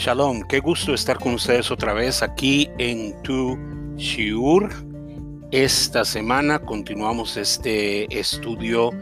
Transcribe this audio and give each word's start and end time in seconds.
Shalom, 0.00 0.44
qué 0.44 0.60
gusto 0.60 0.94
estar 0.94 1.18
con 1.18 1.34
ustedes 1.34 1.70
otra 1.70 1.92
vez 1.92 2.22
aquí 2.22 2.70
en 2.78 3.20
Tu 3.22 3.58
Shiur. 3.98 4.70
Esta 5.50 6.06
semana 6.06 6.58
continuamos 6.58 7.36
este 7.36 8.18
estudio 8.18 8.92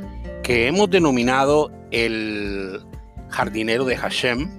que 0.42 0.66
hemos 0.66 0.90
denominado 0.90 1.70
el 1.92 2.80
jardinero 3.28 3.84
de 3.84 3.96
Hashem 3.96 4.50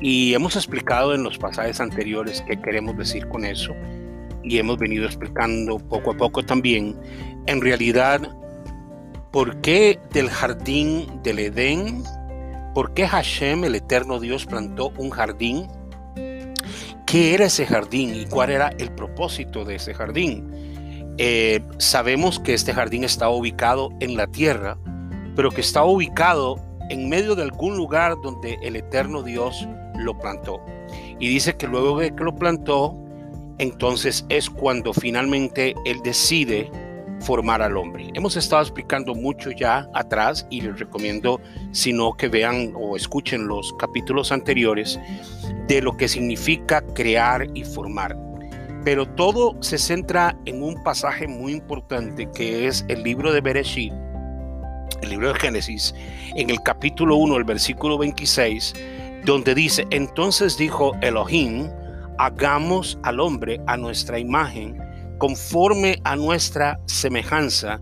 y 0.00 0.32
hemos 0.32 0.54
explicado 0.54 1.12
en 1.12 1.24
los 1.24 1.38
pasajes 1.38 1.80
anteriores 1.80 2.40
qué 2.46 2.56
queremos 2.60 2.96
decir 2.96 3.26
con 3.28 3.44
eso 3.44 3.74
y 4.44 4.58
hemos 4.58 4.78
venido 4.78 5.06
explicando 5.06 5.78
poco 5.78 6.12
a 6.12 6.16
poco 6.16 6.44
también 6.44 6.96
en 7.46 7.60
realidad 7.60 8.20
por 9.32 9.60
qué 9.60 9.98
del 10.12 10.30
jardín 10.30 11.20
del 11.24 11.40
Edén 11.40 12.04
¿Por 12.78 12.94
qué 12.94 13.08
Hashem, 13.08 13.64
el 13.64 13.74
eterno 13.74 14.20
Dios, 14.20 14.46
plantó 14.46 14.92
un 14.98 15.10
jardín? 15.10 15.66
¿Qué 17.06 17.34
era 17.34 17.46
ese 17.46 17.66
jardín 17.66 18.14
y 18.14 18.26
cuál 18.26 18.50
era 18.50 18.68
el 18.78 18.92
propósito 18.92 19.64
de 19.64 19.74
ese 19.74 19.94
jardín? 19.94 21.16
Eh, 21.18 21.60
sabemos 21.78 22.38
que 22.38 22.54
este 22.54 22.72
jardín 22.72 23.02
está 23.02 23.30
ubicado 23.30 23.90
en 23.98 24.16
la 24.16 24.28
tierra, 24.28 24.78
pero 25.34 25.50
que 25.50 25.60
está 25.60 25.82
ubicado 25.82 26.60
en 26.88 27.08
medio 27.08 27.34
de 27.34 27.42
algún 27.42 27.76
lugar 27.76 28.14
donde 28.22 28.56
el 28.62 28.76
eterno 28.76 29.24
Dios 29.24 29.66
lo 29.96 30.16
plantó. 30.16 30.60
Y 31.18 31.26
dice 31.26 31.56
que 31.56 31.66
luego 31.66 31.98
de 31.98 32.14
que 32.14 32.22
lo 32.22 32.36
plantó, 32.36 32.94
entonces 33.58 34.24
es 34.28 34.48
cuando 34.48 34.94
finalmente 34.94 35.74
Él 35.84 35.98
decide 36.04 36.70
formar 37.20 37.62
al 37.62 37.76
hombre. 37.76 38.10
Hemos 38.14 38.36
estado 38.36 38.62
explicando 38.62 39.14
mucho 39.14 39.50
ya 39.50 39.88
atrás 39.94 40.46
y 40.50 40.60
les 40.60 40.78
recomiendo, 40.78 41.40
si 41.72 41.92
no, 41.92 42.14
que 42.14 42.28
vean 42.28 42.72
o 42.74 42.96
escuchen 42.96 43.48
los 43.48 43.72
capítulos 43.78 44.32
anteriores 44.32 44.98
de 45.66 45.82
lo 45.82 45.96
que 45.96 46.08
significa 46.08 46.80
crear 46.94 47.46
y 47.54 47.64
formar. 47.64 48.16
Pero 48.84 49.06
todo 49.06 49.56
se 49.60 49.78
centra 49.78 50.36
en 50.46 50.62
un 50.62 50.82
pasaje 50.82 51.26
muy 51.26 51.52
importante 51.52 52.28
que 52.34 52.66
es 52.66 52.84
el 52.88 53.02
libro 53.02 53.32
de 53.32 53.40
Bereshit, 53.40 53.92
el 55.02 55.10
libro 55.10 55.32
de 55.32 55.38
Génesis, 55.38 55.94
en 56.34 56.50
el 56.50 56.62
capítulo 56.62 57.16
1, 57.16 57.36
el 57.36 57.44
versículo 57.44 57.98
26, 57.98 58.74
donde 59.24 59.54
dice, 59.54 59.86
entonces 59.90 60.56
dijo 60.56 60.92
Elohim, 61.02 61.68
hagamos 62.18 62.98
al 63.02 63.20
hombre 63.20 63.60
a 63.66 63.76
nuestra 63.76 64.18
imagen 64.18 64.80
conforme 65.18 66.00
a 66.04 66.16
nuestra 66.16 66.80
semejanza, 66.86 67.80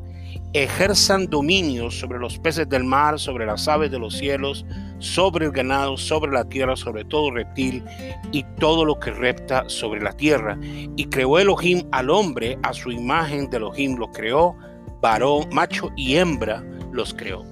ejerzan 0.52 1.26
dominio 1.26 1.90
sobre 1.90 2.18
los 2.18 2.38
peces 2.38 2.68
del 2.68 2.84
mar, 2.84 3.18
sobre 3.20 3.44
las 3.44 3.68
aves 3.68 3.90
de 3.90 3.98
los 3.98 4.14
cielos, 4.14 4.64
sobre 4.98 5.46
el 5.46 5.52
ganado, 5.52 5.96
sobre 5.98 6.32
la 6.32 6.44
tierra, 6.48 6.76
sobre 6.76 7.04
todo 7.04 7.30
reptil 7.30 7.84
y 8.32 8.42
todo 8.58 8.84
lo 8.84 8.98
que 8.98 9.10
repta 9.10 9.68
sobre 9.68 10.00
la 10.00 10.12
tierra. 10.12 10.58
Y 10.96 11.04
creó 11.06 11.38
Elohim 11.38 11.86
al 11.92 12.08
hombre 12.08 12.58
a 12.62 12.72
su 12.72 12.90
imagen 12.90 13.50
de 13.50 13.58
Elohim 13.58 13.96
lo 13.96 14.10
creó, 14.12 14.56
varón, 15.02 15.46
macho 15.52 15.90
y 15.96 16.16
hembra 16.16 16.64
los 16.92 17.12
creó. 17.12 17.44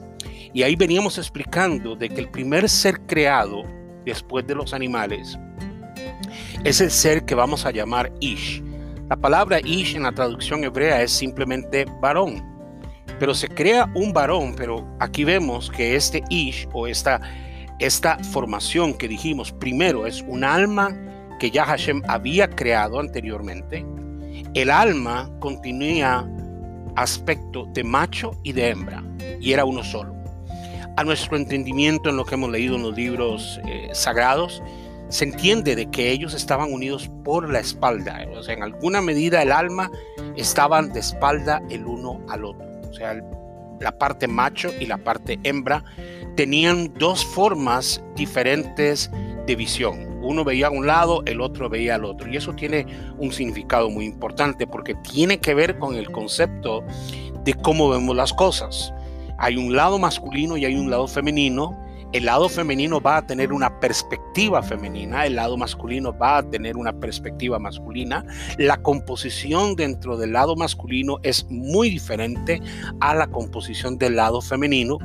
Y 0.55 0.63
ahí 0.63 0.77
veníamos 0.77 1.19
explicando 1.19 1.97
de 1.97 2.09
que 2.09 2.21
el 2.21 2.31
primer 2.31 2.69
ser 2.69 3.01
creado 3.07 3.65
después 4.07 4.47
de 4.47 4.55
los 4.55 4.73
animales 4.73 5.39
es 6.65 6.81
el 6.81 6.91
ser 6.91 7.25
que 7.25 7.35
vamos 7.35 7.67
a 7.67 7.71
llamar 7.71 8.13
Ish 8.21 8.63
la 9.09 9.17
palabra 9.17 9.61
ish 9.61 9.97
en 9.97 10.05
la 10.05 10.13
traducción 10.13 10.65
hebrea 10.65 11.03
es 11.03 11.13
simplemente 11.13 11.87
varón, 12.01 12.43
pero 13.19 13.35
se 13.35 13.49
crea 13.49 13.91
un 13.95 14.13
varón, 14.13 14.55
pero 14.57 14.87
aquí 14.99 15.25
vemos 15.25 15.71
que 15.71 15.95
este 15.95 16.23
ish 16.31 16.69
o 16.73 16.87
esta, 16.87 17.21
esta 17.79 18.19
formación 18.19 18.95
que 18.95 19.09
dijimos 19.09 19.53
primero 19.53 20.07
es 20.07 20.23
un 20.23 20.43
alma 20.43 20.97
que 21.39 21.51
ya 21.51 21.67
Hashem 21.67 22.03
había 22.09 22.49
creado 22.49 22.99
anteriormente. 22.99 23.85
El 24.55 24.71
alma 24.71 25.31
continúa 25.41 26.27
aspecto 26.97 27.67
de 27.73 27.85
macho 27.85 28.33
y 28.43 28.53
de 28.53 28.71
hembra 28.71 29.05
y 29.41 29.53
era 29.53 29.65
uno 29.65 29.85
solo. 29.85 30.15
A 30.97 31.05
nuestro 31.05 31.37
entendimiento 31.37 32.09
en 32.09 32.17
lo 32.17 32.25
que 32.25 32.37
hemos 32.37 32.51
leído 32.51 32.77
en 32.77 32.83
los 32.85 32.97
libros 32.97 33.61
eh, 33.67 33.89
sagrados, 33.93 34.63
se 35.09 35.25
entiende 35.25 35.77
de 35.77 35.91
que 35.91 36.11
ellos 36.11 36.35
estaban 36.35 36.73
unidos 36.73 37.11
por 37.25 37.51
la 37.53 37.61
espalda, 37.61 38.27
o 38.37 38.43
sea, 38.43 38.55
en 38.55 38.63
alguna 38.63 39.01
medida 39.01 39.43
el 39.43 39.53
alma 39.53 39.91
estaban 40.37 40.93
de 40.93 41.01
espalda 41.01 41.63
el 41.71 41.87
uno 41.87 42.21
al 42.29 42.45
otro, 42.45 42.67
o 42.89 42.93
sea, 42.93 43.23
la 43.81 43.99
parte 43.99 44.27
macho 44.27 44.71
y 44.81 44.87
la 44.87 44.99
parte 44.99 45.39
hembra 45.43 45.85
tenían 46.37 46.93
dos 46.95 47.25
formas 47.25 48.03
diferentes 48.17 49.11
de 49.47 49.57
visión. 49.57 50.21
Uno 50.23 50.43
veía 50.43 50.69
a 50.69 50.71
un 50.71 50.87
lado, 50.87 51.23
el 51.27 51.41
otro 51.41 51.69
veía 51.69 51.97
al 51.97 52.05
otro. 52.05 52.31
Y 52.31 52.37
eso 52.37 52.55
tiene 52.55 52.87
un 53.19 53.33
significado 53.33 53.91
muy 53.91 54.07
importante 54.07 54.67
porque 54.67 54.95
tiene 54.95 55.39
que 55.39 55.55
ver 55.55 55.79
con 55.79 55.97
el 55.97 56.11
concepto 56.11 56.83
de 57.45 57.55
cómo 57.55 57.91
vemos 57.91 58.17
las 58.17 58.33
cosas. 58.33 58.93
Hay 59.39 59.57
un 59.57 59.77
lado 59.77 59.99
masculino 59.99 60.57
y 60.57 60.65
hay 60.65 60.77
un 60.77 60.91
lado 60.91 61.07
femenino 61.07 61.79
el 62.15 62.27
lado 62.27 62.49
femenino 62.49 63.01
va 63.01 63.17
a 63.17 63.27
tener 63.27 63.53
una 63.53 63.81
perspectiva 63.81 64.63
femenina, 64.63 65.27
el 65.27 65.35
lado 65.35 65.57
masculino 65.57 66.17
va 66.17 66.39
a 66.39 66.49
tener 66.49 66.77
una 66.77 66.93
perspectiva 66.93 67.59
masculina. 67.59 68.25
La 68.57 68.77
composición 68.77 69.75
dentro 69.75 70.17
del 70.17 70.33
lado 70.33 70.55
masculino 70.55 71.19
es 71.25 71.45
muy 71.51 71.91
diferente 71.91 72.63
a 73.01 73.17
la 73.17 73.27
composición 73.27 73.99
del 73.99 74.15
lado 74.15 74.41
femenino. 74.41 74.99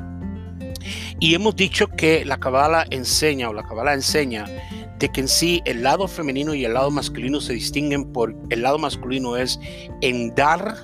Y 1.18 1.34
hemos 1.34 1.56
dicho 1.56 1.88
que 1.88 2.24
la 2.24 2.38
cabala 2.38 2.86
enseña 2.90 3.50
o 3.50 3.52
la 3.52 3.64
cabala 3.64 3.92
enseña 3.92 4.46
de 5.00 5.08
que 5.08 5.22
en 5.22 5.28
sí 5.28 5.62
el 5.64 5.82
lado 5.82 6.06
femenino 6.06 6.54
y 6.54 6.64
el 6.64 6.74
lado 6.74 6.92
masculino 6.92 7.40
se 7.40 7.54
distinguen 7.54 8.12
por 8.12 8.36
el 8.50 8.62
lado 8.62 8.78
masculino 8.78 9.36
es 9.36 9.58
en 10.00 10.32
dar 10.36 10.76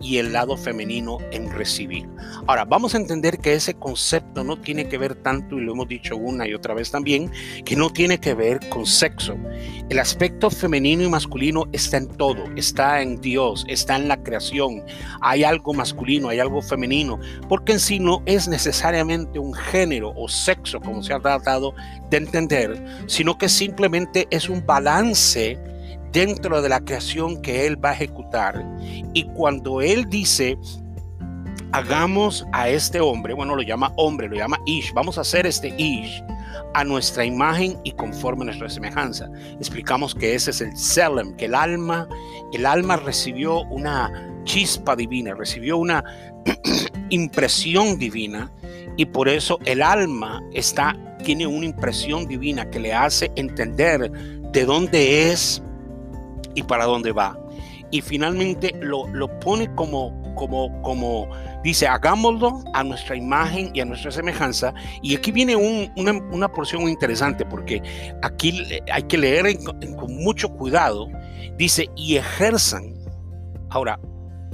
y 0.00 0.18
el 0.18 0.32
lado 0.32 0.56
femenino 0.56 1.18
en 1.32 1.50
recibir. 1.50 2.08
Ahora, 2.46 2.64
vamos 2.64 2.94
a 2.94 2.98
entender 2.98 3.38
que 3.38 3.54
ese 3.54 3.74
concepto 3.74 4.44
no 4.44 4.60
tiene 4.60 4.88
que 4.88 4.98
ver 4.98 5.14
tanto, 5.14 5.56
y 5.56 5.62
lo 5.62 5.72
hemos 5.72 5.88
dicho 5.88 6.16
una 6.16 6.46
y 6.46 6.54
otra 6.54 6.74
vez 6.74 6.90
también, 6.90 7.30
que 7.64 7.76
no 7.76 7.90
tiene 7.90 8.18
que 8.18 8.34
ver 8.34 8.60
con 8.68 8.86
sexo. 8.86 9.36
El 9.88 9.98
aspecto 9.98 10.50
femenino 10.50 11.02
y 11.02 11.08
masculino 11.08 11.66
está 11.72 11.96
en 11.96 12.08
todo, 12.08 12.44
está 12.56 13.00
en 13.00 13.20
Dios, 13.20 13.64
está 13.68 13.96
en 13.96 14.08
la 14.08 14.22
creación. 14.22 14.82
Hay 15.20 15.44
algo 15.44 15.72
masculino, 15.72 16.28
hay 16.28 16.40
algo 16.40 16.62
femenino, 16.62 17.18
porque 17.48 17.72
en 17.72 17.80
sí 17.80 17.98
no 17.98 18.22
es 18.26 18.48
necesariamente 18.48 19.38
un 19.38 19.54
género 19.54 20.12
o 20.16 20.28
sexo, 20.28 20.80
como 20.80 21.02
se 21.02 21.14
ha 21.14 21.20
tratado 21.20 21.74
de 22.10 22.18
entender, 22.18 22.84
sino 23.06 23.38
que 23.38 23.48
simplemente 23.48 24.26
es 24.30 24.48
un 24.48 24.64
balance 24.64 25.58
dentro 26.12 26.62
de 26.62 26.68
la 26.68 26.80
creación 26.80 27.40
que 27.42 27.66
Él 27.66 27.82
va 27.82 27.90
a 27.90 27.94
ejecutar. 27.94 28.64
Y 29.14 29.24
cuando 29.34 29.80
Él 29.80 30.08
dice, 30.08 30.58
hagamos 31.72 32.46
a 32.52 32.68
este 32.68 33.00
hombre, 33.00 33.34
bueno, 33.34 33.56
lo 33.56 33.62
llama 33.62 33.92
hombre, 33.96 34.28
lo 34.28 34.36
llama 34.36 34.58
Ish, 34.66 34.92
vamos 34.94 35.18
a 35.18 35.22
hacer 35.22 35.46
este 35.46 35.74
Ish 35.76 36.22
a 36.74 36.84
nuestra 36.84 37.24
imagen 37.24 37.78
y 37.84 37.92
conforme 37.92 38.42
a 38.42 38.46
nuestra 38.46 38.68
semejanza. 38.68 39.30
Explicamos 39.58 40.14
que 40.14 40.34
ese 40.34 40.50
es 40.50 40.60
el 40.60 40.76
Selem, 40.76 41.34
que 41.36 41.46
el 41.46 41.54
alma, 41.54 42.08
el 42.52 42.66
alma 42.66 42.96
recibió 42.96 43.62
una 43.64 44.12
chispa 44.44 44.94
divina, 44.94 45.34
recibió 45.34 45.76
una 45.76 46.04
impresión 47.10 47.98
divina 47.98 48.52
y 48.96 49.06
por 49.06 49.28
eso 49.28 49.58
el 49.64 49.82
alma 49.82 50.42
está 50.52 50.96
tiene 51.24 51.46
una 51.46 51.66
impresión 51.66 52.28
divina 52.28 52.70
que 52.70 52.78
le 52.78 52.94
hace 52.94 53.32
entender 53.36 54.10
de 54.52 54.64
dónde 54.64 55.32
es 55.32 55.62
y 56.56 56.64
para 56.64 56.86
dónde 56.86 57.12
va. 57.12 57.38
Y 57.92 58.00
finalmente 58.00 58.74
lo, 58.80 59.06
lo 59.08 59.38
pone 59.38 59.72
como, 59.76 60.20
como, 60.34 60.82
como, 60.82 61.28
dice, 61.62 61.86
hagámoslo 61.86 62.64
a 62.74 62.82
nuestra 62.82 63.14
imagen 63.14 63.70
y 63.74 63.80
a 63.80 63.84
nuestra 63.84 64.10
semejanza. 64.10 64.74
Y 65.02 65.14
aquí 65.14 65.30
viene 65.30 65.54
una, 65.54 66.12
una, 66.32 66.48
porción 66.48 66.88
interesante 66.88 67.46
porque 67.46 67.80
aquí 68.22 68.66
hay 68.92 69.02
que 69.04 69.18
leer 69.18 69.46
con 69.62 70.16
mucho 70.16 70.48
cuidado. 70.48 71.06
Dice, 71.56 71.88
y 71.94 72.16
ejerzan. 72.16 72.92
Ahora, 73.70 74.00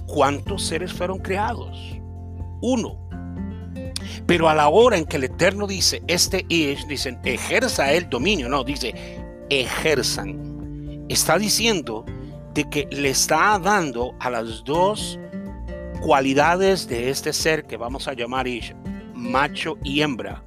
¿cuántos 0.06 0.66
seres 0.66 0.92
fueron 0.92 1.18
creados? 1.18 1.78
Uno. 2.60 2.98
Pero 4.26 4.48
a 4.48 4.54
la 4.54 4.68
hora 4.68 4.98
en 4.98 5.06
que 5.06 5.16
el 5.16 5.24
Eterno 5.24 5.66
dice, 5.66 6.02
este 6.06 6.44
es, 6.50 6.86
dicen, 6.86 7.18
ejerza 7.24 7.92
el 7.92 8.10
dominio, 8.10 8.48
no, 8.48 8.62
dice, 8.62 8.94
ejerzan 9.48 10.51
está 11.12 11.38
diciendo 11.38 12.04
de 12.54 12.68
que 12.68 12.88
le 12.90 13.10
está 13.10 13.58
dando 13.58 14.14
a 14.18 14.30
las 14.30 14.64
dos 14.64 15.18
cualidades 16.00 16.88
de 16.88 17.10
este 17.10 17.32
ser 17.32 17.64
que 17.64 17.76
vamos 17.76 18.08
a 18.08 18.14
llamar 18.14 18.46
macho 19.14 19.78
y 19.84 20.02
hembra, 20.02 20.42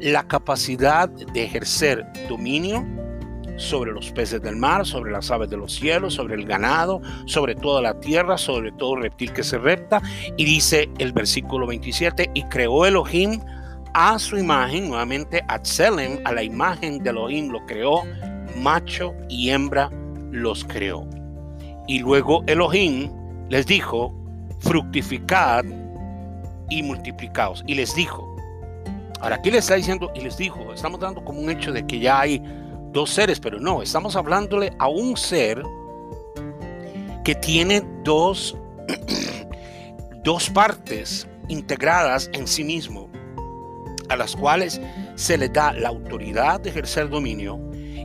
la 0.00 0.26
capacidad 0.26 1.08
de 1.08 1.44
ejercer 1.44 2.04
dominio 2.28 2.84
sobre 3.56 3.92
los 3.92 4.10
peces 4.10 4.42
del 4.42 4.56
mar, 4.56 4.84
sobre 4.84 5.12
las 5.12 5.30
aves 5.30 5.48
de 5.48 5.56
los 5.56 5.72
cielos, 5.74 6.14
sobre 6.14 6.34
el 6.34 6.44
ganado, 6.44 7.00
sobre 7.24 7.54
toda 7.54 7.80
la 7.80 7.98
tierra, 8.00 8.36
sobre 8.36 8.72
todo 8.72 8.96
reptil 8.96 9.32
que 9.32 9.42
se 9.42 9.56
repta. 9.56 10.02
Y 10.36 10.44
dice 10.44 10.90
el 10.98 11.12
versículo 11.12 11.66
27, 11.66 12.30
y 12.34 12.42
creó 12.44 12.84
Elohim 12.84 13.40
a 13.94 14.18
su 14.18 14.36
imagen, 14.36 14.88
nuevamente 14.88 15.42
a 15.48 15.54
a 16.24 16.32
la 16.32 16.42
imagen 16.42 17.02
de 17.02 17.10
Elohim 17.10 17.50
lo 17.50 17.64
creó, 17.64 18.02
macho 18.56 19.14
y 19.30 19.48
hembra 19.48 19.90
los 20.36 20.64
creó. 20.64 21.08
Y 21.86 22.00
luego 22.00 22.42
Elohim 22.46 23.10
les 23.48 23.66
dijo, 23.66 24.14
fructificad 24.60 25.64
y 26.68 26.82
multiplicaos. 26.82 27.64
Y 27.66 27.74
les 27.74 27.94
dijo, 27.94 28.36
ahora 29.20 29.36
aquí 29.36 29.50
le 29.50 29.58
está 29.58 29.74
diciendo, 29.74 30.10
y 30.14 30.20
les 30.20 30.36
dijo, 30.36 30.72
estamos 30.72 31.00
dando 31.00 31.24
como 31.24 31.40
un 31.40 31.50
hecho 31.50 31.72
de 31.72 31.86
que 31.86 31.98
ya 31.98 32.20
hay 32.20 32.42
dos 32.92 33.10
seres, 33.10 33.40
pero 33.40 33.60
no, 33.60 33.82
estamos 33.82 34.16
hablándole 34.16 34.72
a 34.78 34.88
un 34.88 35.16
ser 35.16 35.62
que 37.24 37.34
tiene 37.34 37.82
dos, 38.04 38.56
dos 40.24 40.50
partes 40.50 41.28
integradas 41.48 42.30
en 42.32 42.46
sí 42.46 42.64
mismo, 42.64 43.08
a 44.08 44.16
las 44.16 44.36
cuales 44.36 44.80
se 45.14 45.38
le 45.38 45.48
da 45.48 45.72
la 45.72 45.88
autoridad 45.88 46.60
de 46.60 46.70
ejercer 46.70 47.08
dominio. 47.08 47.60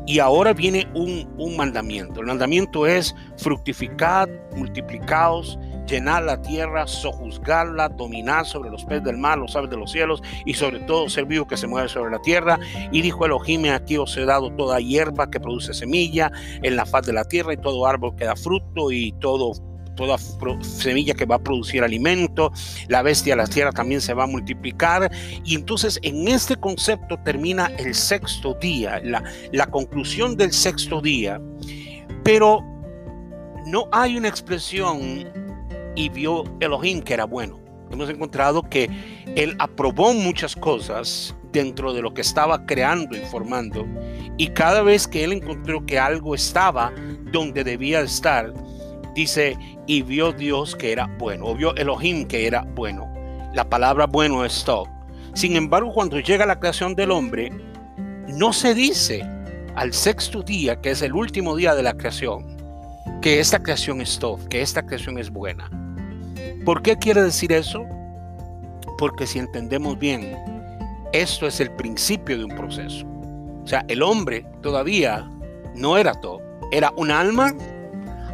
Y 0.05 0.19
ahora 0.19 0.53
viene 0.53 0.87
un, 0.95 1.31
un 1.37 1.55
mandamiento. 1.55 2.21
El 2.21 2.27
mandamiento 2.27 2.87
es 2.87 3.15
fructificad, 3.37 4.27
multiplicaos, 4.55 5.57
llenar 5.87 6.23
la 6.23 6.41
tierra, 6.41 6.87
sojuzgarla, 6.87 7.89
dominar 7.89 8.45
sobre 8.45 8.69
los 8.69 8.83
peces 8.85 9.03
del 9.03 9.17
mar, 9.17 9.37
los 9.37 9.55
aves 9.55 9.69
de 9.69 9.77
los 9.77 9.91
cielos 9.91 10.21
y 10.45 10.53
sobre 10.53 10.79
todo 10.81 11.09
ser 11.09 11.25
vivo 11.25 11.47
que 11.47 11.57
se 11.57 11.67
mueve 11.67 11.89
sobre 11.89 12.11
la 12.11 12.19
tierra. 12.19 12.59
Y 12.91 13.01
dijo 13.01 13.25
Elohim, 13.25 13.65
aquí 13.65 13.97
os 13.97 14.15
he 14.17 14.25
dado 14.25 14.51
toda 14.55 14.79
hierba 14.79 15.29
que 15.29 15.39
produce 15.39 15.73
semilla 15.73 16.31
en 16.63 16.75
la 16.75 16.85
faz 16.85 17.05
de 17.05 17.13
la 17.13 17.25
tierra 17.25 17.53
y 17.53 17.57
todo 17.57 17.85
árbol 17.85 18.15
que 18.15 18.25
da 18.25 18.35
fruto 18.35 18.91
y 18.91 19.11
todo 19.19 19.53
toda 19.95 20.17
semilla 20.61 21.13
que 21.13 21.25
va 21.25 21.35
a 21.35 21.39
producir 21.39 21.83
alimento, 21.83 22.51
la 22.87 23.01
bestia 23.01 23.35
la 23.35 23.47
tierra 23.47 23.71
también 23.71 24.01
se 24.01 24.13
va 24.13 24.23
a 24.23 24.27
multiplicar. 24.27 25.11
Y 25.43 25.55
entonces 25.55 25.99
en 26.03 26.27
este 26.27 26.55
concepto 26.55 27.17
termina 27.23 27.67
el 27.77 27.93
sexto 27.95 28.55
día, 28.55 28.99
la, 29.03 29.23
la 29.51 29.67
conclusión 29.67 30.35
del 30.35 30.51
sexto 30.51 31.01
día. 31.01 31.41
Pero 32.23 32.63
no 33.65 33.87
hay 33.91 34.17
una 34.17 34.27
expresión 34.27 35.27
y 35.95 36.09
vio 36.09 36.43
Elohim 36.59 37.01
que 37.01 37.13
era 37.13 37.25
bueno. 37.25 37.59
Hemos 37.91 38.09
encontrado 38.09 38.63
que 38.63 38.89
él 39.35 39.55
aprobó 39.59 40.13
muchas 40.13 40.55
cosas 40.55 41.35
dentro 41.51 41.93
de 41.93 42.01
lo 42.01 42.13
que 42.13 42.21
estaba 42.21 42.65
creando 42.65 43.17
y 43.17 43.21
formando. 43.21 43.85
Y 44.37 44.47
cada 44.47 44.81
vez 44.81 45.07
que 45.07 45.23
él 45.23 45.33
encontró 45.33 45.85
que 45.85 45.99
algo 45.99 46.33
estaba 46.33 46.93
donde 47.31 47.63
debía 47.63 48.01
estar, 48.01 48.53
dice, 49.13 49.57
y 49.87 50.01
vio 50.01 50.31
Dios 50.31 50.75
que 50.75 50.91
era 50.91 51.07
bueno, 51.17 51.45
o 51.47 51.55
vio 51.55 51.75
Elohim 51.75 52.27
que 52.27 52.47
era 52.47 52.63
bueno. 52.75 53.11
La 53.53 53.69
palabra 53.69 54.07
bueno 54.07 54.45
es 54.45 54.63
todo. 54.63 54.85
Sin 55.33 55.55
embargo, 55.55 55.93
cuando 55.93 56.19
llega 56.19 56.45
la 56.45 56.59
creación 56.59 56.95
del 56.95 57.11
hombre, 57.11 57.51
no 58.27 58.53
se 58.53 58.73
dice 58.73 59.21
al 59.75 59.93
sexto 59.93 60.41
día, 60.41 60.79
que 60.81 60.91
es 60.91 61.01
el 61.01 61.13
último 61.13 61.55
día 61.55 61.75
de 61.75 61.83
la 61.83 61.93
creación, 61.93 62.45
que 63.21 63.39
esta 63.39 63.61
creación 63.61 64.01
es 64.01 64.19
todo, 64.19 64.37
que 64.49 64.61
esta 64.61 64.85
creación 64.85 65.17
es 65.17 65.29
buena. 65.29 65.69
¿Por 66.65 66.81
qué 66.81 66.97
quiere 66.97 67.23
decir 67.23 67.51
eso? 67.51 67.85
Porque 68.97 69.25
si 69.25 69.39
entendemos 69.39 69.97
bien, 69.97 70.37
esto 71.13 71.47
es 71.47 71.59
el 71.59 71.71
principio 71.71 72.37
de 72.37 72.45
un 72.45 72.55
proceso. 72.55 73.05
O 73.63 73.67
sea, 73.67 73.83
el 73.87 74.01
hombre 74.01 74.45
todavía 74.61 75.29
no 75.75 75.97
era 75.97 76.13
todo. 76.13 76.41
Era 76.71 76.91
un 76.95 77.11
alma. 77.11 77.53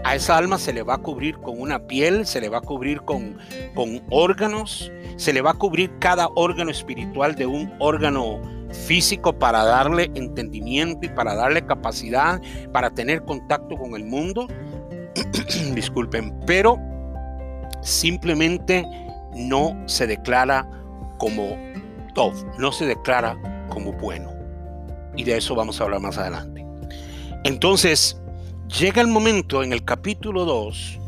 A 0.07 0.15
esa 0.15 0.38
alma 0.38 0.57
se 0.57 0.71
le 0.71 0.83
va 0.83 0.94
a 0.94 0.98
cubrir 1.00 1.38
con 1.39 1.59
una 1.59 1.86
piel, 1.86 2.25
se 2.25 2.39
le 2.39 2.48
va 2.48 2.59
a 2.59 2.62
cubrir 2.62 3.01
con, 3.01 3.38
con 3.75 4.01
órganos, 4.09 4.89
se 5.18 5.33
le 5.33 5.42
va 5.42 5.51
a 5.51 5.54
cubrir 5.54 5.92
cada 6.00 6.30
órgano 6.36 6.71
espiritual 6.71 7.36
de 7.36 7.45
un 7.45 7.74
órgano 7.80 8.39
físico 8.71 9.38
para 9.38 9.65
darle 9.65 10.09
entendimiento 10.15 11.06
y 11.06 11.09
para 11.09 11.36
darle 11.36 11.65
capacidad 11.65 12.42
para 12.71 12.89
tener 12.89 13.24
contacto 13.24 13.75
con 13.75 13.95
el 13.95 14.06
mundo. 14.06 14.48
Disculpen, 15.75 16.39
pero 16.45 16.80
simplemente 17.81 18.88
no 19.36 19.77
se 19.88 20.07
declara 20.07 20.65
como 21.18 21.57
Tov, 22.13 22.33
no 22.57 22.71
se 22.71 22.86
declara 22.86 23.38
como 23.68 23.92
bueno. 23.92 24.31
Y 25.18 25.25
de 25.25 25.36
eso 25.36 25.54
vamos 25.54 25.81
a 25.81 25.83
hablar 25.83 26.00
más 26.00 26.18
adelante. 26.18 26.65
Entonces, 27.44 28.21
llega 28.67 29.01
el 29.01 29.07
momento 29.07 29.63
en 29.63 29.73
el 29.73 29.83
capítulo 29.83 30.45
2 30.45 30.99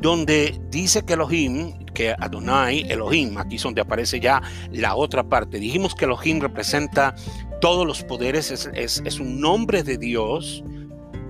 donde 0.00 0.60
dice 0.70 1.04
que 1.04 1.12
Elohim, 1.12 1.84
que 1.94 2.14
Adonai, 2.18 2.90
Elohim, 2.90 3.38
aquí 3.38 3.56
es 3.56 3.62
donde 3.62 3.80
aparece 3.80 4.18
ya 4.18 4.42
la 4.72 4.96
otra 4.96 5.22
parte. 5.22 5.60
Dijimos 5.60 5.94
que 5.94 6.06
Elohim 6.06 6.40
representa 6.40 7.14
todos 7.60 7.86
los 7.86 8.02
poderes, 8.02 8.50
es, 8.74 9.20
un 9.20 9.40
nombre 9.40 9.84
de 9.84 9.98
Dios, 9.98 10.64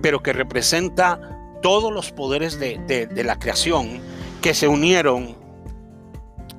pero 0.01 0.23
que 0.23 0.33
representa 0.33 1.19
todos 1.61 1.93
los 1.93 2.11
poderes 2.11 2.59
de, 2.59 2.79
de 2.87 3.23
la 3.23 3.37
creación 3.37 3.99
que 4.41 4.55
se 4.55 4.67
unieron 4.67 5.37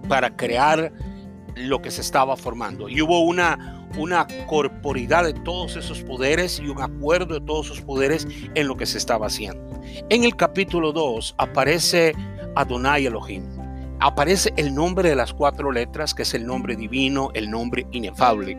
para 0.08 0.37
crear 0.37 0.93
lo 1.56 1.82
que 1.82 1.90
se 1.90 2.00
estaba 2.00 2.37
formando. 2.37 2.88
Y 2.88 3.02
hubo 3.02 3.20
una, 3.20 3.83
una 3.96 4.26
corporidad 4.46 5.25
de 5.25 5.32
todos 5.32 5.76
esos 5.76 6.02
poderes 6.02 6.61
y 6.61 6.69
un 6.69 6.82
acuerdo 6.82 7.35
de 7.35 7.46
todos 7.46 7.67
esos 7.67 7.81
poderes 7.81 8.26
en 8.55 8.69
lo 8.69 8.76
que 8.76 8.87
se 8.87 8.99
estaba 8.99 9.26
haciendo. 9.26 9.62
En 10.11 10.25
el 10.25 10.37
capítulo 10.37 10.93
2 10.93 11.35
aparece 11.38 12.14
Adonai 12.56 13.06
Elohim. 13.06 13.44
Aparece 14.00 14.52
el 14.56 14.75
nombre 14.75 15.08
de 15.08 15.17
las 15.17 15.32
cuatro 15.32 15.73
letras, 15.73 16.14
que 16.14 16.23
es 16.23 16.35
el 16.35 16.46
nombre 16.46 16.76
divino, 16.76 17.31
el 17.35 17.50
nombre 17.50 17.87
inefable, 17.93 18.58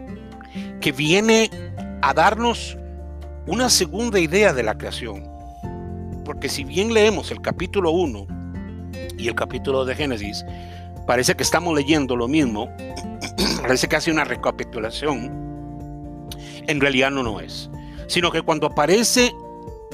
que 0.82 0.92
viene 0.92 1.50
a 2.02 2.14
darnos 2.14 2.78
una 3.46 3.70
segunda 3.70 4.20
idea 4.20 4.54
de 4.54 4.64
la 4.64 4.78
creación. 4.78 5.24
Porque 6.24 6.50
si 6.50 6.64
bien 6.64 6.94
leemos 6.94 7.30
el 7.30 7.42
capítulo 7.42 7.92
1, 7.92 8.28
y 9.18 9.28
el 9.28 9.36
capítulo 9.36 9.86
de 9.86 9.96
Génesis, 9.96 10.46
parece 11.06 11.36
que 11.36 11.44
estamos 11.44 11.76
leyendo 11.76 12.16
lo 12.16 12.28
mismo, 12.28 12.70
parece 13.62 13.88
que 13.88 13.96
hace 13.96 14.12
una 14.12 14.24
recapitulación, 14.24 15.46
en 16.68 16.82
realidad 16.82 17.12
no 17.12 17.24
lo 17.24 17.40
es, 17.40 17.70
sino 18.08 18.32
que 18.32 18.42
cuando 18.42 18.68
aparece 18.68 19.34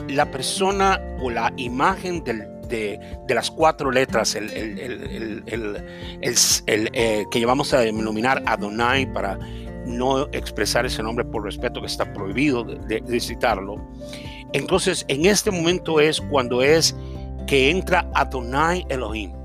la 0.08 0.30
persona 0.32 1.00
o 1.22 1.30
la 1.30 1.54
imagen 1.58 2.24
de, 2.24 3.00
las 3.28 3.52
cuatro 3.52 3.92
letras, 3.92 4.36
el, 4.36 5.44
eh, 6.68 7.26
que 7.30 7.40
llevamos 7.40 7.74
a 7.74 7.80
denominar 7.80 8.42
Adonai 8.46 9.12
para 9.12 9.38
no 9.86 10.28
expresar 10.32 10.86
ese 10.86 11.04
nombre 11.04 11.26
por 11.26 11.44
respeto 11.44 11.82
que 11.82 11.88
está 11.88 12.12
prohibido 12.14 12.64
de 12.64 13.20
citarlo. 13.20 13.76
Entonces, 14.54 15.06
en 15.08 15.26
este 15.26 15.52
momento 15.52 16.00
es 16.00 16.20
cuando 16.22 16.62
es 16.62 16.96
que 17.48 17.70
entra 17.70 18.10
Adonai 18.14 18.86
Elohim. 18.90 19.41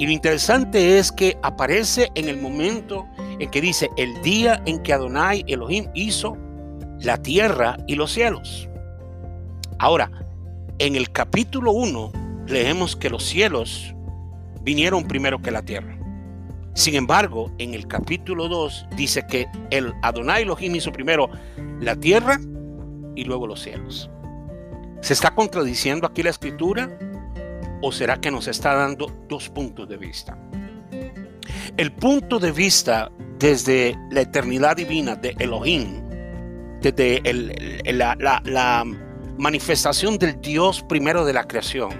Y 0.00 0.06
lo 0.06 0.12
interesante 0.12 0.98
es 0.98 1.12
que 1.12 1.36
aparece 1.42 2.10
en 2.14 2.30
el 2.30 2.40
momento 2.40 3.06
en 3.38 3.50
que 3.50 3.60
dice 3.60 3.90
el 3.98 4.22
día 4.22 4.62
en 4.64 4.82
que 4.82 4.94
Adonai 4.94 5.44
Elohim 5.46 5.88
hizo 5.92 6.38
la 7.00 7.18
tierra 7.18 7.76
y 7.86 7.96
los 7.96 8.10
cielos. 8.10 8.66
Ahora, 9.78 10.10
en 10.78 10.96
el 10.96 11.12
capítulo 11.12 11.72
1 11.72 12.12
leemos 12.46 12.96
que 12.96 13.10
los 13.10 13.24
cielos 13.24 13.94
vinieron 14.62 15.06
primero 15.06 15.42
que 15.42 15.50
la 15.50 15.60
tierra. 15.60 15.98
Sin 16.72 16.94
embargo, 16.94 17.52
en 17.58 17.74
el 17.74 17.86
capítulo 17.86 18.48
2 18.48 18.86
dice 18.96 19.26
que 19.26 19.48
el 19.68 19.92
Adonai 20.00 20.44
Elohim 20.44 20.76
hizo 20.76 20.92
primero 20.92 21.28
la 21.78 21.94
tierra 21.94 22.40
y 23.16 23.24
luego 23.24 23.46
los 23.46 23.60
cielos. 23.60 24.08
¿Se 25.02 25.12
está 25.12 25.34
contradiciendo 25.34 26.06
aquí 26.06 26.22
la 26.22 26.30
escritura? 26.30 26.88
¿O 27.82 27.92
será 27.92 28.20
que 28.20 28.30
nos 28.30 28.46
está 28.46 28.74
dando 28.74 29.06
dos 29.28 29.48
puntos 29.48 29.88
de 29.88 29.96
vista? 29.96 30.36
El 31.76 31.92
punto 31.92 32.38
de 32.38 32.52
vista 32.52 33.10
desde 33.38 33.96
la 34.10 34.20
eternidad 34.20 34.76
divina 34.76 35.16
de 35.16 35.34
Elohim, 35.38 36.02
desde 36.80 37.22
la, 37.92 38.84
manifestación 39.38 40.18
del 40.18 40.38
Dios 40.42 40.82
primero 40.82 41.24
de 41.24 41.32
la 41.32 41.44
creación, 41.44 41.90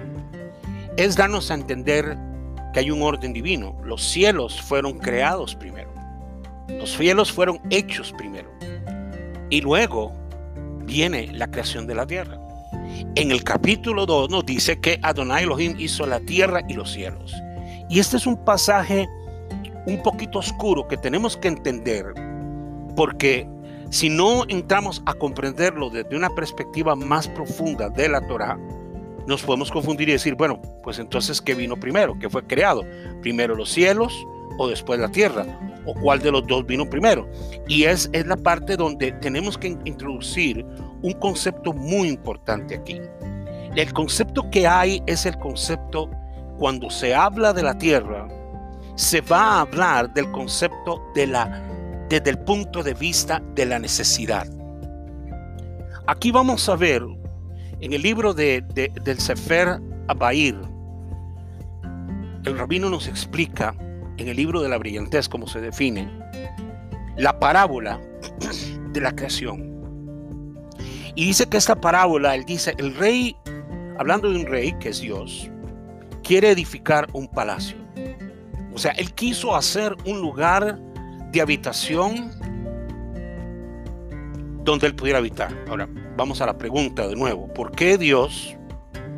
es 0.97 1.15
darnos 1.15 1.49
a 1.49 1.55
entender 1.55 2.15
que 2.73 2.81
hay 2.81 2.91
un 2.91 3.01
orden 3.01 3.33
divino. 3.33 3.75
Los 3.83 4.03
cielos 4.03 4.61
fueron 4.61 4.99
creados 4.99 5.55
primero. 5.55 5.91
Los 6.67 6.95
cielos 6.95 7.31
fueron 7.31 7.59
hechos 7.71 8.13
primero. 8.13 8.51
Y 9.49 9.61
luego 9.61 10.13
viene 10.85 11.31
la 11.33 11.49
creación 11.49 11.87
de 11.87 11.95
la 11.95 12.05
tierra. 12.05 12.40
En 13.15 13.31
el 13.31 13.43
capítulo 13.43 14.05
2 14.05 14.29
nos 14.29 14.45
dice 14.45 14.79
que 14.79 14.99
Adonai 15.01 15.43
Elohim 15.43 15.75
hizo 15.77 16.05
la 16.05 16.19
tierra 16.19 16.61
y 16.67 16.73
los 16.73 16.91
cielos. 16.91 17.33
Y 17.89 17.99
este 17.99 18.17
es 18.17 18.25
un 18.25 18.37
pasaje 18.43 19.07
un 19.85 20.01
poquito 20.03 20.39
oscuro 20.39 20.87
que 20.87 20.97
tenemos 20.97 21.35
que 21.37 21.47
entender 21.47 22.13
porque 22.95 23.47
si 23.89 24.09
no 24.09 24.43
entramos 24.47 25.01
a 25.05 25.13
comprenderlo 25.13 25.89
desde 25.89 26.15
una 26.15 26.29
perspectiva 26.29 26.95
más 26.95 27.27
profunda 27.27 27.89
de 27.89 28.07
la 28.07 28.25
Torah, 28.25 28.57
nos 29.27 29.43
podemos 29.43 29.71
confundir 29.71 30.09
y 30.09 30.13
decir, 30.13 30.35
bueno, 30.35 30.61
pues 30.83 30.99
entonces, 30.99 31.41
¿qué 31.41 31.53
vino 31.55 31.77
primero? 31.77 32.17
¿Qué 32.19 32.29
fue 32.29 32.43
creado? 32.43 32.83
¿Primero 33.21 33.55
los 33.55 33.69
cielos 33.69 34.13
o 34.57 34.67
después 34.67 34.99
la 34.99 35.09
tierra? 35.09 35.45
O 35.85 35.93
cuál 35.95 36.19
de 36.19 36.31
los 36.31 36.45
dos 36.47 36.65
vino 36.65 36.89
primero. 36.89 37.29
Y 37.67 37.83
es, 37.83 38.09
es 38.13 38.25
la 38.25 38.37
parte 38.37 38.77
donde 38.77 39.11
tenemos 39.13 39.57
que 39.57 39.77
introducir 39.85 40.65
un 41.01 41.13
concepto 41.13 41.73
muy 41.73 42.09
importante 42.09 42.75
aquí. 42.75 42.99
El 43.75 43.93
concepto 43.93 44.49
que 44.51 44.67
hay 44.67 45.01
es 45.07 45.25
el 45.25 45.37
concepto, 45.37 46.09
cuando 46.57 46.89
se 46.89 47.15
habla 47.15 47.53
de 47.53 47.63
la 47.63 47.77
tierra, 47.77 48.27
se 48.95 49.21
va 49.21 49.41
a 49.41 49.61
hablar 49.61 50.13
del 50.13 50.29
concepto 50.31 51.01
de 51.15 51.27
la, 51.27 51.63
desde 52.09 52.29
el 52.29 52.39
punto 52.39 52.83
de 52.83 52.93
vista 52.93 53.41
de 53.55 53.65
la 53.65 53.79
necesidad. 53.79 54.45
Aquí 56.07 56.31
vamos 56.31 56.67
a 56.67 56.75
ver 56.75 57.01
en 57.79 57.93
el 57.93 58.01
libro 58.03 58.33
de, 58.33 58.61
del 59.03 59.19
Sefer 59.19 59.79
Abair, 60.07 60.55
el 62.45 62.57
rabino 62.57 62.89
nos 62.89 63.07
explica 63.07 63.75
en 64.21 64.29
el 64.29 64.37
libro 64.37 64.61
de 64.61 64.69
la 64.69 64.77
brillantez, 64.77 65.27
como 65.27 65.47
se 65.47 65.59
define, 65.59 66.09
la 67.17 67.39
parábola 67.39 67.99
de 68.93 69.01
la 69.01 69.15
creación. 69.15 69.71
Y 71.15 71.25
dice 71.25 71.47
que 71.47 71.57
esta 71.57 71.79
parábola, 71.79 72.35
él 72.35 72.45
dice, 72.45 72.73
el 72.77 72.95
rey, 72.95 73.35
hablando 73.97 74.31
de 74.31 74.39
un 74.39 74.45
rey 74.45 74.73
que 74.79 74.89
es 74.89 75.01
Dios, 75.01 75.49
quiere 76.23 76.51
edificar 76.51 77.07
un 77.13 77.27
palacio. 77.27 77.77
O 78.73 78.77
sea, 78.77 78.91
él 78.91 79.11
quiso 79.13 79.55
hacer 79.55 79.95
un 80.05 80.21
lugar 80.21 80.79
de 81.31 81.41
habitación 81.41 82.31
donde 84.63 84.87
él 84.87 84.95
pudiera 84.95 85.17
habitar. 85.17 85.51
Ahora, 85.67 85.89
vamos 86.15 86.41
a 86.41 86.45
la 86.45 86.57
pregunta 86.57 87.07
de 87.07 87.15
nuevo. 87.15 87.51
¿Por 87.53 87.71
qué 87.71 87.97
Dios 87.97 88.55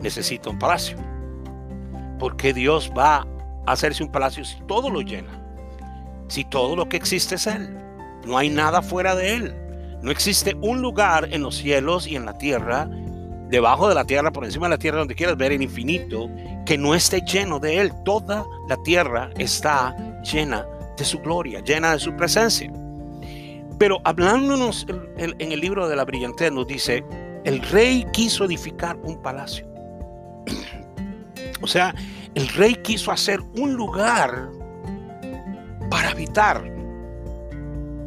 necesita 0.01 0.50
un 0.50 0.57
palacio? 0.57 0.98
¿Por 2.17 2.38
qué 2.38 2.53
Dios 2.53 2.91
va 2.98 3.27
hacerse 3.65 4.03
un 4.03 4.12
palacio 4.12 4.43
si 4.46 4.60
todo 4.62 4.89
lo 4.89 5.01
llena? 5.01 5.41
Si 6.27 6.43
todo 6.46 6.75
lo 6.75 6.89
que 6.89 6.98
existe 6.98 7.36
es 7.36 7.48
Él. 7.48 7.77
No 8.25 8.38
hay 8.38 8.50
nada 8.50 8.82
fuera 8.82 9.15
de 9.15 9.36
Él. 9.36 9.55
No 10.01 10.12
existe 10.12 10.55
un 10.62 10.82
lugar 10.82 11.29
en 11.32 11.43
los 11.43 11.55
cielos 11.55 12.08
y 12.08 12.15
en 12.15 12.25
la 12.25 12.38
tierra, 12.38 12.89
debajo 13.50 13.88
de 13.88 13.96
la 13.96 14.05
tierra, 14.05 14.32
por 14.32 14.43
encima 14.43 14.65
de 14.67 14.72
la 14.72 14.77
tierra, 14.77 15.00
donde 15.00 15.15
quieras 15.15 15.38
ver 15.38 15.51
el 15.51 15.62
infinito, 15.62 16.29
que 16.65 16.77
no 16.77 16.96
esté 16.96 17.22
lleno 17.22 17.60
de 17.60 17.79
Él. 17.79 17.91
Toda 18.03 18.46
la 18.67 18.77
tierra 18.84 19.29
está 19.38 19.96
llena 20.24 20.65
de 20.98 21.05
su 21.05 21.20
gloria, 21.20 21.62
llena 21.62 21.93
de 21.93 22.00
su 22.00 22.15
presencia. 22.15 22.72
Pero 23.77 24.01
hablándonos 24.03 24.86
en 25.17 25.51
el 25.51 25.60
libro 25.60 25.88
de 25.88 25.96
la 25.96 26.05
brillantez 26.05 26.51
nos 26.51 26.67
dice, 26.67 27.03
el 27.43 27.62
rey 27.62 28.05
quiso 28.13 28.46
edificar 28.46 28.98
un 29.03 29.22
palacio. 29.22 29.67
O 31.62 31.67
sea, 31.67 31.96
el 32.36 32.48
rey 32.50 32.75
quiso 32.75 33.12
hacer 33.12 33.42
un 33.58 33.74
lugar 33.74 34.50
para 35.90 36.10
habitar. 36.10 36.63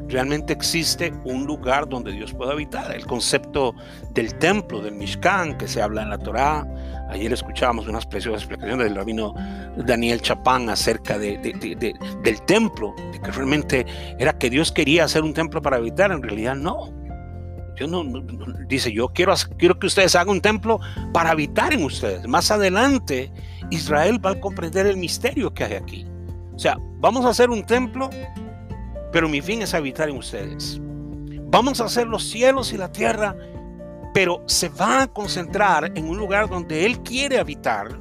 Realmente 0.09 0.52
existe 0.52 1.12
un 1.25 1.47
lugar 1.47 1.88
donde 1.88 2.12
Dios 2.12 2.33
puede 2.33 2.52
habitar. 2.52 2.95
El 2.95 3.06
concepto 3.06 3.75
del 4.11 4.35
templo, 4.38 4.80
del 4.80 4.95
Mishkan, 4.95 5.59
que 5.59 5.66
se 5.66 5.83
habla 5.83 6.02
en 6.02 6.11
la 6.11 6.18
Torá, 6.18 6.64
Ayer 7.09 7.33
escuchábamos 7.33 7.87
unas 7.87 8.04
preciosas 8.04 8.42
explicaciones 8.42 8.87
del 8.87 8.97
rabino 8.97 9.33
Daniel 9.76 10.21
Chapán 10.21 10.68
acerca 10.68 11.18
de, 11.18 11.38
del 11.38 12.42
templo, 12.42 12.95
de 13.12 13.21
que 13.21 13.30
realmente 13.30 13.87
era 14.18 14.37
que 14.37 14.50
Dios 14.50 14.73
quería 14.73 15.04
hacer 15.04 15.23
un 15.23 15.33
templo 15.33 15.62
para 15.62 15.76
habitar, 15.76 16.11
en 16.11 16.23
realidad 16.23 16.56
no. 16.56 16.92
Dios 17.76 17.90
no, 17.90 18.02
dice, 18.66 18.92
yo 18.92 19.09
quiero, 19.09 19.35
quiero 19.56 19.78
que 19.78 19.87
ustedes 19.87 20.16
hagan 20.16 20.30
un 20.30 20.40
templo 20.40 20.80
para 21.12 21.30
habitar 21.30 21.73
en 21.73 21.85
ustedes. 21.85 22.26
Más 22.26 22.50
adelante, 22.50 23.30
Israel 23.70 24.25
va 24.25 24.30
a 24.30 24.40
comprender 24.40 24.87
el 24.87 24.96
misterio 24.96 25.52
que 25.52 25.64
hay 25.64 25.75
aquí. 25.75 26.06
O 26.54 26.58
sea, 26.58 26.78
vamos 26.99 27.25
a 27.25 27.30
hacer 27.30 27.50
un 27.50 27.64
templo, 27.64 28.11
pero 29.12 29.28
mi 29.28 29.40
fin 29.40 29.62
es 29.62 29.75
habitar 29.75 30.08
en 30.08 30.16
ustedes. 30.16 30.80
Vamos 31.49 31.80
a 31.80 31.85
hacer 31.85 32.06
los 32.06 32.25
cielos 32.25 32.73
y 32.73 32.76
la 32.76 32.90
tierra 32.90 33.37
pero 34.16 34.42
se 34.46 34.70
va 34.70 35.02
a 35.02 35.06
concentrar 35.08 35.92
en 35.94 36.08
un 36.08 36.16
lugar 36.16 36.49
donde 36.49 36.87
él 36.87 37.02
quiere 37.02 37.38
habitar 37.38 38.00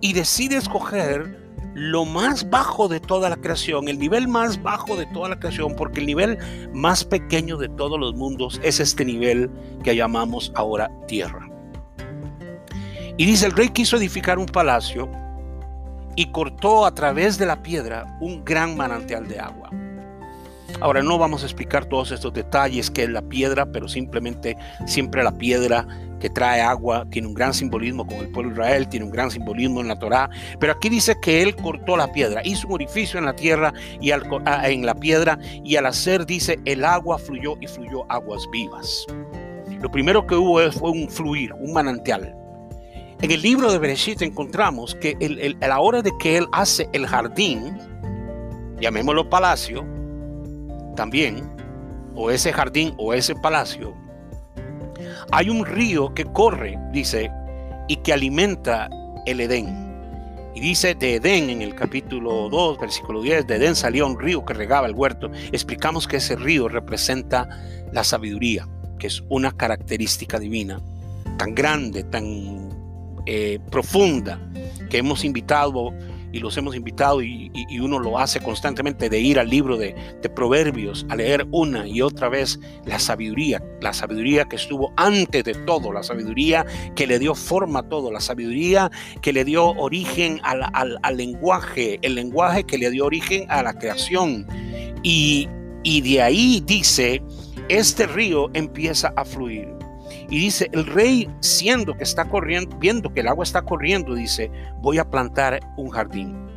y 0.00 0.12
decide 0.12 0.56
escoger 0.56 1.36
lo 1.74 2.04
más 2.04 2.48
bajo 2.48 2.86
de 2.86 3.00
toda 3.00 3.28
la 3.28 3.34
creación, 3.34 3.88
el 3.88 3.98
nivel 3.98 4.28
más 4.28 4.62
bajo 4.62 4.94
de 4.94 5.04
toda 5.06 5.30
la 5.30 5.40
creación, 5.40 5.74
porque 5.74 5.98
el 5.98 6.06
nivel 6.06 6.38
más 6.72 7.04
pequeño 7.04 7.56
de 7.56 7.68
todos 7.70 7.98
los 7.98 8.14
mundos 8.14 8.60
es 8.62 8.78
este 8.78 9.04
nivel 9.04 9.50
que 9.82 9.96
llamamos 9.96 10.52
ahora 10.54 10.92
tierra. 11.08 11.51
Y 13.16 13.26
dice, 13.26 13.46
el 13.46 13.52
rey 13.52 13.68
quiso 13.68 13.96
edificar 13.96 14.38
un 14.38 14.46
palacio 14.46 15.10
y 16.16 16.26
cortó 16.26 16.86
a 16.86 16.94
través 16.94 17.38
de 17.38 17.46
la 17.46 17.62
piedra 17.62 18.18
un 18.20 18.44
gran 18.44 18.76
manantial 18.76 19.28
de 19.28 19.38
agua. 19.38 19.70
Ahora 20.80 21.02
no 21.02 21.18
vamos 21.18 21.42
a 21.42 21.46
explicar 21.46 21.84
todos 21.84 22.10
estos 22.12 22.32
detalles 22.32 22.90
que 22.90 23.04
es 23.04 23.10
la 23.10 23.22
piedra, 23.22 23.66
pero 23.66 23.88
simplemente 23.88 24.56
siempre 24.86 25.22
la 25.22 25.32
piedra 25.32 25.86
que 26.18 26.30
trae 26.30 26.60
agua 26.60 27.04
tiene 27.10 27.28
un 27.28 27.34
gran 27.34 27.52
simbolismo 27.52 28.06
con 28.06 28.18
el 28.18 28.28
pueblo 28.28 28.50
de 28.50 28.60
Israel, 28.60 28.88
tiene 28.88 29.06
un 29.06 29.12
gran 29.12 29.30
simbolismo 29.30 29.80
en 29.80 29.88
la 29.88 29.98
Torá, 29.98 30.30
pero 30.60 30.72
aquí 30.72 30.88
dice 30.88 31.16
que 31.20 31.42
él 31.42 31.56
cortó 31.56 31.96
la 31.96 32.12
piedra, 32.12 32.42
hizo 32.44 32.68
un 32.68 32.74
orificio 32.74 33.18
en 33.18 33.26
la 33.26 33.34
tierra 33.34 33.72
y 34.00 34.12
ah, 34.12 34.68
en 34.68 34.86
la 34.86 34.94
piedra 34.94 35.38
y 35.64 35.76
al 35.76 35.86
hacer 35.86 36.24
dice 36.24 36.60
el 36.64 36.84
agua 36.84 37.18
fluyó 37.18 37.56
y 37.60 37.66
fluyó 37.66 38.10
aguas 38.10 38.48
vivas. 38.52 39.06
Lo 39.80 39.90
primero 39.90 40.26
que 40.26 40.36
hubo 40.36 40.70
fue 40.70 40.90
un 40.90 41.08
fluir, 41.08 41.52
un 41.54 41.72
manantial. 41.72 42.36
En 43.22 43.30
el 43.30 43.40
libro 43.40 43.70
de 43.70 43.78
Bereshit 43.78 44.20
encontramos 44.22 44.96
que 44.96 45.16
a 45.60 45.68
la 45.68 45.78
hora 45.78 46.02
de 46.02 46.10
que 46.18 46.38
él 46.38 46.48
hace 46.50 46.88
el 46.92 47.06
jardín, 47.06 47.78
llamémoslo 48.80 49.30
palacio, 49.30 49.86
también, 50.96 51.48
o 52.16 52.32
ese 52.32 52.52
jardín 52.52 52.92
o 52.98 53.14
ese 53.14 53.36
palacio, 53.36 53.94
hay 55.30 55.50
un 55.50 55.64
río 55.64 56.12
que 56.14 56.24
corre, 56.24 56.76
dice, 56.90 57.30
y 57.86 57.94
que 57.94 58.12
alimenta 58.12 58.90
el 59.24 59.40
Edén. 59.40 59.68
Y 60.56 60.60
dice 60.60 60.96
de 60.96 61.14
Edén 61.14 61.48
en 61.48 61.62
el 61.62 61.76
capítulo 61.76 62.48
2, 62.48 62.80
versículo 62.80 63.22
10, 63.22 63.46
de 63.46 63.54
Edén 63.54 63.76
salía 63.76 64.04
un 64.04 64.18
río 64.18 64.44
que 64.44 64.52
regaba 64.52 64.88
el 64.88 64.96
huerto. 64.96 65.30
Explicamos 65.52 66.08
que 66.08 66.16
ese 66.16 66.34
río 66.34 66.68
representa 66.68 67.48
la 67.92 68.02
sabiduría, 68.02 68.66
que 68.98 69.06
es 69.06 69.22
una 69.28 69.52
característica 69.52 70.40
divina 70.40 70.80
tan 71.38 71.54
grande, 71.54 72.02
tan 72.02 72.71
eh, 73.26 73.58
profunda, 73.70 74.40
que 74.90 74.98
hemos 74.98 75.24
invitado 75.24 75.92
y 76.32 76.40
los 76.40 76.56
hemos 76.56 76.74
invitado 76.74 77.22
y, 77.22 77.50
uno 77.80 77.98
lo 77.98 78.18
hace 78.18 78.40
constantemente 78.40 79.08
de 79.08 79.20
ir 79.20 79.38
al 79.38 79.48
libro 79.48 79.76
de, 79.76 79.94
Proverbios, 80.34 81.04
a 81.10 81.16
leer 81.16 81.46
una 81.50 81.86
y 81.86 82.00
otra 82.00 82.28
vez 82.28 82.58
la 82.86 82.98
sabiduría, 82.98 83.62
la 83.80 83.92
sabiduría 83.92 84.46
que 84.46 84.56
estuvo 84.56 84.92
antes 84.96 85.44
de 85.44 85.54
todo, 85.54 85.92
la 85.92 86.02
sabiduría 86.02 86.64
que 86.96 87.06
le 87.06 87.18
dio 87.18 87.34
forma 87.34 87.80
a 87.80 87.82
todo, 87.82 88.10
la 88.10 88.20
sabiduría 88.20 88.90
que 89.20 89.32
le 89.32 89.44
dio 89.44 89.70
origen 89.72 90.40
al, 90.42 90.62
al 91.02 91.16
lenguaje, 91.16 91.98
el 92.02 92.14
lenguaje 92.14 92.64
que 92.64 92.78
le 92.78 92.90
dio 92.90 93.04
origen 93.04 93.44
a 93.50 93.62
la 93.62 93.74
creación. 93.74 94.46
Y, 95.02 95.48
y 95.82 96.00
de 96.00 96.22
ahí 96.22 96.62
dice, 96.64 97.22
este 97.68 98.06
río 98.06 98.48
empieza 98.54 99.12
a 99.16 99.24
fluir. 99.24 99.81
Y 100.32 100.38
dice, 100.38 100.70
el 100.72 100.86
rey, 100.86 101.28
siendo 101.40 101.94
que 101.94 102.04
está 102.04 102.24
corriendo, 102.24 102.74
viendo 102.78 103.12
que 103.12 103.20
el 103.20 103.28
agua 103.28 103.44
está 103.44 103.60
corriendo, 103.60 104.14
dice, 104.14 104.50
voy 104.80 104.96
a 104.96 105.04
plantar 105.04 105.60
un 105.76 105.90
jardín. 105.90 106.48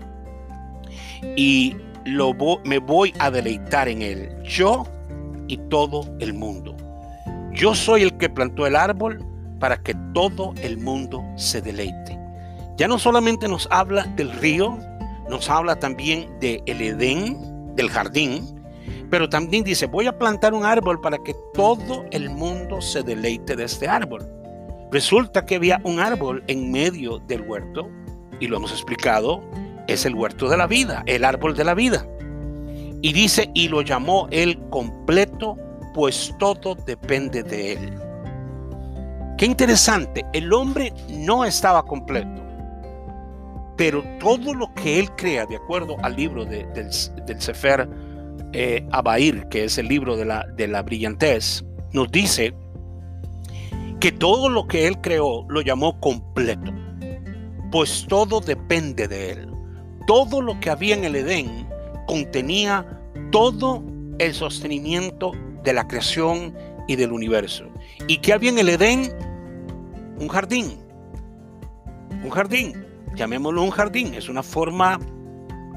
Y 1.35 1.75
lo 2.05 2.33
me 2.63 2.79
voy 2.79 3.13
a 3.19 3.29
deleitar 3.29 3.89
en 3.89 4.01
él, 4.01 4.29
yo 4.43 4.85
y 5.49 5.57
todo 5.57 6.05
el 6.21 6.33
mundo. 6.33 6.73
Yo 7.51 7.75
soy 7.75 8.03
el 8.03 8.15
que 8.15 8.29
plantó 8.29 8.65
el 8.65 8.77
árbol 8.77 9.21
para 9.59 9.75
que 9.75 9.93
todo 10.13 10.53
el 10.61 10.77
mundo 10.77 11.21
se 11.35 11.61
deleite. 11.61 12.17
Ya 12.77 12.87
no 12.87 12.97
solamente 12.97 13.49
nos 13.49 13.67
habla 13.71 14.05
del 14.15 14.31
río, 14.31 14.79
nos 15.29 15.49
habla 15.49 15.75
también 15.75 16.29
del 16.39 16.61
el 16.65 16.81
Edén, 16.81 17.75
del 17.75 17.89
jardín, 17.89 18.54
pero 19.09 19.29
también 19.29 19.63
dice, 19.63 19.85
voy 19.85 20.07
a 20.07 20.17
plantar 20.17 20.53
un 20.53 20.65
árbol 20.65 20.99
para 20.99 21.17
que 21.19 21.35
todo 21.53 22.05
el 22.11 22.29
mundo 22.29 22.81
se 22.81 23.03
deleite 23.03 23.55
de 23.55 23.65
este 23.65 23.87
árbol. 23.87 24.25
Resulta 24.91 25.45
que 25.45 25.55
había 25.55 25.81
un 25.83 25.99
árbol 25.99 26.43
en 26.47 26.71
medio 26.71 27.19
del 27.19 27.41
huerto, 27.41 27.89
y 28.39 28.47
lo 28.47 28.57
hemos 28.57 28.71
explicado, 28.71 29.43
es 29.87 30.05
el 30.05 30.15
huerto 30.15 30.49
de 30.49 30.57
la 30.57 30.67
vida, 30.67 31.03
el 31.05 31.23
árbol 31.23 31.55
de 31.55 31.63
la 31.63 31.73
vida. 31.73 32.05
Y 33.01 33.13
dice, 33.13 33.49
y 33.53 33.67
lo 33.67 33.81
llamó 33.81 34.27
él 34.31 34.59
completo, 34.69 35.57
pues 35.93 36.33
todo 36.39 36.75
depende 36.75 37.43
de 37.43 37.73
él. 37.73 37.93
Qué 39.37 39.45
interesante, 39.45 40.25
el 40.33 40.51
hombre 40.53 40.93
no 41.09 41.43
estaba 41.45 41.83
completo, 41.83 42.41
pero 43.75 44.03
todo 44.19 44.53
lo 44.53 44.73
que 44.73 44.99
él 44.99 45.11
crea, 45.11 45.45
de 45.45 45.57
acuerdo 45.57 45.97
al 46.01 46.15
libro 46.15 46.45
del, 46.45 46.71
del 46.73 47.41
Sefer 47.41 47.87
eh, 48.57 48.87
Abair, 48.91 49.47
que 49.49 49.65
es 49.65 49.77
el 49.77 49.89
libro 49.89 50.15
de 50.15 50.23
la, 50.23 50.45
de 50.55 50.67
la 50.69 50.81
brillantez, 50.81 51.65
nos 51.91 52.09
dice 52.09 52.53
que 53.99 54.13
todo 54.13 54.47
lo 54.49 54.65
que 54.65 54.87
él 54.87 55.01
creó 55.01 55.45
lo 55.49 55.61
llamó 55.61 55.99
completo, 55.99 56.71
pues 57.71 58.05
todo 58.07 58.39
depende 58.39 59.09
de 59.09 59.31
él. 59.31 59.51
Todo 60.07 60.41
lo 60.41 60.57
que 60.61 60.69
había 60.69 60.95
en 60.95 61.03
el 61.03 61.17
Edén 61.17 61.67
contenía 62.07 62.85
todo 63.31 63.83
el 64.19 64.33
sostenimiento 64.33 65.33
de 65.65 65.73
la 65.73 65.85
creación 65.85 66.55
y 66.87 66.95
del 66.95 67.11
universo. 67.11 67.65
¿Y 68.07 68.19
qué 68.19 68.31
había 68.31 68.51
en 68.51 68.59
el 68.59 68.69
Edén? 68.69 69.11
Un 70.17 70.29
jardín. 70.29 70.77
Un 72.23 72.29
jardín. 72.29 72.85
Llamémoslo 73.15 73.63
un 73.63 73.71
jardín. 73.71 74.13
Es 74.13 74.29
una 74.29 74.43
forma, 74.43 74.97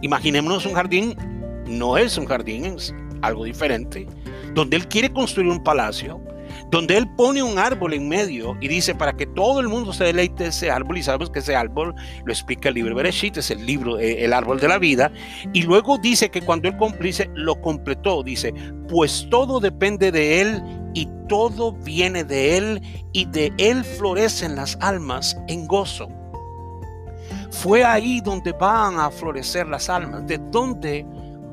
imaginémonos 0.01 0.65
un 0.65 0.75
jardín. 0.75 1.17
No 1.69 1.99
es 1.99 2.17
un 2.17 2.27
jardín, 2.27 2.65
es 2.65 2.95
algo 3.23 3.45
diferente. 3.45 4.07
Donde 4.55 4.77
él 4.77 4.89
quiere 4.89 5.13
construir 5.13 5.51
un 5.51 5.63
palacio 5.63 6.21
donde 6.71 6.97
él 6.97 7.09
pone 7.17 7.43
un 7.43 7.59
árbol 7.59 7.95
en 7.95 8.09
medio 8.09 8.57
y 8.61 8.69
dice 8.69 8.95
para 8.95 9.15
que 9.17 9.27
todo 9.27 9.61
el 9.61 9.69
mundo 9.69 9.93
se 9.93 10.05
deleite 10.05 10.45
de 10.45 10.49
ese 10.51 10.71
árbol 10.71 10.99
y 10.99 11.03
sabemos 11.03 11.31
que 11.31 11.39
ese 11.39 11.57
árbol 11.57 11.95
lo 12.25 12.33
explica 12.33 12.69
el 12.69 12.77
libro 12.77 12.95
Bereshit, 12.95 13.37
es 13.37 13.51
el 13.51 13.65
libro, 13.65 13.99
eh, 13.99 14.25
el 14.25 14.33
árbol 14.33 14.61
de 14.61 14.69
la 14.69 14.79
vida 14.79 15.11
y 15.53 15.63
luego 15.63 15.99
dice 15.99 16.31
que 16.31 16.43
cuando 16.43 16.69
él 16.69 16.77
dice, 17.01 17.31
lo 17.35 17.61
completó, 17.61 18.23
dice, 18.23 18.53
pues 18.89 19.27
todo 19.31 19.61
depende 19.61 20.13
de 20.13 20.41
él 20.41 20.63
y 20.95 21.09
todo 21.29 21.73
viene 21.73 22.25
de 22.25 22.57
él 22.57 22.83
y 23.13 23.27
de 23.27 23.53
él 23.59 23.85
florecen 23.85 24.57
las 24.57 24.77
almas 24.81 25.37
en 25.49 25.67
gozo. 25.67 26.09
Fue 27.51 27.85
ahí 27.85 28.21
donde 28.21 28.53
van 28.53 29.01
a 29.01 29.11
florecer 29.11 29.67
las 29.67 29.89
almas, 29.89 30.27
de 30.27 30.39
dónde 30.51 31.07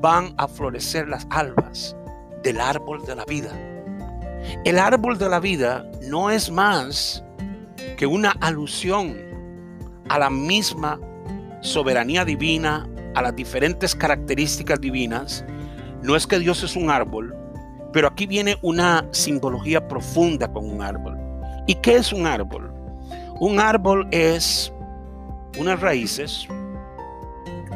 van 0.05 0.35
a 0.37 0.47
florecer 0.47 1.07
las 1.07 1.25
almas 1.31 1.95
del 2.43 2.59
árbol 2.59 3.03
de 3.07 3.15
la 3.15 3.25
vida 3.25 3.51
el 4.63 4.79
árbol 4.79 5.17
de 5.17 5.29
la 5.29 5.39
vida 5.39 5.85
no 6.03 6.29
es 6.29 6.51
más 6.51 7.23
que 7.97 8.05
una 8.05 8.31
alusión 8.41 9.15
a 10.09 10.19
la 10.19 10.29
misma 10.29 10.99
soberanía 11.61 12.25
divina, 12.25 12.87
a 13.15 13.21
las 13.21 13.35
diferentes 13.35 13.95
características 13.95 14.79
divinas. 14.79 15.43
No 16.03 16.15
es 16.15 16.27
que 16.27 16.39
Dios 16.39 16.61
es 16.63 16.75
un 16.75 16.89
árbol, 16.89 17.35
pero 17.91 18.07
aquí 18.07 18.27
viene 18.27 18.57
una 18.61 19.07
simbología 19.11 19.87
profunda 19.87 20.51
con 20.51 20.69
un 20.69 20.81
árbol. 20.81 21.17
¿Y 21.67 21.75
qué 21.75 21.95
es 21.95 22.13
un 22.13 22.27
árbol? 22.27 22.71
Un 23.39 23.59
árbol 23.59 24.07
es 24.11 24.71
unas 25.57 25.79
raíces, 25.79 26.47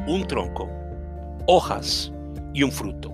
un 0.08 0.28
tronco, 0.28 0.70
hojas 1.48 2.12
y 2.54 2.64
un 2.64 2.72
fruto. 2.72 3.12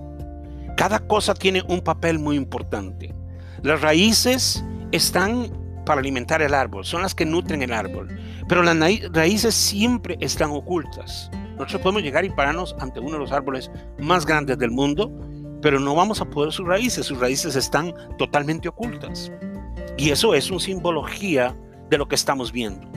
Cada 0.77 0.99
cosa 0.99 1.33
tiene 1.33 1.63
un 1.67 1.81
papel 1.81 2.19
muy 2.19 2.35
importante. 2.35 3.13
Las 3.61 3.81
raíces 3.81 4.63
están 4.91 5.49
para 5.85 5.99
alimentar 5.99 6.41
el 6.41 6.53
árbol, 6.53 6.83
son 6.83 7.01
las 7.01 7.15
que 7.15 7.25
nutren 7.25 7.61
el 7.61 7.71
árbol, 7.71 8.07
pero 8.47 8.63
las 8.63 8.77
raíces 9.11 9.55
siempre 9.55 10.17
están 10.19 10.51
ocultas. 10.51 11.29
Nosotros 11.57 11.81
podemos 11.81 12.03
llegar 12.03 12.25
y 12.25 12.29
pararnos 12.29 12.75
ante 12.79 12.99
uno 12.99 13.13
de 13.13 13.19
los 13.19 13.31
árboles 13.31 13.71
más 13.99 14.25
grandes 14.25 14.57
del 14.57 14.71
mundo, 14.71 15.11
pero 15.61 15.79
no 15.79 15.95
vamos 15.95 16.19
a 16.21 16.25
poder 16.25 16.51
sus 16.51 16.67
raíces, 16.67 17.05
sus 17.05 17.19
raíces 17.19 17.55
están 17.55 17.93
totalmente 18.17 18.67
ocultas. 18.67 19.31
Y 19.97 20.09
eso 20.09 20.33
es 20.33 20.51
una 20.51 20.59
simbología 20.59 21.55
de 21.89 21.97
lo 21.97 22.07
que 22.07 22.15
estamos 22.15 22.51
viendo. 22.51 22.87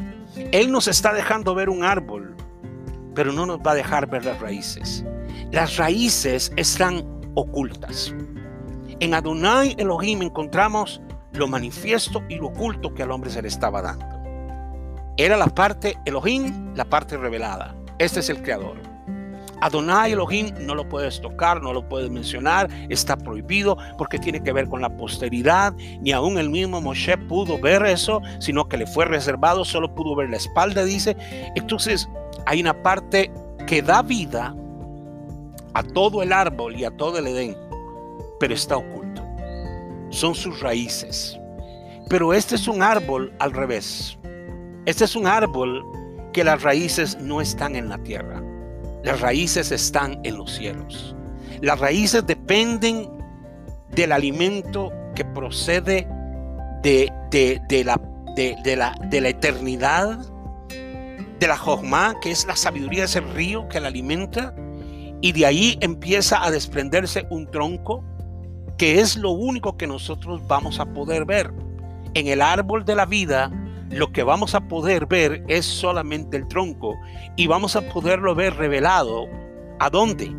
Él 0.53 0.73
nos 0.73 0.89
está 0.89 1.13
dejando 1.13 1.55
ver 1.55 1.69
un 1.69 1.85
árbol, 1.85 2.35
pero 3.19 3.33
no 3.33 3.47
nos 3.47 3.59
va 3.59 3.73
a 3.73 3.75
dejar 3.75 4.07
ver 4.07 4.25
las 4.25 4.39
raíces. 4.39 5.05
Las 5.51 5.77
raíces 5.77 6.53
están 6.55 7.05
ocultas. 7.35 8.15
En 9.01 9.13
Adonai 9.13 9.75
Elohim 9.77 10.23
encontramos 10.23 11.01
lo 11.33 11.49
manifiesto 11.49 12.23
y 12.29 12.37
lo 12.37 12.47
oculto 12.47 12.95
que 12.95 13.03
al 13.03 13.11
hombre 13.11 13.31
se 13.31 13.43
le 13.43 13.49
estaba 13.49 13.83
dando. 13.83 14.07
Era 15.17 15.37
la 15.37 15.49
parte 15.49 15.99
Elohim, 16.05 16.73
la 16.77 16.85
parte 16.85 17.17
revelada. 17.17 17.75
Este 17.99 18.21
es 18.21 18.31
el 18.31 18.41
creador. 18.41 18.77
Adonai 19.63 20.13
Elohim 20.13 20.55
no 20.61 20.77
lo 20.77 20.89
puedes 20.89 21.21
tocar, 21.21 21.61
no 21.61 21.73
lo 21.73 21.89
puedes 21.89 22.11
mencionar, 22.11 22.71
está 22.89 23.17
prohibido 23.17 23.77
porque 23.97 24.21
tiene 24.21 24.41
que 24.45 24.53
ver 24.53 24.69
con 24.69 24.81
la 24.81 24.97
posteridad. 24.97 25.73
Ni 26.01 26.13
aún 26.13 26.39
el 26.39 26.51
mismo 26.51 26.81
Moshe 26.81 27.19
pudo 27.19 27.59
ver 27.59 27.85
eso, 27.85 28.23
sino 28.39 28.69
que 28.69 28.77
le 28.77 28.87
fue 28.87 29.07
reservado, 29.07 29.65
solo 29.65 29.93
pudo 29.93 30.15
ver 30.15 30.31
la 30.31 30.37
espalda, 30.37 30.85
dice. 30.85 31.17
Entonces 31.57 32.09
hay 32.47 32.61
una 32.61 32.83
parte 32.83 33.31
que 33.67 33.83
da 33.83 34.03
vida 34.03 34.55
a 35.75 35.83
todo 35.83 36.23
el 36.23 36.33
árbol 36.33 36.77
y 36.77 36.85
a 36.85 36.91
todo 36.91 37.19
el 37.19 37.27
Edén 37.27 37.69
pero 38.39 38.55
está 38.55 38.77
oculto. 38.77 39.23
Son 40.11 40.35
sus 40.35 40.61
raíces. 40.61 41.39
Pero 42.09 42.33
este 42.33 42.55
es 42.55 42.69
un 42.69 42.83
árbol 42.83 43.33
al 43.39 43.53
revés. 43.53 44.19
Este 44.87 45.05
es 45.05 45.15
un 45.15 45.27
árbol 45.27 45.85
que 46.33 46.45
las 46.45 46.63
raíces 46.63 47.19
no 47.21 47.41
están 47.41 47.77
en 47.77 47.89
la 47.89 47.99
tierra. 47.99 48.43
Las 49.03 49.21
raíces 49.21 49.71
están 49.71 50.21
en 50.25 50.39
los 50.39 50.53
cielos. 50.53 51.15
Las 51.61 51.79
raíces 51.79 52.27
dependen 52.27 53.09
del 53.91 54.13
alimento 54.13 54.93
que 55.15 55.25
procede 55.25 56.07
de, 56.83 57.13
la 57.85 59.29
eternidad, 59.29 60.19
de 61.39 61.47
la 61.47 61.57
Jogma, 61.57 62.19
que 62.21 62.31
es 62.31 62.47
la 62.47 62.57
sabiduría 62.57 63.01
de 63.01 63.07
ese 63.07 63.21
río 63.21 63.69
que 63.69 63.81
la 63.81 63.89
alimenta, 63.89 64.55
y 65.21 65.33
de 65.33 65.47
ahí 65.47 65.79
empieza 65.81 66.45
a 66.45 66.51
desprenderse 66.51 67.27
un 67.31 67.51
tronco 67.51 68.05
que 68.77 69.01
es 69.01 69.17
lo 69.17 69.31
único 69.31 69.77
que 69.77 69.87
nosotros 69.87 70.41
vamos 70.47 70.79
a 70.79 70.87
poder 70.87 71.25
ver. 71.25 71.53
En 72.15 72.29
el 72.29 72.41
árbol 72.41 72.85
de 72.85 72.95
la 72.95 73.07
vida, 73.07 73.51
lo 73.91 74.13
que 74.13 74.23
vamos 74.23 74.55
a 74.55 74.61
poder 74.61 75.07
ver 75.07 75.45
es 75.49 75.67
solamente 75.67 76.37
el 76.37 76.47
tronco 76.47 76.95
y 77.37 77.47
vamos 77.47 77.75
a 77.75 77.83
poderlo 77.89 78.35
ver 78.35 78.55
revelado. 78.55 79.27
¿A 79.81 79.91
dónde? 79.91 80.33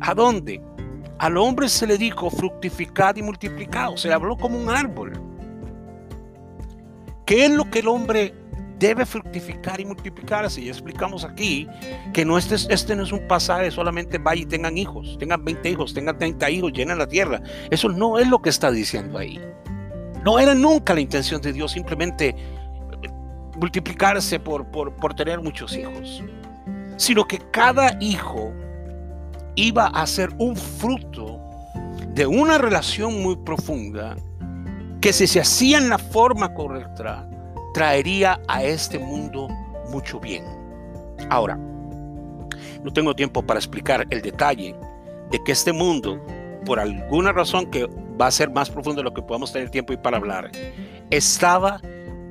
¿A 0.00 0.14
dónde? 0.14 0.62
Al 1.18 1.36
hombre 1.36 1.68
se 1.68 1.86
le 1.86 1.98
dijo 1.98 2.30
fructificad 2.30 3.16
y 3.16 3.22
multiplicado, 3.22 3.96
se 3.96 4.08
le 4.08 4.14
habló 4.14 4.36
como 4.36 4.58
un 4.58 4.70
árbol. 4.70 5.12
¿Qué 7.26 7.46
es 7.46 7.50
lo 7.50 7.70
que 7.70 7.80
el 7.80 7.88
hombre 7.88 8.34
debe 8.78 9.06
fructificar 9.06 9.80
y 9.80 9.84
multiplicarse. 9.84 10.60
Y 10.60 10.68
explicamos 10.68 11.24
aquí 11.24 11.68
que 12.12 12.24
no 12.24 12.38
este, 12.38 12.56
este 12.72 12.96
no 12.96 13.02
es 13.02 13.12
un 13.12 13.26
pasaje 13.26 13.70
solamente 13.70 14.18
vaya 14.18 14.42
y 14.42 14.46
tengan 14.46 14.76
hijos, 14.76 15.16
tengan 15.18 15.44
20 15.44 15.70
hijos, 15.70 15.94
tengan 15.94 16.18
30 16.18 16.50
hijos, 16.50 16.72
llenen 16.72 16.98
la 16.98 17.06
tierra. 17.06 17.40
Eso 17.70 17.88
no 17.88 18.18
es 18.18 18.28
lo 18.28 18.40
que 18.40 18.50
está 18.50 18.70
diciendo 18.70 19.18
ahí. 19.18 19.40
No 20.24 20.38
era 20.38 20.54
nunca 20.54 20.94
la 20.94 21.00
intención 21.00 21.40
de 21.40 21.52
Dios 21.52 21.72
simplemente 21.72 22.34
multiplicarse 23.56 24.40
por, 24.40 24.66
por, 24.70 24.94
por 24.96 25.14
tener 25.14 25.40
muchos 25.40 25.76
hijos, 25.76 26.22
sino 26.96 27.26
que 27.26 27.38
cada 27.50 27.96
hijo 28.00 28.52
iba 29.54 29.86
a 29.86 30.06
ser 30.06 30.30
un 30.38 30.56
fruto 30.56 31.40
de 32.08 32.26
una 32.26 32.58
relación 32.58 33.22
muy 33.22 33.36
profunda 33.36 34.16
que 35.00 35.12
si 35.12 35.26
se 35.26 35.40
hacía 35.40 35.78
en 35.78 35.88
la 35.88 35.98
forma 35.98 36.54
correcta, 36.54 37.28
traería 37.74 38.40
a 38.48 38.62
este 38.62 38.98
mundo 38.98 39.48
mucho 39.90 40.18
bien. 40.18 40.44
Ahora, 41.28 41.58
no 42.82 42.92
tengo 42.92 43.14
tiempo 43.14 43.42
para 43.42 43.58
explicar 43.58 44.06
el 44.08 44.22
detalle 44.22 44.74
de 45.30 45.42
que 45.44 45.52
este 45.52 45.72
mundo, 45.72 46.24
por 46.64 46.78
alguna 46.78 47.32
razón 47.32 47.66
que 47.70 47.86
va 48.18 48.28
a 48.28 48.30
ser 48.30 48.50
más 48.50 48.70
profundo 48.70 49.00
de 49.00 49.04
lo 49.04 49.12
que 49.12 49.20
podamos 49.20 49.52
tener 49.52 49.70
tiempo 49.70 49.92
y 49.92 49.96
para 49.96 50.16
hablar, 50.16 50.50
estaba 51.10 51.80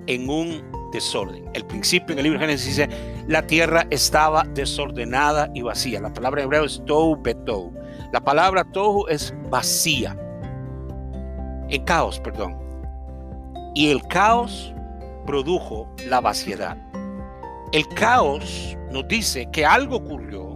en 0.08 0.30
un 0.30 0.64
desorden. 0.94 1.44
El 1.54 1.66
principio 1.66 2.14
en 2.14 2.20
el 2.20 2.24
libro 2.24 2.40
de 2.40 2.46
Génesis 2.46 2.78
dice, 2.78 2.90
la 3.28 3.46
tierra 3.46 3.86
estaba 3.90 4.44
desordenada 4.54 5.50
y 5.54 5.62
vacía. 5.62 6.00
La 6.00 6.14
palabra 6.14 6.44
hebreo 6.44 6.64
es 6.64 6.82
tohu 6.86 7.22
betou. 7.22 7.74
La 8.14 8.22
palabra 8.22 8.64
tohu 8.64 9.08
es 9.10 9.34
vacía. 9.50 10.16
En 11.70 11.84
caos, 11.84 12.20
perdón. 12.20 12.58
Y 13.76 13.90
el 13.90 14.06
caos 14.08 14.73
produjo 15.26 15.94
la 16.08 16.22
vaciedad. 16.22 16.78
El 17.72 17.88
caos 17.90 18.78
nos 18.92 19.08
dice 19.08 19.50
que 19.52 19.66
algo 19.66 19.98
ocurrió 19.98 20.54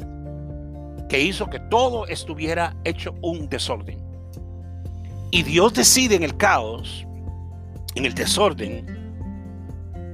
que 1.10 1.22
hizo 1.22 1.50
que 1.50 1.60
todo 1.60 2.06
estuviera 2.08 2.76
hecho 2.84 3.16
un 3.22 3.50
desorden. 3.50 4.00
Y 5.32 5.44
Dios 5.44 5.74
decide 5.74 6.16
en 6.16 6.24
el 6.24 6.38
caos, 6.38 7.06
en 7.96 8.06
el 8.06 8.14
desorden, 8.14 8.86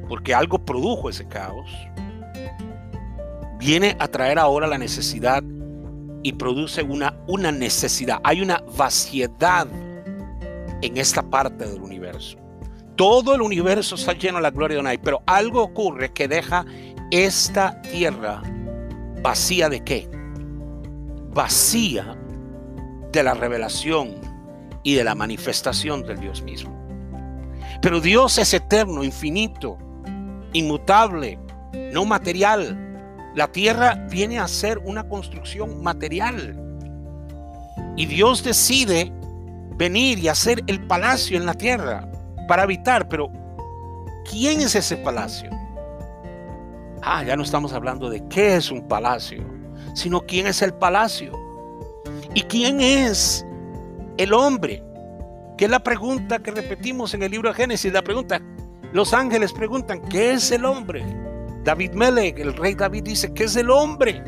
porque 0.08 0.34
algo 0.34 0.60
produjo 0.60 1.10
ese 1.10 1.28
caos, 1.28 1.70
viene 3.60 3.96
a 4.00 4.08
traer 4.08 4.40
ahora 4.40 4.68
la 4.68 4.78
necesidad 4.78 5.44
y 6.24 6.34
produce 6.34 6.84
una, 6.84 7.16
una 7.28 7.52
necesidad. 7.52 8.20
Hay 8.24 8.42
una 8.42 8.64
vaciedad 8.78 9.68
en 10.82 10.98
esta 10.98 11.22
parte 11.22 11.66
del 11.68 11.82
universo. 11.82 12.43
Todo 12.96 13.34
el 13.34 13.42
universo 13.42 13.96
está 13.96 14.14
lleno 14.14 14.38
de 14.38 14.44
la 14.44 14.52
gloria 14.52 14.76
de 14.76 14.82
Adonai, 14.82 14.98
pero 15.00 15.24
algo 15.26 15.64
ocurre 15.64 16.14
que 16.14 16.28
deja 16.28 16.66
esta 17.10 17.82
tierra 17.82 18.42
vacía 19.24 19.68
de 19.70 19.84
qué? 19.84 20.08
Vacía 21.34 22.16
de 23.12 23.24
la 23.24 23.34
revelación 23.34 24.14
y 24.84 24.94
de 24.94 25.04
la 25.04 25.16
manifestación 25.16 26.04
del 26.04 26.20
Dios 26.20 26.44
mismo. 26.44 26.72
Pero 27.82 28.00
Dios 28.00 28.38
es 28.38 28.54
eterno, 28.54 29.04
infinito, 29.04 29.78
inmutable, 30.54 31.40
no 31.92 32.06
material. 32.06 32.78
La 33.34 33.48
tierra 33.52 34.06
viene 34.12 34.38
a 34.38 34.48
ser 34.48 34.78
una 34.80 35.08
construcción 35.10 35.82
material. 35.82 36.60
Y 37.98 38.06
Dios 38.06 38.44
decide 38.44 39.12
venir 39.78 40.20
y 40.20 40.28
hacer 40.28 40.64
el 40.68 40.86
palacio 40.86 41.38
en 41.38 41.48
la 41.48 41.56
tierra 41.56 42.08
para 42.48 42.64
habitar, 42.64 43.08
pero 43.08 43.32
¿quién 44.30 44.62
es 44.62 44.76
ese 44.76 44.98
palacio? 44.98 45.50
Ah, 47.02 47.24
ya 47.24 47.36
no 47.36 47.44
estamos 47.44 47.74
hablando 47.74 48.10
de 48.10 48.26
qué 48.30 48.56
es 48.56 48.72
un 48.72 48.88
palacio, 48.88 49.44
sino 49.94 50.22
quién 50.22 50.48
es 50.48 50.62
el 50.62 50.74
palacio. 50.74 51.38
¿Y 52.34 52.44
quién 52.44 52.82
es 52.82 53.46
el 54.18 54.34
hombre? 54.34 54.84
Que 55.58 55.66
es 55.66 55.72
la 55.72 55.84
pregunta 55.84 56.40
que 56.40 56.52
repetimos 56.52 57.14
en 57.14 57.24
el 57.24 57.32
libro 57.32 57.50
de 57.50 57.56
Génesis. 57.56 57.92
La 57.94 58.02
pregunta, 58.02 58.42
los 58.92 59.14
ángeles 59.14 59.54
preguntan, 59.54 60.02
¿qué 60.10 60.34
es 60.34 60.52
el 60.52 60.66
hombre? 60.66 61.04
David 61.64 61.92
Melech, 61.94 62.40
el 62.40 62.56
rey 62.56 62.74
David 62.76 63.04
dice, 63.04 63.34
¿qué 63.34 63.46
es 63.46 63.56
el 63.56 63.70
hombre? 63.70 64.24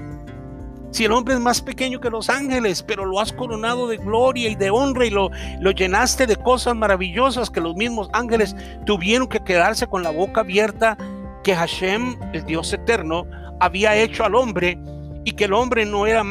Si 0.96 1.04
el 1.04 1.12
hombre 1.12 1.34
es 1.34 1.42
más 1.42 1.62
pequeño 1.62 2.00
que 2.00 2.10
los 2.10 2.30
ángeles, 2.30 2.82
pero 2.82 3.04
lo 3.04 3.20
has 3.20 3.34
coronado 3.34 3.86
de 3.86 3.98
gloria 3.98 4.48
y 4.48 4.56
de 4.56 4.70
honra 4.70 5.06
y 5.06 5.10
lo, 5.10 5.30
llenaste 5.76 6.26
de 6.26 6.38
cosas 6.38 6.74
maravillosas 6.74 7.50
que 7.50 7.60
los 7.60 7.76
mismos 7.76 8.10
ángeles 8.14 8.56
tuvieron 8.86 9.28
que 9.28 9.44
quedarse 9.44 9.88
con 9.88 10.04
la 10.04 10.12
boca 10.12 10.40
abierta, 10.40 10.98
que 11.44 11.54
Hashem, 11.54 12.16
el 12.32 12.46
Dios 12.46 12.72
eterno, 12.72 13.28
había 13.60 13.94
hecho 13.98 14.24
al 14.24 14.36
hombre 14.36 14.80
y 15.26 15.34
que 15.34 15.44
el 15.44 15.54
hombre 15.54 15.86
no 15.86 16.08
era, 16.08 16.24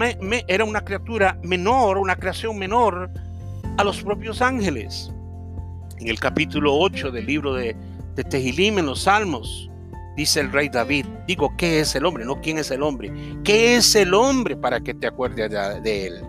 era 0.48 0.64
una 0.64 0.80
criatura 0.80 1.38
menor, 1.42 1.98
una 1.98 2.16
creación 2.16 2.58
menor 2.58 3.10
a 3.76 3.84
los 3.84 4.02
propios 4.02 4.40
ángeles. 4.40 5.12
En 5.98 6.08
el 6.08 6.18
capítulo 6.18 6.74
8 6.74 7.10
del 7.10 7.26
libro 7.26 7.52
de, 7.52 7.76
de 8.14 8.24
Tehilim 8.24 8.78
en 8.78 8.86
los 8.86 9.02
Salmos, 9.02 9.68
dice 10.16 10.40
el 10.40 10.52
rey 10.52 10.68
David, 10.68 11.06
digo, 11.26 11.52
¿qué 11.56 11.80
es 11.80 11.94
el 11.94 12.04
hombre? 12.04 12.24
No, 12.24 12.40
¿quién 12.40 12.58
es 12.58 12.70
el 12.70 12.82
hombre? 12.82 13.12
¿Qué 13.44 13.76
es 13.76 13.94
el 13.94 14.14
hombre 14.14 14.56
para 14.56 14.80
que 14.80 14.94
te 14.94 15.06
acuerdes 15.06 15.50
de, 15.50 16.06
él? 16.06 16.22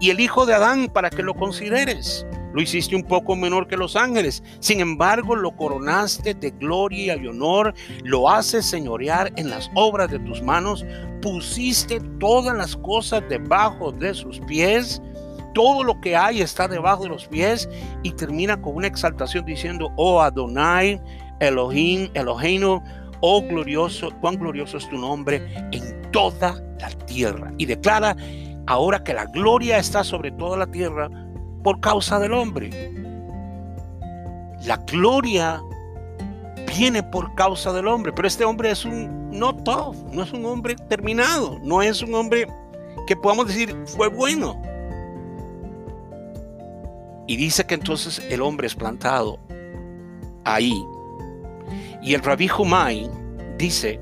Y 0.00 0.10
el 0.10 0.20
hijo 0.20 0.46
de 0.46 0.54
Adán 0.54 0.88
para 0.92 1.10
que 1.10 1.22
lo 1.22 1.34
consideres. 1.34 2.26
Lo 2.52 2.62
hiciste 2.62 2.94
un 2.94 3.02
poco 3.02 3.34
menor 3.34 3.66
que 3.66 3.76
los 3.76 3.96
ángeles. 3.96 4.42
Sin 4.60 4.80
embargo, 4.80 5.34
lo 5.34 5.56
coronaste 5.56 6.34
de 6.34 6.52
gloria 6.52 7.16
y 7.16 7.26
honor. 7.26 7.74
Lo 8.04 8.30
haces 8.30 8.64
señorear 8.64 9.32
en 9.36 9.50
las 9.50 9.68
obras 9.74 10.10
de 10.10 10.20
tus 10.20 10.40
manos. 10.40 10.86
Pusiste 11.20 12.00
todas 12.20 12.56
las 12.56 12.76
cosas 12.76 13.24
debajo 13.28 13.90
de 13.90 14.14
sus 14.14 14.38
pies. 14.40 15.02
Todo 15.52 15.82
lo 15.82 16.00
que 16.00 16.16
hay 16.16 16.42
está 16.42 16.68
debajo 16.68 17.02
de 17.02 17.08
los 17.08 17.26
pies. 17.26 17.68
Y 18.04 18.12
termina 18.12 18.62
con 18.62 18.76
una 18.76 18.86
exaltación 18.86 19.44
diciendo, 19.44 19.92
oh 19.96 20.22
Adonai, 20.22 21.02
Elohim, 21.40 22.08
Eloheinu, 22.14 22.80
oh 23.20 23.42
glorioso, 23.42 24.10
cuán 24.20 24.36
glorioso 24.36 24.76
es 24.78 24.88
tu 24.88 24.96
nombre 24.96 25.42
en 25.72 26.10
toda 26.10 26.62
la 26.80 26.88
tierra. 27.06 27.52
Y 27.58 27.66
declara 27.66 28.16
ahora 28.66 29.02
que 29.02 29.14
la 29.14 29.26
gloria 29.26 29.78
está 29.78 30.04
sobre 30.04 30.30
toda 30.32 30.56
la 30.56 30.66
tierra 30.66 31.10
por 31.62 31.80
causa 31.80 32.18
del 32.18 32.32
hombre. 32.32 32.70
La 34.66 34.76
gloria 34.78 35.62
viene 36.76 37.02
por 37.02 37.34
causa 37.34 37.72
del 37.72 37.86
hombre, 37.88 38.12
pero 38.12 38.28
este 38.28 38.44
hombre 38.44 38.70
es 38.70 38.84
un 38.84 39.30
no 39.30 39.54
tough, 39.54 39.96
no 40.12 40.22
es 40.22 40.32
un 40.32 40.44
hombre 40.46 40.76
terminado, 40.88 41.58
no 41.62 41.82
es 41.82 42.02
un 42.02 42.14
hombre 42.14 42.46
que 43.06 43.16
podamos 43.16 43.48
decir 43.48 43.74
fue 43.86 44.08
bueno. 44.08 44.60
Y 47.26 47.36
dice 47.36 47.64
que 47.64 47.74
entonces 47.74 48.22
el 48.30 48.42
hombre 48.42 48.66
es 48.66 48.74
plantado 48.74 49.38
ahí 50.44 50.74
y 52.04 52.12
el 52.12 52.22
rabí 52.22 52.50
Humay 52.50 53.10
dice, 53.56 53.98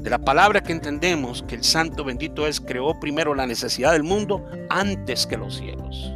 de 0.00 0.10
la 0.10 0.18
palabra 0.18 0.62
que 0.62 0.72
entendemos 0.72 1.44
que 1.46 1.56
el 1.56 1.62
santo 1.62 2.04
bendito 2.04 2.46
es, 2.46 2.58
creó 2.58 2.98
primero 2.98 3.34
la 3.34 3.46
necesidad 3.46 3.92
del 3.92 4.02
mundo 4.02 4.42
antes 4.70 5.26
que 5.26 5.36
los 5.36 5.56
cielos. 5.56 6.14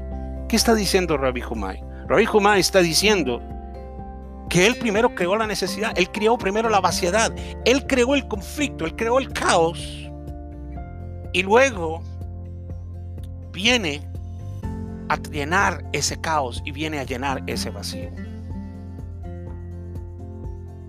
¿Qué 0.48 0.56
está 0.56 0.74
diciendo 0.74 1.18
Rabbi 1.18 1.42
Humay? 1.42 1.82
Rabbi 2.08 2.26
Humay 2.32 2.60
está 2.60 2.80
diciendo 2.80 3.42
que 4.48 4.66
él 4.66 4.78
primero 4.78 5.14
creó 5.14 5.36
la 5.36 5.46
necesidad, 5.46 5.92
él 5.96 6.10
creó 6.10 6.38
primero 6.38 6.70
la 6.70 6.80
vaciedad, 6.80 7.30
él 7.66 7.86
creó 7.86 8.14
el 8.14 8.26
conflicto, 8.26 8.86
él 8.86 8.96
creó 8.96 9.18
el 9.18 9.30
caos 9.34 10.10
y 11.34 11.42
luego 11.42 12.02
viene 13.52 14.00
a 15.10 15.16
llenar 15.16 15.84
ese 15.92 16.18
caos 16.20 16.62
y 16.64 16.72
viene 16.72 17.00
a 17.00 17.04
llenar 17.04 17.42
ese 17.46 17.68
vacío. 17.68 18.29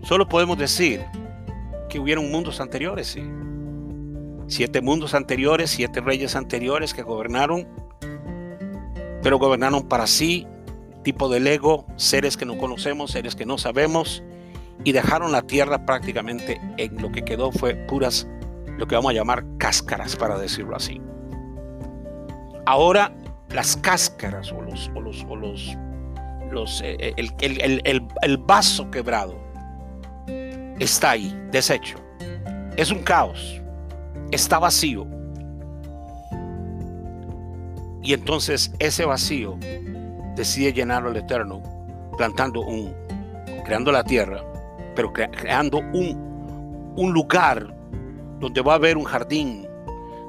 Solo 0.03 0.27
podemos 0.27 0.57
decir 0.57 1.05
que 1.89 1.99
hubieron 1.99 2.31
mundos 2.31 2.59
anteriores, 2.59 3.07
sí. 3.07 3.23
Siete 4.47 4.81
mundos 4.81 5.13
anteriores, 5.13 5.69
siete 5.69 6.01
reyes 6.01 6.35
anteriores 6.35 6.93
que 6.93 7.03
gobernaron, 7.03 7.67
pero 9.21 9.37
gobernaron 9.37 9.87
para 9.87 10.07
sí, 10.07 10.47
tipo 11.03 11.29
de 11.29 11.53
ego, 11.53 11.85
seres 11.95 12.35
que 12.35 12.45
no 12.45 12.57
conocemos, 12.57 13.11
seres 13.11 13.35
que 13.35 13.45
no 13.45 13.57
sabemos, 13.57 14.23
y 14.83 14.91
dejaron 14.91 15.31
la 15.31 15.43
tierra 15.43 15.85
prácticamente 15.85 16.59
en 16.77 16.99
lo 17.01 17.11
que 17.11 17.23
quedó 17.23 17.51
fue 17.51 17.75
puras, 17.75 18.27
lo 18.77 18.87
que 18.87 18.95
vamos 18.95 19.11
a 19.11 19.13
llamar 19.13 19.45
cáscaras, 19.57 20.15
para 20.15 20.37
decirlo 20.37 20.75
así. 20.75 20.99
Ahora 22.65 23.15
las 23.49 23.77
cáscaras 23.77 24.51
o 24.51 24.61
los, 24.61 24.89
o 24.95 25.01
los, 25.01 25.23
o 25.29 25.35
los, 25.35 26.81
eh, 26.83 27.13
el, 27.15 27.31
el, 27.41 27.81
el, 27.85 28.07
el 28.21 28.37
vaso 28.37 28.89
quebrado 28.89 29.50
está 30.83 31.11
ahí, 31.11 31.31
deshecho. 31.51 31.97
Es 32.75 32.91
un 32.91 33.03
caos, 33.03 33.61
está 34.31 34.57
vacío. 34.57 35.05
Y 38.01 38.13
entonces 38.13 38.73
ese 38.79 39.05
vacío 39.05 39.57
decide 40.35 40.73
llenarlo 40.73 41.11
el 41.11 41.17
Eterno, 41.17 41.61
plantando 42.17 42.61
un, 42.61 42.95
creando 43.63 43.91
la 43.91 44.03
tierra, 44.03 44.43
pero 44.95 45.13
creando 45.13 45.77
un, 45.93 46.93
un 46.97 47.13
lugar 47.13 47.75
donde 48.39 48.61
va 48.61 48.73
a 48.73 48.77
haber 48.77 48.97
un 48.97 49.03
jardín, 49.03 49.67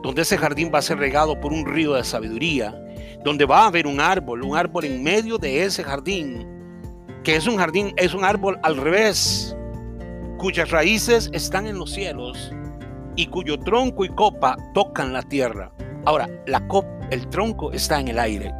donde 0.02 0.20
ese 0.20 0.36
jardín 0.36 0.70
va 0.72 0.80
a 0.80 0.82
ser 0.82 0.98
regado 0.98 1.40
por 1.40 1.50
un 1.52 1.64
río 1.64 1.94
de 1.94 2.04
sabiduría, 2.04 2.78
donde 3.24 3.46
va 3.46 3.62
a 3.62 3.66
haber 3.68 3.86
un 3.86 4.00
árbol, 4.00 4.42
un 4.42 4.54
árbol 4.54 4.84
en 4.84 5.02
medio 5.02 5.38
de 5.38 5.64
ese 5.64 5.82
jardín, 5.82 6.46
que 7.24 7.36
es 7.36 7.46
un 7.46 7.56
jardín, 7.56 7.94
es 7.96 8.12
un 8.12 8.24
árbol 8.24 8.58
al 8.62 8.76
revés, 8.76 9.56
cuyas 10.42 10.72
raíces 10.72 11.30
están 11.32 11.68
en 11.68 11.78
los 11.78 11.92
cielos 11.92 12.52
y 13.14 13.26
cuyo 13.26 13.60
tronco 13.60 14.04
y 14.04 14.08
copa 14.08 14.56
tocan 14.74 15.12
la 15.12 15.22
tierra. 15.22 15.70
Ahora, 16.04 16.28
la 16.48 16.66
copa, 16.66 16.88
el 17.12 17.28
tronco 17.28 17.70
está 17.70 18.00
en 18.00 18.08
el 18.08 18.18
aire. 18.18 18.52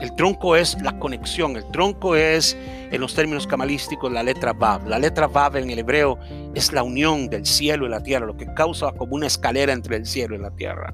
El 0.00 0.14
tronco 0.16 0.54
es 0.54 0.76
la 0.82 0.98
conexión, 0.98 1.56
el 1.56 1.66
tronco 1.70 2.14
es, 2.14 2.58
en 2.90 3.00
los 3.00 3.14
términos 3.14 3.46
camalísticos, 3.46 4.12
la 4.12 4.22
letra 4.22 4.52
Vav. 4.52 4.86
La 4.86 4.98
letra 4.98 5.28
Vav 5.28 5.56
en 5.56 5.70
el 5.70 5.78
hebreo 5.78 6.18
es 6.54 6.74
la 6.74 6.82
unión 6.82 7.30
del 7.30 7.46
cielo 7.46 7.86
y 7.86 7.88
la 7.88 8.02
tierra, 8.02 8.26
lo 8.26 8.36
que 8.36 8.52
causa 8.52 8.92
como 8.92 9.14
una 9.14 9.28
escalera 9.28 9.72
entre 9.72 9.96
el 9.96 10.04
cielo 10.04 10.34
y 10.34 10.38
la 10.40 10.50
tierra. 10.50 10.92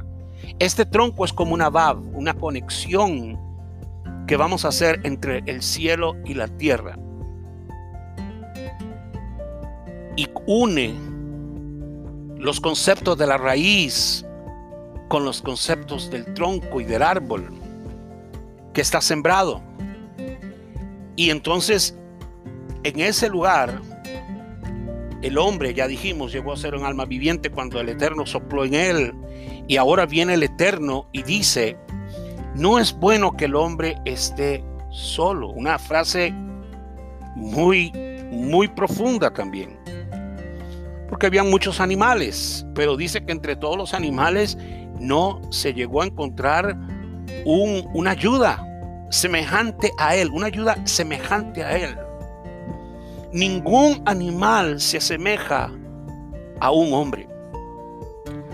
Este 0.61 0.87
tronco 0.87 1.25
es 1.25 1.33
como 1.33 1.55
una 1.55 1.70
Vav, 1.70 1.99
una 2.16 2.35
conexión 2.35 3.37
que 4.29 4.37
vamos 4.37 4.64
a 4.64 4.68
hacer 4.68 5.01
entre 5.03 5.42
el 5.47 5.61
cielo 5.61 6.14
y 6.25 6.35
la 6.35 6.47
tierra. 6.47 6.97
Y 10.16 10.29
une 10.46 10.94
los 12.38 12.61
conceptos 12.61 13.16
de 13.16 13.27
la 13.27 13.38
raíz 13.38 14.24
con 15.09 15.24
los 15.24 15.42
conceptos 15.42 16.11
del 16.11 16.33
tronco 16.35 16.81
y 16.81 16.85
del 16.85 17.03
árbol 17.03 17.50
que 18.72 18.81
está 18.81 19.00
sembrado. 19.00 19.62
Y 21.16 21.31
entonces, 21.31 21.96
en 22.83 23.00
ese 23.00 23.29
lugar, 23.29 23.81
el 25.22 25.38
hombre, 25.38 25.72
ya 25.72 25.87
dijimos, 25.87 26.33
llegó 26.33 26.53
a 26.53 26.57
ser 26.57 26.74
un 26.74 26.85
alma 26.85 27.05
viviente 27.05 27.50
cuando 27.50 27.81
el 27.81 27.88
Eterno 27.88 28.27
sopló 28.27 28.64
en 28.64 28.74
él. 28.74 29.14
Y 29.68 29.77
ahora 29.77 30.07
viene 30.07 30.35
el 30.35 30.42
Eterno 30.42 31.07
y 31.12 31.22
dice, 31.22 31.79
no 32.57 32.79
es 32.79 32.92
bueno 32.92 33.37
que 33.37 33.46
el 33.46 33.55
hombre 33.55 33.96
esté 34.05 34.62
solo. 34.90 35.48
Una 35.48 35.79
frase 35.79 36.33
muy, 37.37 37.90
muy 38.31 38.68
profunda 38.68 39.33
también 39.33 39.84
porque 41.14 41.29
habían 41.29 41.48
muchos 41.48 41.81
animales, 41.81 42.66
pero 42.74 42.96
dice 42.96 43.24
que 43.24 43.31
entre 43.31 43.55
todos 43.55 43.77
los 43.77 43.94
animales 43.94 44.59
no 44.98 45.40
se 45.53 45.72
llegó 45.72 46.03
a 46.03 46.07
encontrar 46.07 46.77
un, 47.44 47.88
una 47.94 48.11
ayuda 48.11 48.66
semejante 49.11 49.92
a 49.96 50.16
él, 50.16 50.31
una 50.33 50.48
ayuda 50.48 50.77
semejante 50.85 51.62
a 51.62 51.77
él. 51.77 51.96
Ningún 53.33 54.03
animal 54.07 54.81
se 54.81 54.96
asemeja 54.96 55.70
a 56.59 56.72
un 56.72 56.92
hombre, 56.92 57.29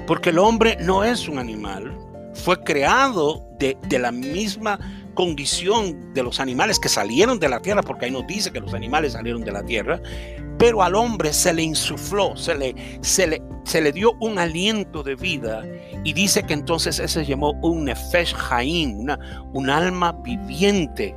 porque 0.07 0.29
el 0.29 0.39
hombre 0.39 0.77
no 0.83 1.03
es 1.03 1.31
un 1.31 1.39
animal, 1.39 1.97
fue 2.35 2.63
creado 2.63 3.43
de, 3.59 3.79
de 3.89 3.99
la 3.99 4.13
misma 4.13 4.79
condición 5.15 6.13
de 6.15 6.23
los 6.23 6.41
animales 6.41 6.79
que 6.79 6.89
salieron 6.89 7.39
de 7.39 7.49
la 7.49 7.61
tierra, 7.61 7.83
porque 7.83 8.07
ahí 8.07 8.11
nos 8.11 8.27
dice 8.27 8.51
que 8.53 8.61
los 8.61 8.75
animales 8.75 9.13
salieron 9.13 9.43
de 9.43 9.53
la 9.53 9.63
tierra, 9.63 10.01
pero 10.59 10.83
al 10.83 10.95
hombre 10.95 11.33
se 11.33 11.53
le 11.55 11.63
insufló, 11.63 12.37
se 12.37 12.55
le, 12.55 12.75
se 13.01 13.27
le, 13.27 13.43
se 13.65 13.81
le 13.81 13.93
dio 13.93 14.13
un 14.21 14.39
aliento 14.39 15.03
de 15.03 15.15
vida 15.15 15.65
y 16.05 16.13
dice 16.13 16.43
que 16.43 16.55
entonces 16.55 16.99
ese 16.99 17.25
se 17.25 17.27
llamó 17.27 17.53
un 17.63 17.87
Nefesh 17.87 18.35
Haim, 18.51 19.01
una, 19.01 19.19
un 19.53 19.71
alma 19.71 20.13
viviente. 20.13 21.17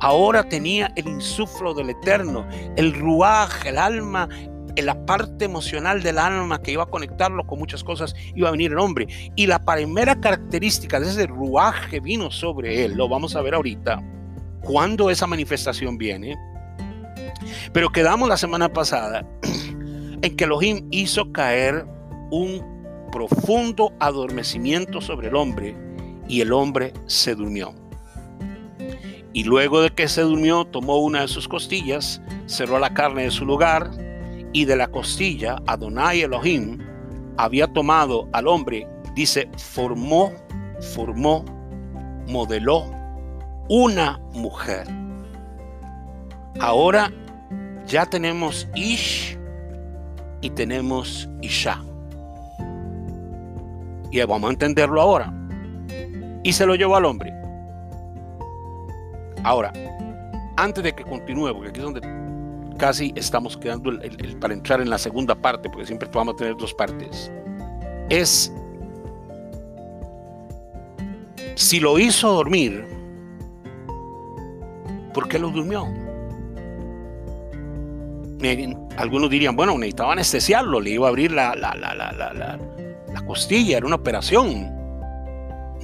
Ahora 0.00 0.42
tenía 0.42 0.90
el 0.96 1.06
insuflo 1.06 1.74
del 1.74 1.90
Eterno, 1.90 2.46
el 2.76 2.92
Ruaj, 2.92 3.66
el 3.66 3.78
alma, 3.78 4.28
en 4.76 4.86
la 4.86 5.06
parte 5.06 5.44
emocional 5.44 6.02
del 6.02 6.18
alma 6.18 6.60
que 6.60 6.72
iba 6.72 6.84
a 6.84 6.90
conectarlo 6.90 7.46
con 7.46 7.58
muchas 7.58 7.84
cosas, 7.84 8.14
iba 8.34 8.48
a 8.48 8.52
venir 8.52 8.72
el 8.72 8.78
hombre. 8.78 9.06
Y 9.36 9.46
la 9.46 9.58
primera 9.64 10.20
característica 10.20 11.00
de 11.00 11.08
ese 11.08 11.26
Ruaj 11.26 11.90
que 11.90 12.00
vino 12.00 12.30
sobre 12.30 12.84
él, 12.84 12.94
lo 12.94 13.08
vamos 13.08 13.36
a 13.36 13.42
ver 13.42 13.54
ahorita, 13.54 14.02
cuando 14.62 15.10
esa 15.10 15.26
manifestación 15.26 15.98
viene. 15.98 16.36
Pero 17.72 17.90
quedamos 17.90 18.28
la 18.28 18.36
semana 18.36 18.72
pasada 18.72 19.26
en 20.22 20.36
que 20.36 20.44
Elohim 20.44 20.86
hizo 20.90 21.32
caer 21.32 21.86
un 22.30 22.62
profundo 23.10 23.92
adormecimiento 24.00 25.00
sobre 25.00 25.28
el 25.28 25.36
hombre 25.36 25.76
y 26.28 26.40
el 26.40 26.52
hombre 26.52 26.92
se 27.06 27.34
durmió. 27.34 27.74
Y 29.34 29.44
luego 29.44 29.80
de 29.80 29.90
que 29.90 30.08
se 30.08 30.22
durmió, 30.22 30.64
tomó 30.64 30.98
una 30.98 31.22
de 31.22 31.28
sus 31.28 31.48
costillas, 31.48 32.20
cerró 32.46 32.78
la 32.78 32.92
carne 32.92 33.24
de 33.24 33.30
su 33.30 33.46
lugar 33.46 33.90
y 34.52 34.64
de 34.64 34.76
la 34.76 34.88
costilla 34.88 35.56
Adonai 35.66 36.22
Elohim 36.22 36.78
había 37.36 37.66
tomado 37.72 38.28
al 38.32 38.46
hombre, 38.46 38.86
dice, 39.14 39.48
formó, 39.56 40.32
formó, 40.94 41.44
modeló 42.28 42.84
una 43.68 44.20
mujer. 44.34 44.86
Ahora 46.60 47.10
ya 47.86 48.06
tenemos 48.06 48.68
Ish 48.74 49.38
y 50.40 50.50
tenemos 50.50 51.28
Isha. 51.40 51.82
Y 54.10 54.22
vamos 54.22 54.50
a 54.50 54.52
entenderlo 54.52 55.00
ahora. 55.00 55.32
Y 56.42 56.52
se 56.52 56.66
lo 56.66 56.74
llevó 56.74 56.96
al 56.96 57.06
hombre. 57.06 57.32
Ahora, 59.42 59.72
antes 60.56 60.84
de 60.84 60.92
que 60.92 61.02
continúe, 61.02 61.52
porque 61.54 61.70
aquí 61.70 61.80
es 61.80 61.84
donde 61.84 62.00
casi 62.82 63.12
estamos 63.14 63.56
quedando 63.56 63.92
para 64.40 64.54
entrar 64.54 64.80
en 64.80 64.90
la 64.90 64.98
segunda 64.98 65.36
parte, 65.36 65.70
porque 65.70 65.86
siempre 65.86 66.10
vamos 66.12 66.34
a 66.34 66.36
tener 66.38 66.56
dos 66.56 66.74
partes, 66.74 67.30
es 68.08 68.52
si 71.54 71.78
lo 71.78 71.96
hizo 72.00 72.32
dormir, 72.32 72.84
¿por 75.14 75.28
qué 75.28 75.38
lo 75.38 75.50
durmió? 75.50 75.86
Algunos 78.96 79.30
dirían, 79.30 79.54
bueno, 79.54 79.78
necesitaba 79.78 80.14
anestesiarlo, 80.14 80.80
le 80.80 80.90
iba 80.90 81.06
a 81.06 81.10
abrir 81.10 81.30
la, 81.30 81.54
la, 81.54 81.76
la, 81.76 81.94
la 81.94 83.26
costilla, 83.26 83.76
era 83.76 83.86
una 83.86 83.94
operación. 83.94 84.72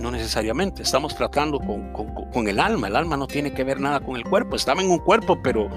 No 0.00 0.10
necesariamente, 0.10 0.82
estamos 0.82 1.14
tratando 1.14 1.58
con, 1.60 2.48
el 2.48 2.60
alma. 2.60 2.86
El 2.86 2.94
alma 2.94 3.16
no 3.16 3.26
tiene 3.26 3.52
que 3.52 3.64
ver 3.64 3.80
nada 3.80 3.98
con 3.98 4.14
el 4.14 4.22
cuerpo. 4.22 4.54
Estaba 4.54 4.80
en 4.80 4.90
un 4.90 4.98
cuerpo, 4.98 5.40
pero 5.42 5.68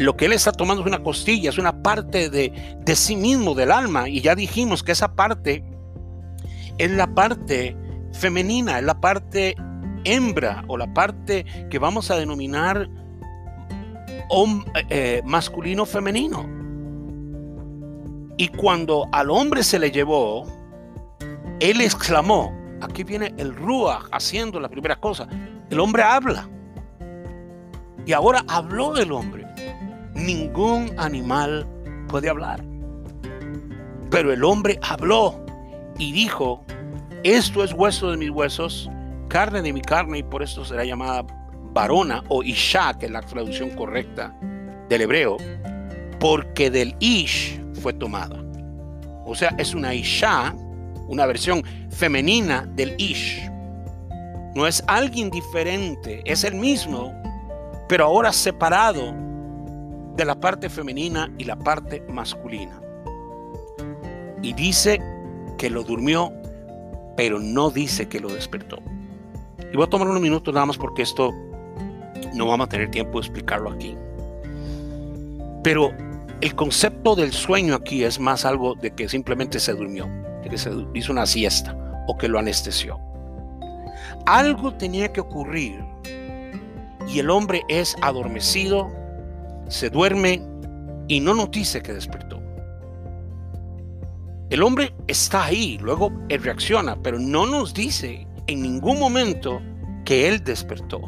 lo 0.00 0.16
que 0.16 0.24
él 0.24 0.32
está 0.32 0.50
tomando 0.50 0.82
es 0.82 0.88
una 0.88 1.02
costilla, 1.02 1.50
es 1.50 1.58
una 1.58 1.82
parte 1.82 2.30
de, 2.30 2.78
de 2.84 2.96
sí 2.96 3.16
mismo, 3.16 3.54
del 3.54 3.70
alma. 3.70 4.08
Y 4.08 4.22
ya 4.22 4.34
dijimos 4.34 4.82
que 4.82 4.92
esa 4.92 5.14
parte 5.14 5.62
es 6.78 6.90
la 6.90 7.14
parte 7.14 7.76
femenina, 8.12 8.78
es 8.78 8.84
la 8.84 8.98
parte 8.98 9.54
hembra 10.04 10.64
o 10.68 10.78
la 10.78 10.92
parte 10.94 11.44
que 11.68 11.78
vamos 11.78 12.10
a 12.10 12.16
denominar 12.16 12.88
eh, 14.88 15.20
masculino 15.24 15.84
femenino. 15.84 16.48
Y 18.38 18.48
cuando 18.48 19.06
al 19.12 19.28
hombre 19.30 19.62
se 19.62 19.78
le 19.78 19.90
llevó, 19.90 20.46
él 21.60 21.82
exclamó, 21.82 22.56
aquí 22.80 23.04
viene 23.04 23.34
el 23.36 23.54
Ruach 23.54 24.04
haciendo 24.12 24.58
la 24.60 24.70
primera 24.70 24.96
cosa, 24.96 25.28
el 25.68 25.78
hombre 25.78 26.02
habla. 26.02 26.48
Y 28.06 28.14
ahora 28.14 28.42
habló 28.48 28.96
el 28.96 29.12
hombre. 29.12 29.46
Ningún 30.20 30.92
animal 30.98 31.66
puede 32.08 32.28
hablar. 32.28 32.62
Pero 34.10 34.32
el 34.32 34.44
hombre 34.44 34.78
habló 34.82 35.44
y 35.98 36.12
dijo, 36.12 36.62
esto 37.22 37.64
es 37.64 37.72
hueso 37.72 38.10
de 38.10 38.16
mis 38.16 38.30
huesos, 38.30 38.90
carne 39.28 39.62
de 39.62 39.72
mi 39.72 39.80
carne, 39.80 40.18
y 40.18 40.22
por 40.22 40.42
esto 40.42 40.64
será 40.64 40.84
llamada 40.84 41.24
varona 41.72 42.22
o 42.28 42.42
Isha, 42.42 42.98
que 42.98 43.06
es 43.06 43.12
la 43.12 43.22
traducción 43.22 43.70
correcta 43.70 44.36
del 44.88 45.02
hebreo, 45.02 45.36
porque 46.18 46.70
del 46.70 46.94
Ish 46.98 47.60
fue 47.80 47.92
tomada. 47.92 48.42
O 49.24 49.34
sea, 49.34 49.54
es 49.58 49.74
una 49.74 49.94
Isha, 49.94 50.54
una 51.08 51.24
versión 51.26 51.62
femenina 51.90 52.68
del 52.74 52.94
Ish. 52.98 53.48
No 54.54 54.66
es 54.66 54.82
alguien 54.86 55.30
diferente, 55.30 56.22
es 56.24 56.42
el 56.44 56.56
mismo, 56.56 57.14
pero 57.88 58.04
ahora 58.04 58.32
separado 58.32 59.14
de 60.16 60.24
la 60.24 60.38
parte 60.38 60.68
femenina 60.68 61.32
y 61.38 61.44
la 61.44 61.56
parte 61.56 62.02
masculina. 62.08 62.80
Y 64.42 64.52
dice 64.54 65.00
que 65.58 65.70
lo 65.70 65.82
durmió, 65.82 66.32
pero 67.16 67.38
no 67.38 67.70
dice 67.70 68.08
que 68.08 68.20
lo 68.20 68.28
despertó. 68.28 68.78
Y 69.72 69.76
voy 69.76 69.86
a 69.86 69.90
tomar 69.90 70.08
unos 70.08 70.22
minutos 70.22 70.52
nada 70.52 70.66
más 70.66 70.78
porque 70.78 71.02
esto 71.02 71.32
no 72.34 72.46
vamos 72.46 72.66
a 72.66 72.68
tener 72.68 72.90
tiempo 72.90 73.20
de 73.20 73.26
explicarlo 73.26 73.70
aquí. 73.70 73.96
Pero 75.62 75.92
el 76.40 76.54
concepto 76.54 77.14
del 77.14 77.32
sueño 77.32 77.74
aquí 77.74 78.02
es 78.02 78.18
más 78.18 78.44
algo 78.44 78.74
de 78.74 78.92
que 78.92 79.08
simplemente 79.08 79.60
se 79.60 79.74
durmió, 79.74 80.08
que 80.42 80.56
se 80.56 80.70
hizo 80.94 81.12
una 81.12 81.26
siesta 81.26 81.76
o 82.08 82.16
que 82.16 82.28
lo 82.28 82.38
anestesió. 82.38 82.98
Algo 84.26 84.72
tenía 84.74 85.12
que 85.12 85.20
ocurrir 85.20 85.84
y 87.06 87.18
el 87.18 87.30
hombre 87.30 87.62
es 87.68 87.96
adormecido, 88.02 88.90
se 89.70 89.88
duerme 89.88 90.42
y 91.08 91.20
no 91.20 91.34
nos 91.34 91.50
que 91.80 91.92
despertó. 91.94 92.42
El 94.50 94.62
hombre 94.64 94.92
está 95.06 95.44
ahí, 95.44 95.78
luego 95.80 96.12
reacciona, 96.28 97.00
pero 97.00 97.18
no 97.18 97.46
nos 97.46 97.72
dice 97.72 98.26
en 98.48 98.62
ningún 98.62 98.98
momento 98.98 99.62
que 100.04 100.28
él 100.28 100.42
despertó. 100.42 101.00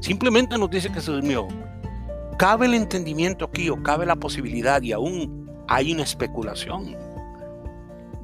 Simplemente 0.00 0.56
nos 0.56 0.70
dice 0.70 0.90
que 0.90 1.00
se 1.00 1.12
durmió. 1.12 1.46
Cabe 2.38 2.66
el 2.66 2.74
entendimiento 2.74 3.44
aquí 3.44 3.68
o 3.68 3.82
cabe 3.82 4.06
la 4.06 4.16
posibilidad 4.16 4.80
y 4.82 4.92
aún 4.92 5.50
hay 5.68 5.92
una 5.92 6.02
especulación 6.02 6.96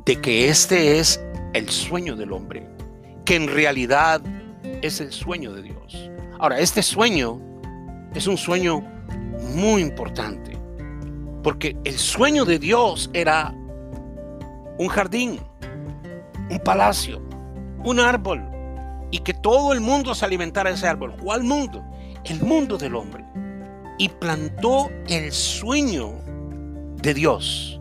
de 0.06 0.20
que 0.20 0.48
este 0.48 0.98
es 0.98 1.22
el 1.52 1.68
sueño 1.68 2.16
del 2.16 2.32
hombre, 2.32 2.66
que 3.26 3.36
en 3.36 3.46
realidad 3.46 4.22
es 4.80 5.00
el 5.02 5.12
sueño 5.12 5.52
de 5.52 5.62
Dios. 5.62 6.10
Ahora, 6.38 6.58
este 6.58 6.82
sueño 6.82 7.38
es 8.14 8.26
un 8.26 8.38
sueño 8.38 8.82
muy 9.50 9.82
importante, 9.82 10.56
porque 11.42 11.76
el 11.84 11.98
sueño 11.98 12.44
de 12.44 12.58
Dios 12.58 13.10
era 13.12 13.54
un 14.78 14.88
jardín, 14.88 15.40
un 16.50 16.58
palacio, 16.60 17.20
un 17.84 18.00
árbol, 18.00 18.42
y 19.10 19.18
que 19.18 19.34
todo 19.34 19.72
el 19.72 19.80
mundo 19.80 20.14
se 20.14 20.24
alimentara 20.24 20.70
de 20.70 20.76
ese 20.76 20.86
árbol. 20.86 21.14
¿Cuál 21.22 21.42
mundo? 21.42 21.84
El 22.24 22.40
mundo 22.42 22.78
del 22.78 22.94
hombre. 22.94 23.24
Y 23.98 24.08
plantó 24.08 24.88
el 25.08 25.32
sueño 25.32 26.12
de 27.02 27.14
Dios 27.14 27.80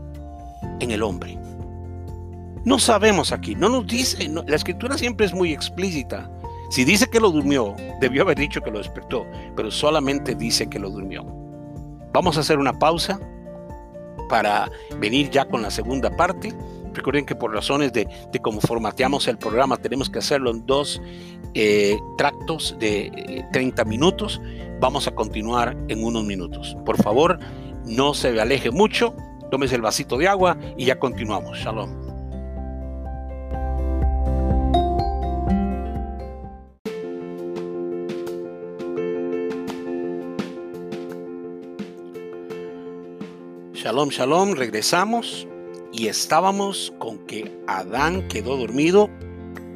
en 0.79 0.91
el 0.91 1.03
hombre. 1.03 1.37
No 2.65 2.79
sabemos 2.79 3.31
aquí, 3.31 3.55
no 3.55 3.69
nos 3.69 3.87
dice, 3.87 4.27
la 4.27 4.55
escritura 4.55 4.97
siempre 4.97 5.25
es 5.25 5.33
muy 5.33 5.53
explícita. 5.53 6.29
Si 6.69 6.83
dice 6.83 7.07
que 7.07 7.19
lo 7.19 7.31
durmió, 7.31 7.75
debió 7.99 8.23
haber 8.23 8.37
dicho 8.37 8.61
que 8.61 8.69
lo 8.69 8.79
despertó, 8.79 9.25
pero 9.55 9.71
solamente 9.71 10.35
dice 10.35 10.69
que 10.69 10.77
lo 10.77 10.89
durmió. 10.89 11.25
Vamos 12.11 12.37
a 12.37 12.41
hacer 12.41 12.59
una 12.59 12.77
pausa 12.77 13.19
para 14.27 14.69
venir 14.97 15.29
ya 15.29 15.45
con 15.45 15.61
la 15.61 15.71
segunda 15.71 16.15
parte 16.15 16.53
Recuerden 16.93 17.25
que 17.25 17.35
por 17.35 17.53
razones 17.53 17.93
de, 17.93 18.07
cómo 18.41 18.61
formateamos 18.61 19.27
el 19.27 19.37
programa 19.37 19.77
tenemos 19.77 20.09
que 20.09 20.19
hacerlo 20.19 20.51
en 20.51 20.65
dos 20.65 21.01
eh, 21.53 21.97
tractos 22.17 22.75
de 22.79 23.45
30 23.53 23.81
eh, 23.81 23.85
minutos. 23.85 24.41
Vamos 24.79 25.07
a 25.07 25.11
continuar 25.11 25.77
en 25.87 26.03
unos 26.03 26.25
minutos. 26.25 26.75
Por 26.85 26.97
favor, 27.01 27.39
no 27.85 28.13
se 28.13 28.39
aleje 28.39 28.71
mucho, 28.71 29.15
tómese 29.51 29.75
el 29.75 29.81
vasito 29.81 30.17
de 30.17 30.27
agua 30.27 30.57
y 30.77 30.85
ya 30.85 30.99
continuamos. 30.99 31.57
Shalom. 31.59 32.08
Shalom, 43.81 44.09
shalom, 44.09 44.55
regresamos 44.55 45.47
y 45.93 46.07
estábamos 46.07 46.93
con 46.99 47.17
que 47.19 47.49
Adán 47.65 48.27
quedó 48.27 48.57
dormido 48.57 49.09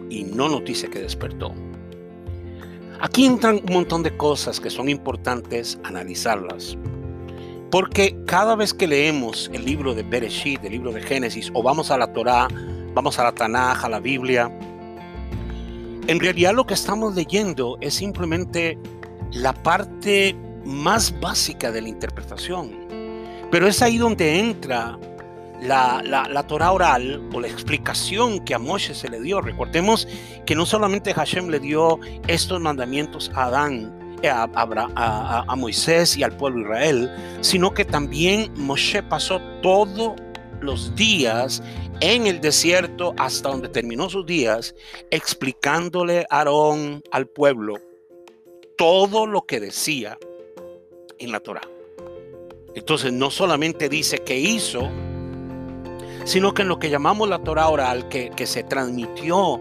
y 0.10 0.26
no 0.26 0.50
nos 0.50 0.66
dice 0.66 0.89
que 0.89 1.00
despertó. 1.00 1.54
Aquí 3.00 3.26
entran 3.26 3.62
un 3.66 3.74
montón 3.74 4.04
de 4.04 4.18
cosas 4.18 4.60
que 4.60 4.70
son 4.70 4.89
importantes 4.89 5.80
analizarlas. 5.86 6.78
Porque 7.72 8.13
cada 8.26 8.58
vez 8.58 8.74
que 8.74 8.88
leemos 8.88 9.50
el 9.54 9.63
libro 9.63 9.96
de 9.96 10.04
Bereshit, 10.04 10.62
el 10.66 10.74
libro 10.74 10.92
de 10.92 11.02
Génesis, 11.02 11.50
o 11.54 11.63
vamos 11.63 11.89
a 11.89 11.98
la 11.98 12.12
Torá, 12.12 12.50
vamos 12.94 13.18
a 13.20 13.24
la 13.24 13.32
Tanaj, 13.32 13.86
a 13.86 13.89
la 13.89 14.02
Biblia, 14.02 14.52
en 16.08 16.20
realidad 16.20 16.54
lo 16.54 16.66
que 16.66 16.74
estamos 16.74 17.16
leyendo 17.16 17.78
es 17.80 17.94
simplemente 17.94 18.78
la 19.32 19.54
parte 19.54 20.36
más 20.66 21.18
básica 21.22 21.72
de 21.72 21.84
la 21.84 21.88
interpretación. 21.88 22.84
Pero 23.54 23.68
es 23.68 23.84
ahí 23.84 24.00
donde 24.00 24.39
entra 24.39 24.98
la, 25.62 26.02
la, 26.02 26.48
Torah 26.48 26.72
oral 26.72 27.22
o 27.36 27.39
la 27.39 27.48
explicación 27.48 28.44
que 28.44 28.56
a 28.56 28.58
Moshe 28.58 28.96
se 28.96 29.08
le 29.10 29.22
dio. 29.22 29.42
Recordemos 29.42 30.08
que 30.48 30.56
no 30.56 30.66
solamente 30.66 31.13
Hashem 31.13 31.50
le 31.50 31.60
dio 31.60 32.00
estos 32.28 32.60
mandamientos 32.60 33.30
a 33.36 33.44
Adán, 33.44 34.18
eh, 34.24 34.30
a, 34.30 34.50
a, 34.56 35.46
a, 35.48 35.56
Moisés 35.56 36.18
y 36.18 36.24
al 36.24 36.36
pueblo 36.36 36.63
Israel, 36.63 37.12
sino 37.42 37.76
que 37.76 37.86
también 37.86 38.52
Moshe 38.56 39.04
pasó 39.04 39.39
todos 39.62 40.13
los 40.60 40.96
días 40.96 41.62
en 42.00 42.26
el 42.26 42.42
desierto 42.42 43.13
hasta 43.20 43.50
donde 43.50 43.70
terminó 43.70 44.10
sus 44.10 44.26
días, 44.26 44.74
explicándole 45.12 46.26
a 46.32 46.39
Aarón 46.39 47.04
al 47.12 47.28
pueblo 47.28 47.76
todo 48.80 49.28
lo 49.28 49.44
que 49.44 49.60
decía 49.60 50.18
en 51.20 51.32
la 51.32 51.39
Torah. 51.39 51.72
Entonces 52.75 53.13
no 53.13 53.29
solamente 53.29 53.89
dice 53.89 54.19
que 54.19 54.39
hizo, 54.39 54.89
sino 56.25 56.53
que 56.53 56.63
en 56.63 56.67
lo 56.67 56.79
que 56.79 56.89
llamamos 56.89 57.29
la 57.29 57.39
Torah 57.39 57.69
oral, 57.69 58.07
que, 58.09 58.31
que 58.31 58.47
se 58.47 58.63
transmitió 58.63 59.59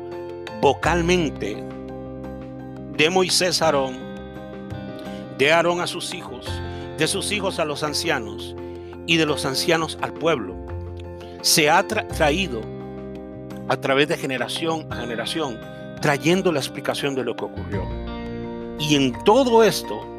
vocalmente 0.61 1.62
de 2.96 3.11
Moisés 3.11 3.61
a 3.62 3.66
Aarón, 3.66 3.98
de 5.38 5.53
Aarón 5.53 5.81
a 5.81 5.87
sus 5.87 6.14
hijos, 6.14 6.46
de 6.98 7.07
sus 7.09 7.33
hijos 7.33 7.59
a 7.59 7.64
los 7.64 7.83
ancianos 7.83 8.55
y 9.07 9.16
de 9.16 9.27
los 9.27 9.44
ancianos 9.44 9.98
al 10.01 10.12
pueblo, 10.12 10.55
se 11.42 11.68
ha 11.68 11.87
traído 11.87 12.61
a 13.68 13.77
través 13.77 14.09
de 14.09 14.16
generación 14.16 14.87
a 14.90 14.96
generación, 14.96 15.59
trayendo 16.01 16.53
la 16.53 16.61
explicación 16.61 17.14
de 17.14 17.25
lo 17.25 17.35
que 17.35 17.44
ocurrió. 17.44 17.83
Y 18.79 18.96
en 18.96 19.12
todo 19.25 19.64
esto 19.64 20.12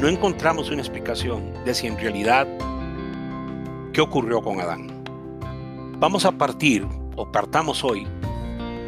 no 0.00 0.08
encontramos 0.08 0.70
una 0.70 0.82
explicación 0.82 1.52
de 1.64 1.74
si 1.74 1.86
en 1.86 1.98
realidad 1.98 2.46
qué 3.92 4.00
ocurrió 4.00 4.42
con 4.42 4.60
Adán. 4.60 5.02
Vamos 5.98 6.26
a 6.26 6.32
partir, 6.32 6.86
o 7.16 7.30
partamos 7.32 7.82
hoy, 7.82 8.06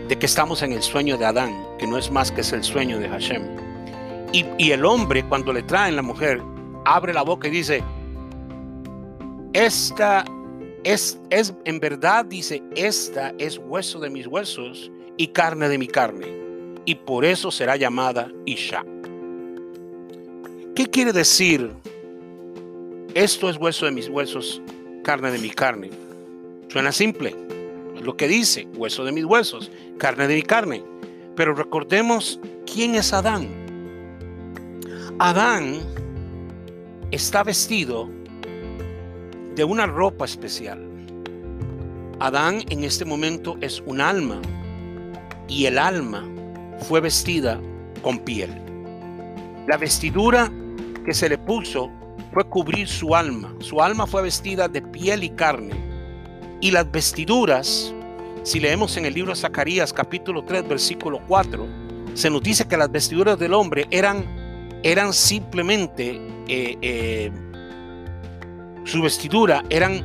de 0.08 0.18
que 0.18 0.26
estamos 0.26 0.62
en 0.62 0.72
el 0.72 0.82
sueño 0.82 1.16
de 1.16 1.24
Adán, 1.24 1.54
que 1.78 1.86
no 1.86 1.96
es 1.96 2.10
más 2.10 2.30
que 2.30 2.42
es 2.42 2.52
el 2.52 2.62
sueño 2.62 2.98
de 2.98 3.08
Hashem. 3.08 3.42
Y, 4.32 4.70
el 4.70 4.84
hombre, 4.84 5.24
cuando 5.24 5.54
le 5.54 5.62
traen 5.62 5.96
la 5.96 6.02
mujer, 6.02 6.42
abre 6.84 7.14
la 7.14 7.22
boca 7.22 7.48
y 7.48 7.52
dice, 7.52 7.82
esta 9.54 10.26
es, 10.84 11.18
es, 11.30 11.54
en 11.64 11.80
verdad, 11.80 12.26
dice, 12.26 12.62
esta 12.76 13.32
es 13.38 13.58
hueso 13.58 13.98
de 13.98 14.10
mis 14.10 14.26
huesos 14.26 14.92
y 15.16 15.28
carne 15.28 15.70
de 15.70 15.78
mi 15.78 15.86
carne, 15.86 16.26
y 16.84 16.94
por 16.94 17.24
eso 17.24 17.50
será 17.50 17.76
llamada 17.76 18.30
Isha. 18.44 18.84
¿Qué 20.78 20.86
quiere 20.86 21.12
decir? 21.12 21.72
Esto 23.12 23.50
es 23.50 23.56
hueso 23.56 23.86
de 23.86 23.90
mis 23.90 24.08
huesos, 24.08 24.62
carne 25.02 25.32
de 25.32 25.40
mi 25.40 25.50
carne. 25.50 25.90
Suena 26.68 26.92
simple, 26.92 27.34
es 27.96 28.02
lo 28.02 28.16
que 28.16 28.28
dice, 28.28 28.68
hueso 28.76 29.04
de 29.04 29.10
mis 29.10 29.24
huesos, 29.24 29.72
carne 29.98 30.28
de 30.28 30.36
mi 30.36 30.42
carne. 30.42 30.84
Pero 31.34 31.52
recordemos 31.52 32.38
quién 32.72 32.94
es 32.94 33.12
Adán. 33.12 33.48
Adán 35.18 35.80
está 37.10 37.42
vestido 37.42 38.08
de 39.56 39.64
una 39.64 39.84
ropa 39.86 40.26
especial. 40.26 40.80
Adán 42.20 42.62
en 42.70 42.84
este 42.84 43.04
momento 43.04 43.58
es 43.60 43.82
un 43.84 44.00
alma 44.00 44.40
y 45.48 45.66
el 45.66 45.76
alma 45.76 46.24
fue 46.88 47.00
vestida 47.00 47.60
con 48.00 48.20
piel. 48.20 48.50
La 49.66 49.76
vestidura 49.76 50.52
que 51.08 51.14
se 51.14 51.30
le 51.30 51.38
puso 51.38 51.90
fue 52.34 52.44
cubrir 52.44 52.86
su 52.86 53.16
alma. 53.16 53.54
Su 53.60 53.80
alma 53.80 54.06
fue 54.06 54.20
vestida 54.20 54.68
de 54.68 54.82
piel 54.82 55.24
y 55.24 55.30
carne. 55.30 55.74
Y 56.60 56.70
las 56.70 56.90
vestiduras, 56.92 57.94
si 58.42 58.60
leemos 58.60 58.94
en 58.98 59.06
el 59.06 59.14
libro 59.14 59.32
de 59.32 59.40
Zacarías 59.40 59.90
capítulo 59.90 60.44
3 60.44 60.68
versículo 60.68 61.22
4, 61.26 61.66
se 62.12 62.28
nos 62.28 62.42
dice 62.42 62.68
que 62.68 62.76
las 62.76 62.92
vestiduras 62.92 63.38
del 63.38 63.54
hombre 63.54 63.86
eran, 63.90 64.22
eran 64.82 65.14
simplemente 65.14 66.20
eh, 66.46 66.76
eh, 66.82 67.32
su 68.84 69.00
vestidura 69.00 69.64
eran, 69.70 70.04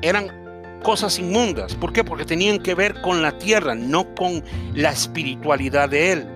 eran 0.00 0.78
cosas 0.84 1.18
inmundas. 1.18 1.74
¿Por 1.74 1.92
qué? 1.92 2.04
Porque 2.04 2.24
tenían 2.24 2.60
que 2.60 2.76
ver 2.76 3.00
con 3.02 3.20
la 3.20 3.36
tierra, 3.36 3.74
no 3.74 4.14
con 4.14 4.44
la 4.74 4.92
espiritualidad 4.92 5.88
de 5.88 6.12
él. 6.12 6.26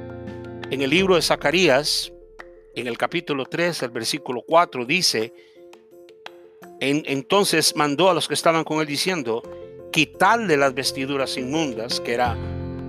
En 0.73 0.83
el 0.83 0.91
libro 0.91 1.15
de 1.15 1.23
Zacarías, 1.23 2.13
en 2.81 2.87
el 2.87 2.97
capítulo 2.97 3.45
3, 3.45 3.83
el 3.83 3.91
versículo 3.91 4.43
4, 4.47 4.85
dice, 4.85 5.33
entonces 6.81 7.75
mandó 7.75 8.09
a 8.09 8.15
los 8.15 8.29
que 8.29 8.35
estaban 8.35 8.65
con 8.65 8.81
él 8.81 8.87
diciendo, 8.87 9.43
quitarle 9.91 10.57
las 10.57 10.75
vestiduras 10.75 11.37
inmundas, 11.37 12.01
que 12.01 12.15
era 12.15 12.37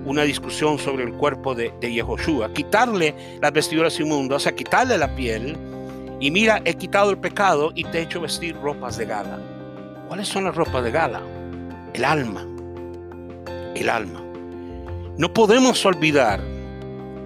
una 0.04 0.22
discusión 0.22 0.78
sobre 0.78 1.04
el 1.04 1.12
cuerpo 1.14 1.54
de, 1.54 1.72
de 1.80 1.92
Yehoshua, 1.92 2.52
quitarle 2.52 3.14
las 3.40 3.52
vestiduras 3.52 3.98
inmundas, 3.98 4.36
o 4.36 4.40
sea, 4.40 4.54
quitarle 4.54 4.96
la 4.96 5.14
piel, 5.14 5.56
y 6.20 6.30
mira, 6.30 6.60
he 6.64 6.74
quitado 6.74 7.10
el 7.10 7.18
pecado 7.18 7.72
y 7.74 7.84
te 7.84 7.98
he 7.98 8.02
hecho 8.02 8.20
vestir 8.20 8.54
ropas 8.56 8.96
de 8.96 9.06
gala. 9.06 9.40
¿Cuáles 10.06 10.28
son 10.28 10.44
las 10.44 10.54
ropas 10.54 10.84
de 10.84 10.90
gala? 10.90 11.22
El 11.94 12.04
alma. 12.04 12.46
El 13.74 13.88
alma. 13.88 14.22
No 15.16 15.32
podemos 15.32 15.84
olvidar 15.86 16.40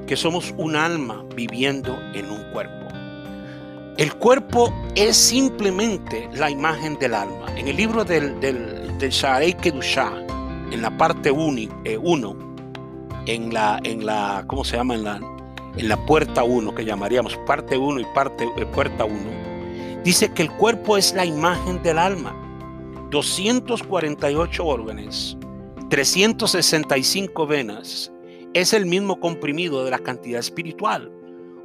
que 0.07 0.17
somos 0.17 0.55
un 0.57 0.77
alma 0.77 1.25
viviendo 1.35 1.99
en 2.15 2.31
un 2.31 2.43
cuerpo. 2.53 2.89
El 3.97 4.13
cuerpo 4.15 4.73
es 4.97 5.17
simplemente 5.17 6.29
la 6.35 6.51
imagen 6.51 6.99
del 6.99 7.15
alma. 7.15 7.47
En 7.57 7.69
el 7.69 7.77
libro 7.77 8.05
del, 8.05 8.41
del, 8.41 8.99
del 8.99 9.13
en 10.73 10.83
la 10.83 10.97
parte 10.99 11.31
1, 11.31 11.61
eh, 11.85 11.99
en 13.27 13.55
la, 13.55 13.81
en 13.85 14.05
la, 14.05 14.45
¿cómo 14.49 14.65
se 14.65 14.77
llama? 14.77 14.95
En 14.95 15.05
la, 15.05 15.21
en 15.77 15.89
la 15.89 15.97
puerta 16.07 16.43
1, 16.43 16.75
que 16.75 16.85
llamaríamos 16.85 17.37
parte 17.47 17.79
1 17.79 18.01
y 18.01 18.05
parte, 18.15 18.49
eh, 18.57 18.67
puerta 18.67 19.05
1, 19.05 19.17
dice 20.03 20.33
que 20.33 20.43
el 20.43 20.51
cuerpo 20.51 20.97
es 20.97 21.15
la 21.15 21.25
imagen 21.25 21.83
del 21.83 21.99
alma. 21.99 22.35
248 23.11 24.67
órganos, 24.67 25.39
365 25.89 27.47
venas, 27.47 28.11
es 28.55 28.73
el 28.73 28.87
mismo 28.87 29.21
comprimido 29.21 29.85
de 29.85 29.91
la 29.91 29.99
cantidad 29.99 30.41
espiritual. 30.41 31.11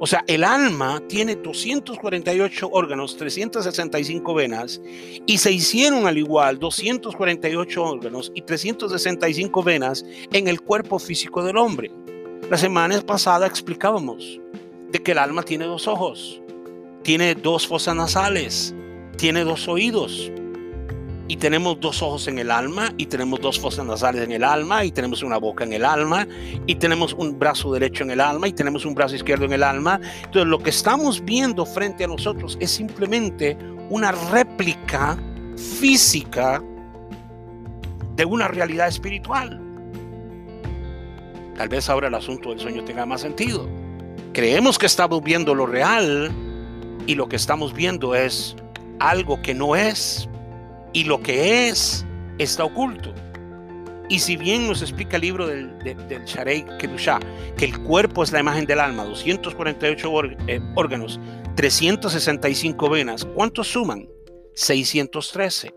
O 0.02 0.06
sea, 0.06 0.24
el 0.26 0.44
alma 0.44 1.02
tiene 1.08 1.36
248 1.36 2.70
órganos, 2.72 3.16
365 3.18 4.34
venas, 4.34 4.80
y 5.26 5.36
se 5.38 5.52
hicieron 5.52 6.06
al 6.06 6.16
igual 6.16 6.58
248 6.58 7.84
órganos 7.84 8.32
y 8.34 8.40
365 8.40 9.62
venas 9.62 10.04
en 10.32 10.48
el 10.48 10.62
cuerpo 10.62 10.98
físico 10.98 11.44
del 11.44 11.58
hombre. 11.58 11.92
La 12.50 12.56
semana 12.56 12.98
pasada 13.02 13.46
explicábamos 13.46 14.40
de 14.90 14.98
que 15.00 15.12
el 15.12 15.18
alma 15.18 15.42
tiene 15.42 15.66
dos 15.66 15.86
ojos, 15.86 16.40
tiene 17.02 17.34
dos 17.34 17.66
fosas 17.66 17.94
nasales, 17.94 18.74
tiene 19.18 19.44
dos 19.44 19.68
oídos. 19.68 20.32
Y 21.30 21.36
tenemos 21.36 21.78
dos 21.78 22.02
ojos 22.02 22.26
en 22.26 22.40
el 22.40 22.50
alma, 22.50 22.92
y 22.96 23.06
tenemos 23.06 23.40
dos 23.40 23.60
fosas 23.60 23.86
nasales 23.86 24.24
en 24.24 24.32
el 24.32 24.42
alma, 24.42 24.84
y 24.84 24.90
tenemos 24.90 25.22
una 25.22 25.36
boca 25.36 25.62
en 25.62 25.72
el 25.72 25.84
alma, 25.84 26.26
y 26.66 26.74
tenemos 26.74 27.12
un 27.12 27.38
brazo 27.38 27.72
derecho 27.72 28.02
en 28.02 28.10
el 28.10 28.20
alma, 28.20 28.48
y 28.48 28.52
tenemos 28.52 28.84
un 28.84 28.96
brazo 28.96 29.14
izquierdo 29.14 29.44
en 29.44 29.52
el 29.52 29.62
alma. 29.62 30.00
Entonces 30.24 30.48
lo 30.48 30.58
que 30.58 30.70
estamos 30.70 31.24
viendo 31.24 31.64
frente 31.64 32.02
a 32.02 32.08
nosotros 32.08 32.58
es 32.60 32.72
simplemente 32.72 33.56
una 33.90 34.10
réplica 34.10 35.16
física 35.78 36.60
de 38.16 38.24
una 38.24 38.48
realidad 38.48 38.88
espiritual. 38.88 39.60
Tal 41.56 41.68
vez 41.68 41.88
ahora 41.88 42.08
el 42.08 42.14
asunto 42.16 42.50
del 42.50 42.58
sueño 42.58 42.82
tenga 42.82 43.06
más 43.06 43.20
sentido. 43.20 43.68
Creemos 44.32 44.80
que 44.80 44.86
estamos 44.86 45.22
viendo 45.22 45.54
lo 45.54 45.66
real 45.66 46.32
y 47.06 47.14
lo 47.14 47.28
que 47.28 47.36
estamos 47.36 47.72
viendo 47.72 48.16
es 48.16 48.56
algo 48.98 49.40
que 49.42 49.54
no 49.54 49.76
es 49.76 50.28
y 50.92 51.04
lo 51.04 51.20
que 51.22 51.68
es 51.68 52.04
está 52.38 52.64
oculto. 52.64 53.14
Y 54.08 54.18
si 54.18 54.36
bien 54.36 54.66
nos 54.66 54.82
explica 54.82 55.16
el 55.16 55.22
libro 55.22 55.46
del, 55.46 55.78
del 55.78 56.24
Sharei 56.24 56.64
Kedusha, 56.78 57.20
que 57.56 57.64
el 57.66 57.78
cuerpo 57.80 58.24
es 58.24 58.32
la 58.32 58.40
imagen 58.40 58.66
del 58.66 58.80
alma, 58.80 59.04
248 59.04 60.10
eh, 60.48 60.60
órganos, 60.74 61.20
365 61.54 62.90
venas, 62.90 63.24
¿cuántos 63.24 63.68
suman? 63.68 64.08
613. 64.54 65.72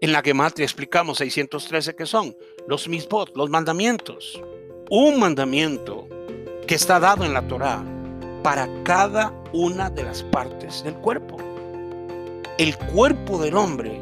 En 0.00 0.12
la 0.12 0.22
Gematria 0.22 0.64
explicamos 0.64 1.18
613 1.18 1.96
que 1.96 2.06
son 2.06 2.36
los 2.68 2.86
misbot, 2.86 3.36
los 3.36 3.50
mandamientos. 3.50 4.40
Un 4.88 5.18
mandamiento 5.18 6.08
que 6.68 6.76
está 6.76 7.00
dado 7.00 7.24
en 7.24 7.34
la 7.34 7.46
Torá 7.48 7.82
para 8.44 8.68
cada 8.84 9.34
una 9.52 9.90
de 9.90 10.04
las 10.04 10.22
partes 10.22 10.84
del 10.84 10.94
cuerpo. 10.94 11.38
El 12.58 12.76
cuerpo 12.76 13.38
del 13.38 13.56
hombre 13.56 14.00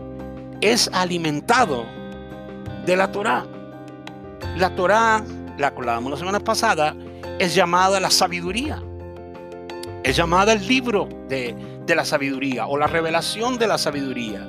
es 0.63 0.89
alimentado 0.93 1.85
de 2.87 2.97
la 2.97 3.13
Torá. 3.13 3.47
La 4.57 4.75
Torá, 4.75 5.23
la 5.59 5.69
hablábamos 5.69 6.13
la 6.13 6.19
semana 6.19 6.41
pasada, 6.41 6.97
es 7.39 7.55
llamada 7.55 8.01
la 8.01 8.11
sabiduría. 8.11 8.83
Es 10.03 10.17
llamada 10.17 10.55
el 10.55 10.67
libro 10.67 11.09
de, 11.29 11.55
de 11.85 11.95
la 11.95 12.05
sabiduría 12.05 12.67
o 12.67 12.79
la 12.79 12.87
revelación 12.87 13.59
de 13.59 13.67
la 13.67 13.77
sabiduría. 13.77 14.49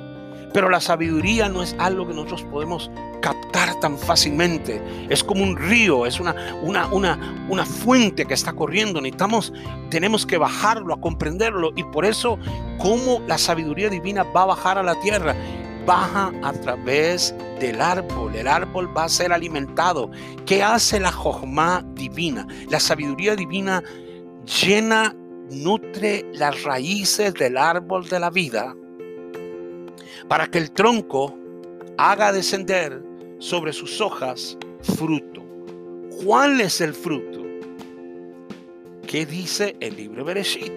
Pero 0.52 0.68
la 0.70 0.80
sabiduría 0.80 1.48
no 1.48 1.62
es 1.62 1.76
algo 1.78 2.06
que 2.06 2.14
nosotros 2.14 2.42
podemos 2.44 2.90
captar 3.20 3.78
tan 3.80 3.98
fácilmente. 3.98 4.82
Es 5.08 5.22
como 5.22 5.42
un 5.42 5.56
río, 5.56 6.06
es 6.06 6.20
una, 6.20 6.34
una, 6.62 6.86
una, 6.88 7.46
una 7.48 7.66
fuente 7.66 8.24
que 8.24 8.34
está 8.34 8.52
corriendo. 8.52 9.00
Necesitamos, 9.00 9.52
tenemos 9.90 10.24
que 10.24 10.38
bajarlo, 10.38 10.94
a 10.94 11.00
comprenderlo. 11.00 11.72
Y 11.76 11.84
por 11.84 12.04
eso, 12.04 12.38
cómo 12.78 13.20
la 13.26 13.38
sabiduría 13.38 13.90
divina 13.90 14.22
va 14.22 14.42
a 14.42 14.46
bajar 14.46 14.78
a 14.78 14.82
la 14.82 14.98
tierra, 15.00 15.34
baja 15.84 16.32
a 16.42 16.52
través 16.52 17.34
del 17.60 17.80
árbol. 17.80 18.34
El 18.34 18.48
árbol 18.48 18.88
va 18.96 19.04
a 19.04 19.08
ser 19.08 19.32
alimentado. 19.32 20.10
¿Qué 20.46 20.62
hace 20.62 20.98
la 20.98 21.12
jojma 21.12 21.84
divina? 21.94 22.46
La 22.70 22.80
sabiduría 22.80 23.36
divina 23.36 23.82
llena, 24.62 25.14
nutre 25.50 26.26
las 26.32 26.62
raíces 26.62 27.34
del 27.34 27.56
árbol 27.56 28.08
de 28.08 28.20
la 28.20 28.30
vida 28.30 28.74
para 30.28 30.46
que 30.46 30.58
el 30.58 30.70
tronco 30.70 31.34
haga 31.96 32.32
descender 32.32 33.02
sobre 33.38 33.72
sus 33.72 34.00
hojas 34.00 34.56
fruto. 34.82 35.42
¿Cuál 36.22 36.60
es 36.60 36.80
el 36.80 36.92
fruto? 36.92 37.44
¿Qué 39.06 39.24
dice 39.24 39.74
el 39.80 39.96
libro 39.96 40.24
Bereshit? 40.24 40.72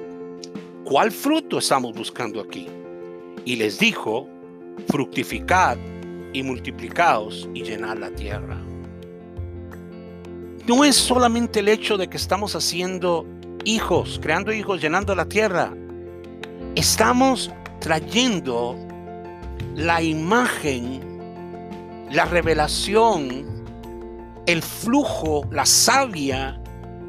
¿Cuál 0.86 1.12
fruto 1.12 1.58
estamos 1.60 1.93
buscando 1.93 2.39
aquí? 2.39 2.68
Y 3.43 3.58
les 3.58 3.78
dijo, 3.78 4.28
fructificad 4.88 5.78
y 6.34 6.43
multiplicaos 6.43 7.49
y 7.54 7.64
llenad 7.64 7.97
la 7.97 8.12
tierra. 8.12 8.58
No 10.68 10.86
es 10.86 10.95
solamente 10.95 11.60
el 11.60 11.68
hecho 11.68 11.97
de 11.97 12.08
que 12.08 12.18
estamos 12.18 12.56
haciendo 12.56 13.26
hijos, 13.66 14.20
creando 14.22 14.54
hijos, 14.54 14.82
llenando 14.82 15.14
la 15.16 15.26
tierra. 15.26 15.74
Estamos 16.76 17.52
trayendo 17.80 18.78
la 19.76 20.01
imagen, 20.01 21.01
la 22.12 22.26
revelación, 22.26 23.45
el 24.45 24.62
flujo, 24.62 25.45
la 25.51 25.66
savia 25.66 26.59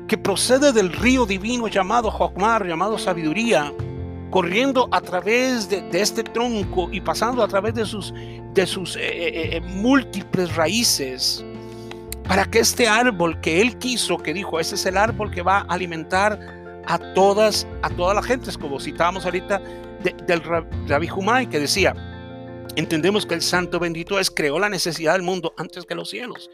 que 0.07 0.18
procede 0.18 0.72
del 0.72 0.92
río 0.92 1.24
divino 1.26 1.68
llamado 1.68 2.11
Jokmar, 2.11 2.66
llamado 2.66 2.98
sabiduría, 2.98 3.72
corriendo 4.30 4.88
a 4.90 5.00
través 5.00 5.68
de, 5.68 5.88
este 5.92 6.22
tronco 6.22 6.88
y 6.92 7.00
pasando 7.00 7.42
a 7.42 7.48
través 7.48 7.74
de 7.74 7.86
sus, 7.86 8.12
de 8.53 8.66
sus 8.66 8.96
eh, 8.96 9.00
eh, 9.00 9.57
eh, 9.57 9.61
múltiples 9.61 10.55
raíces, 10.55 11.44
para 12.26 12.44
que 12.44 12.61
este 12.61 12.88
árbol 12.88 13.40
que 13.40 13.61
él 13.61 13.78
quiso, 13.78 14.18
que 14.18 14.32
dijo, 14.32 14.61
ese 14.61 14.74
es 14.74 14.86
el 14.86 14.96
árbol 14.96 15.30
que 15.30 15.42
va 15.42 15.59
a 15.59 15.62
alimentar 15.62 16.38
a 16.86 16.98
todas, 17.14 17.66
a 17.82 17.90
todas 17.90 18.14
las 18.14 18.24
gentes, 18.26 18.59
como 18.59 18.80
citábamos 18.80 19.24
ahorita 19.24 19.61
del 20.26 20.42
Rabbi 20.88 21.09
Humay, 21.09 21.46
que 21.46 21.61
decía, 21.61 21.94
Entendemos 22.74 23.26
que 23.26 23.34
el 23.34 23.42
Santo 23.42 23.78
bendito 23.78 24.18
es 24.18 24.30
creó 24.30 24.58
la 24.58 24.70
necesidad 24.70 25.12
del 25.12 25.22
mundo 25.22 25.52
antes 25.58 25.84
que 25.84 25.94
los 25.94 26.08
cielos. 26.08 26.50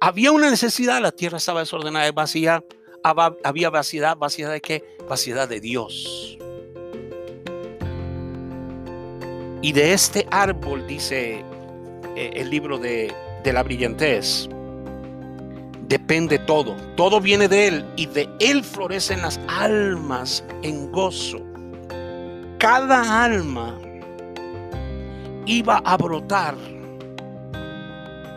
Había 0.00 0.30
una 0.30 0.50
necesidad, 0.50 1.00
la 1.00 1.12
tierra 1.12 1.38
estaba 1.38 1.60
desordenada 1.60 2.06
y 2.06 2.12
vacía. 2.12 2.62
Había 3.02 3.70
vaciedad, 3.70 4.16
vaciedad 4.16 4.52
de 4.52 4.60
qué? 4.60 4.84
Vaciedad 5.08 5.48
de 5.48 5.60
Dios. 5.60 6.38
Y 9.62 9.72
de 9.72 9.92
este 9.92 10.26
árbol, 10.30 10.86
dice 10.86 11.42
eh, 12.16 12.30
el 12.34 12.50
libro 12.50 12.78
de, 12.78 13.14
de 13.42 13.52
la 13.52 13.62
brillantez, 13.62 14.48
depende 15.88 16.38
todo. 16.40 16.76
Todo 16.96 17.20
viene 17.20 17.48
de 17.48 17.68
Él 17.68 17.84
y 17.96 18.06
de 18.06 18.28
Él 18.40 18.62
florecen 18.62 19.22
las 19.22 19.40
almas 19.48 20.44
en 20.62 20.92
gozo. 20.92 21.40
Cada 22.58 23.24
alma 23.24 23.78
iba 25.46 25.82
a 25.84 25.96
brotar 25.96 26.56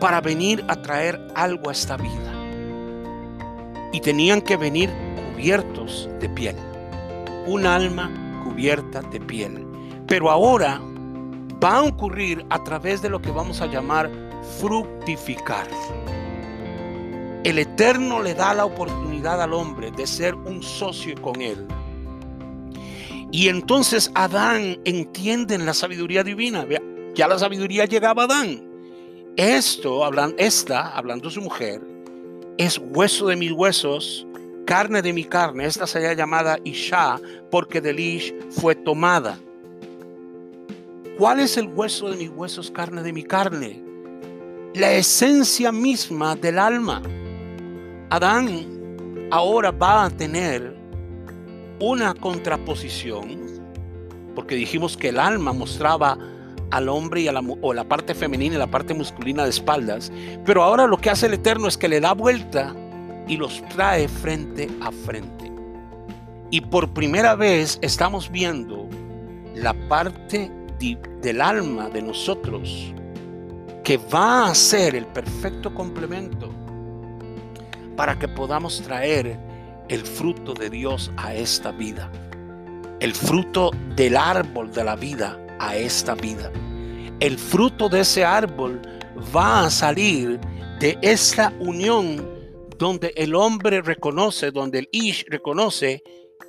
para 0.00 0.20
venir 0.20 0.64
a 0.68 0.76
traer 0.76 1.20
algo 1.34 1.68
a 1.68 1.72
esta 1.72 1.96
vida. 1.96 2.32
Y 3.92 4.00
tenían 4.00 4.40
que 4.40 4.56
venir 4.56 4.90
cubiertos 5.32 6.08
de 6.20 6.28
piel. 6.28 6.56
Un 7.46 7.66
alma 7.66 8.10
cubierta 8.44 9.00
de 9.02 9.20
piel. 9.20 9.64
Pero 10.06 10.30
ahora 10.30 10.80
va 11.62 11.76
a 11.76 11.82
ocurrir 11.82 12.44
a 12.50 12.62
través 12.64 13.00
de 13.02 13.08
lo 13.08 13.20
que 13.20 13.30
vamos 13.30 13.60
a 13.60 13.66
llamar 13.66 14.10
fructificar. 14.60 15.66
El 17.44 17.58
Eterno 17.58 18.22
le 18.22 18.34
da 18.34 18.52
la 18.54 18.64
oportunidad 18.64 19.40
al 19.40 19.52
hombre 19.52 19.92
de 19.92 20.06
ser 20.06 20.34
un 20.34 20.62
socio 20.62 21.14
con 21.22 21.40
él 21.40 21.66
y 23.36 23.48
entonces 23.48 24.10
Adán 24.14 24.78
entiende 24.84 25.54
en 25.54 25.66
la 25.66 25.74
sabiduría 25.74 26.22
divina 26.22 26.64
ya 27.16 27.26
la 27.26 27.38
sabiduría 27.38 27.86
llegaba 27.86 28.22
a 28.22 28.26
Adán. 28.26 28.62
Esto, 29.36 30.04
hablando, 30.04 30.36
esta, 30.38 30.96
hablando 30.96 31.30
su 31.30 31.40
mujer, 31.40 31.80
es 32.58 32.78
hueso 32.78 33.26
de 33.28 33.36
mis 33.36 33.52
huesos, 33.52 34.26
carne 34.66 35.00
de 35.00 35.12
mi 35.12 35.24
carne. 35.24 35.64
Esta 35.64 35.86
sería 35.86 36.12
llamada 36.12 36.58
Isha, 36.62 37.18
porque 37.50 37.80
del 37.80 37.98
Ish 37.98 38.34
fue 38.50 38.74
tomada. 38.74 39.38
¿Cuál 41.18 41.40
es 41.40 41.56
el 41.56 41.68
hueso 41.68 42.10
de 42.10 42.18
mis 42.18 42.28
huesos, 42.28 42.70
carne 42.70 43.02
de 43.02 43.12
mi 43.12 43.22
carne? 43.22 43.82
La 44.74 44.92
esencia 44.92 45.72
misma 45.72 46.36
del 46.36 46.58
alma. 46.58 47.02
Adán 48.10 49.28
ahora 49.30 49.70
va 49.70 50.04
a 50.04 50.10
tener 50.10 50.76
una 51.80 52.12
contraposición, 52.12 53.38
porque 54.34 54.54
dijimos 54.54 54.96
que 54.96 55.08
el 55.08 55.18
alma 55.18 55.54
mostraba 55.54 56.18
al 56.70 56.88
hombre 56.88 57.22
y 57.22 57.28
a 57.28 57.32
la, 57.32 57.42
o 57.60 57.72
la 57.72 57.84
parte 57.84 58.14
femenina 58.14 58.56
y 58.56 58.58
la 58.58 58.70
parte 58.70 58.94
masculina 58.94 59.44
de 59.44 59.50
espaldas. 59.50 60.12
Pero 60.44 60.62
ahora 60.62 60.86
lo 60.86 60.98
que 60.98 61.10
hace 61.10 61.26
el 61.26 61.34
Eterno 61.34 61.68
es 61.68 61.76
que 61.76 61.88
le 61.88 62.00
da 62.00 62.12
vuelta 62.12 62.74
y 63.28 63.36
los 63.36 63.62
trae 63.68 64.08
frente 64.08 64.68
a 64.80 64.90
frente. 64.90 65.52
Y 66.50 66.60
por 66.60 66.92
primera 66.92 67.34
vez 67.34 67.78
estamos 67.82 68.30
viendo 68.30 68.88
la 69.54 69.74
parte 69.88 70.50
del 71.22 71.40
alma 71.40 71.88
de 71.88 72.02
nosotros 72.02 72.92
que 73.82 73.96
va 73.96 74.48
a 74.48 74.54
ser 74.54 74.94
el 74.94 75.06
perfecto 75.06 75.74
complemento 75.74 76.50
para 77.96 78.18
que 78.18 78.28
podamos 78.28 78.82
traer 78.82 79.38
el 79.88 80.02
fruto 80.02 80.54
de 80.54 80.70
Dios 80.70 81.10
a 81.16 81.34
esta 81.34 81.72
vida. 81.72 82.10
El 83.00 83.14
fruto 83.14 83.70
del 83.94 84.16
árbol 84.16 84.72
de 84.72 84.84
la 84.84 84.96
vida 84.96 85.38
a 85.58 85.76
esta 85.76 86.14
vida. 86.14 86.50
El 87.20 87.38
fruto 87.38 87.88
de 87.88 88.00
ese 88.00 88.24
árbol 88.24 88.80
va 89.34 89.66
a 89.66 89.70
salir 89.70 90.38
de 90.80 90.98
esta 91.00 91.52
unión 91.60 92.36
donde 92.78 93.12
el 93.16 93.34
hombre 93.34 93.80
reconoce, 93.80 94.50
donde 94.50 94.80
el 94.80 94.88
Ish 94.92 95.24
reconoce, 95.28 96.02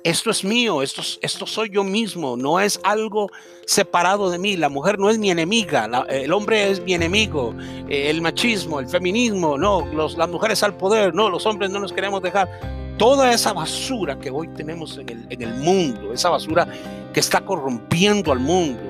esto 0.04 0.30
es 0.30 0.44
mío, 0.44 0.82
esto, 0.82 1.02
esto 1.22 1.46
soy 1.46 1.70
yo 1.70 1.82
mismo, 1.82 2.36
no 2.36 2.60
es 2.60 2.78
algo 2.84 3.30
separado 3.66 4.30
de 4.30 4.38
mí, 4.38 4.56
la 4.56 4.68
mujer 4.68 4.98
no 4.98 5.10
es 5.10 5.18
mi 5.18 5.30
enemiga, 5.30 5.88
el 6.08 6.32
hombre 6.32 6.70
es 6.70 6.82
mi 6.82 6.94
enemigo, 6.94 7.54
eh, 7.88 8.10
el 8.10 8.22
machismo, 8.22 8.80
el 8.80 8.88
feminismo, 8.88 9.58
no, 9.58 9.86
las 9.92 10.28
mujeres 10.28 10.62
al 10.62 10.76
poder, 10.76 11.14
no, 11.14 11.30
los 11.30 11.46
hombres 11.46 11.70
no 11.70 11.80
nos 11.80 11.92
queremos 11.92 12.22
dejar. 12.22 12.48
Toda 12.98 13.32
esa 13.32 13.52
basura 13.52 14.18
que 14.18 14.30
hoy 14.30 14.48
tenemos 14.48 14.98
en 14.98 15.08
el, 15.08 15.26
en 15.30 15.42
el 15.42 15.54
mundo, 15.54 16.12
esa 16.12 16.30
basura 16.30 16.68
que 17.12 17.20
está 17.20 17.40
corrompiendo 17.40 18.32
al 18.32 18.40
mundo, 18.40 18.80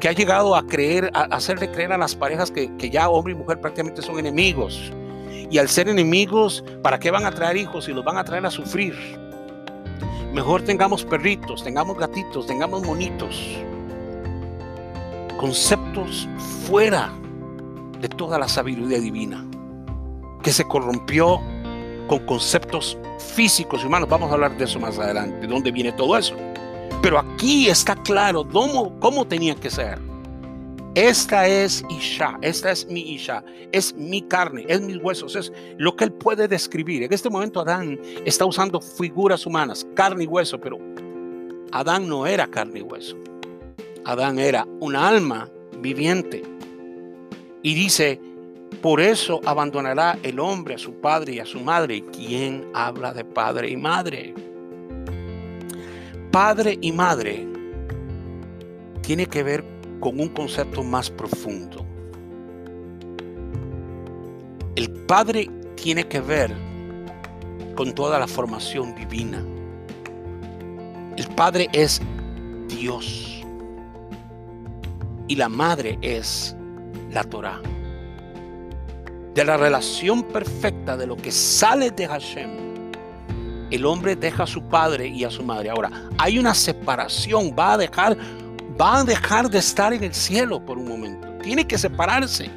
que 0.00 0.08
ha 0.08 0.12
llegado 0.12 0.54
a 0.54 0.66
creer, 0.66 1.10
a 1.14 1.22
hacerle 1.24 1.70
creer 1.70 1.92
a 1.92 1.98
las 1.98 2.14
parejas 2.14 2.50
que, 2.50 2.90
ya 2.90 3.08
hombre 3.08 3.32
y 3.32 3.36
mujer 3.36 3.60
prácticamente 3.60 4.02
son 4.02 4.18
enemigos. 4.18 4.92
Y 5.50 5.58
al 5.58 5.68
ser 5.68 5.88
enemigos, 5.88 6.64
¿para 6.82 6.98
qué 6.98 7.10
van 7.10 7.24
a 7.24 7.30
traer 7.30 7.56
hijos 7.56 7.86
si 7.86 7.92
los 7.92 8.04
van 8.04 8.18
a 8.18 8.24
traer 8.24 8.44
a 8.46 8.50
sufrir? 8.50 8.94
Mejor 10.32 10.62
tengamos 10.62 11.04
perritos, 11.04 11.64
tengamos 11.64 11.98
gatitos, 11.98 12.46
tengamos 12.46 12.82
monitos. 12.82 13.58
Conceptos 15.38 16.28
fuera 16.66 17.10
de 18.00 18.08
toda 18.08 18.38
la 18.38 18.46
sabiduría 18.46 18.98
divina, 19.00 19.44
que 20.42 20.52
se 20.52 20.64
corrompió 20.64 21.40
con 22.08 22.20
conceptos 22.20 22.98
físicos 23.18 23.82
y 23.82 23.86
humanos. 23.86 24.08
Vamos 24.08 24.30
a 24.30 24.34
hablar 24.34 24.56
de 24.56 24.64
eso 24.64 24.78
más 24.78 24.98
adelante, 24.98 25.40
de 25.40 25.46
dónde 25.46 25.72
viene 25.72 25.92
todo 25.92 26.16
eso. 26.16 26.34
Pero 27.00 27.20
aquí 27.20 27.68
está 27.68 27.94
claro 27.94 28.46
cómo, 28.48 29.26
tenía 29.26 29.54
que 29.54 29.70
ser. 29.70 29.98
Esta 30.94 31.46
es 31.46 31.84
Isha, 31.88 32.36
esta 32.42 32.72
es 32.72 32.86
mi 32.86 33.00
Isha, 33.12 33.44
es 33.70 33.94
mi 33.94 34.20
carne, 34.22 34.64
es 34.66 34.80
mis 34.80 34.96
huesos, 34.96 35.36
es 35.36 35.52
lo 35.76 35.94
que 35.94 36.04
él 36.04 36.12
puede 36.12 36.48
describir. 36.48 37.04
En 37.04 37.12
este 37.12 37.30
momento 37.30 37.60
Adán 37.60 38.00
está 38.24 38.44
usando 38.44 38.80
figuras 38.80 39.46
humanas, 39.46 39.86
carne 39.94 40.24
y 40.24 40.26
hueso, 40.26 40.60
pero 40.60 40.78
Adán 41.70 42.08
no 42.08 42.26
era 42.26 42.48
carne 42.48 42.80
y 42.80 42.82
hueso. 42.82 43.16
Adán 44.04 44.40
era 44.40 44.66
un 44.80 44.96
alma 44.96 45.48
viviente. 45.80 46.42
Y 47.62 47.74
dice, 47.74 48.20
por 48.82 49.00
eso 49.00 49.40
abandonará 49.44 50.18
el 50.24 50.40
hombre 50.40 50.74
a 50.74 50.78
su 50.78 50.94
padre 50.94 51.34
y 51.34 51.38
a 51.38 51.46
su 51.46 51.60
madre. 51.60 52.04
¿Quién 52.12 52.68
habla 52.74 53.12
de 53.12 53.24
padre 53.24 53.70
y 53.70 53.76
madre? 53.76 54.34
Padre 56.30 56.78
y 56.80 56.92
madre 56.92 57.46
tiene 59.02 59.26
que 59.26 59.42
ver 59.42 59.64
con 60.00 60.20
un 60.20 60.28
concepto 60.28 60.84
más 60.84 61.10
profundo. 61.10 61.84
El 64.76 64.90
padre 65.06 65.50
tiene 65.74 66.06
que 66.06 66.20
ver 66.20 66.54
con 67.74 67.94
toda 67.94 68.18
la 68.18 68.26
formación 68.26 68.94
divina. 68.94 69.42
El 71.16 71.26
padre 71.34 71.68
es 71.72 72.00
Dios 72.68 73.44
y 75.26 75.36
la 75.36 75.48
madre 75.48 75.98
es 76.02 76.54
la 77.10 77.24
Torah 77.24 77.60
de 79.38 79.44
la 79.44 79.56
relación 79.56 80.24
perfecta 80.24 80.96
de 80.96 81.06
lo 81.06 81.16
que 81.16 81.30
sale 81.30 81.92
de 81.92 82.08
Hashem, 82.08 82.67
el 83.70 83.86
hombre 83.86 84.16
deja 84.16 84.44
a 84.44 84.46
su 84.46 84.62
padre 84.62 85.08
y 85.08 85.24
a 85.24 85.30
su 85.30 85.42
madre. 85.42 85.70
Ahora, 85.70 85.90
hay 86.18 86.38
una 86.38 86.54
separación, 86.54 87.54
va 87.58 87.74
a 87.74 87.78
dejar, 87.78 88.16
va 88.80 89.00
a 89.00 89.04
dejar 89.04 89.50
de 89.50 89.58
estar 89.58 89.92
en 89.92 90.04
el 90.04 90.14
cielo 90.14 90.64
por 90.64 90.78
un 90.78 90.88
momento. 90.88 91.28
Tiene 91.42 91.66
que 91.66 91.78
separarse. 91.78 92.50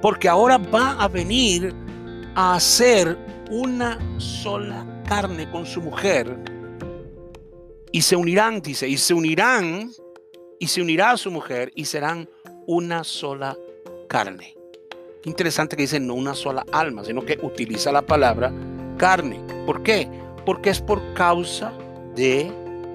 Porque 0.00 0.28
ahora 0.28 0.58
va 0.58 0.92
a 0.92 1.08
venir 1.08 1.74
a 2.34 2.54
hacer 2.54 3.18
una 3.50 3.98
sola 4.18 4.86
carne 5.06 5.50
con 5.50 5.66
su 5.66 5.80
mujer. 5.80 6.38
Y 7.90 8.02
se 8.02 8.14
unirán, 8.14 8.60
dice, 8.60 8.88
y 8.88 8.96
se 8.96 9.14
unirán, 9.14 9.90
y 10.60 10.66
se 10.66 10.82
unirá 10.82 11.12
a 11.12 11.16
su 11.16 11.30
mujer, 11.30 11.72
y 11.74 11.86
serán 11.86 12.28
una 12.66 13.02
sola 13.02 13.56
carne 14.08 14.58
interesante 15.28 15.76
que 15.76 15.82
dice 15.82 16.00
no 16.00 16.14
una 16.14 16.34
sola 16.34 16.64
alma, 16.72 17.04
sino 17.04 17.24
que 17.24 17.38
utiliza 17.42 17.92
la 17.92 18.02
palabra 18.02 18.52
carne. 18.96 19.40
¿Por 19.66 19.82
qué? 19.82 20.08
Porque 20.48 20.70
es 20.70 20.80
por 20.80 21.12
causa 21.12 21.74
de 22.16 22.50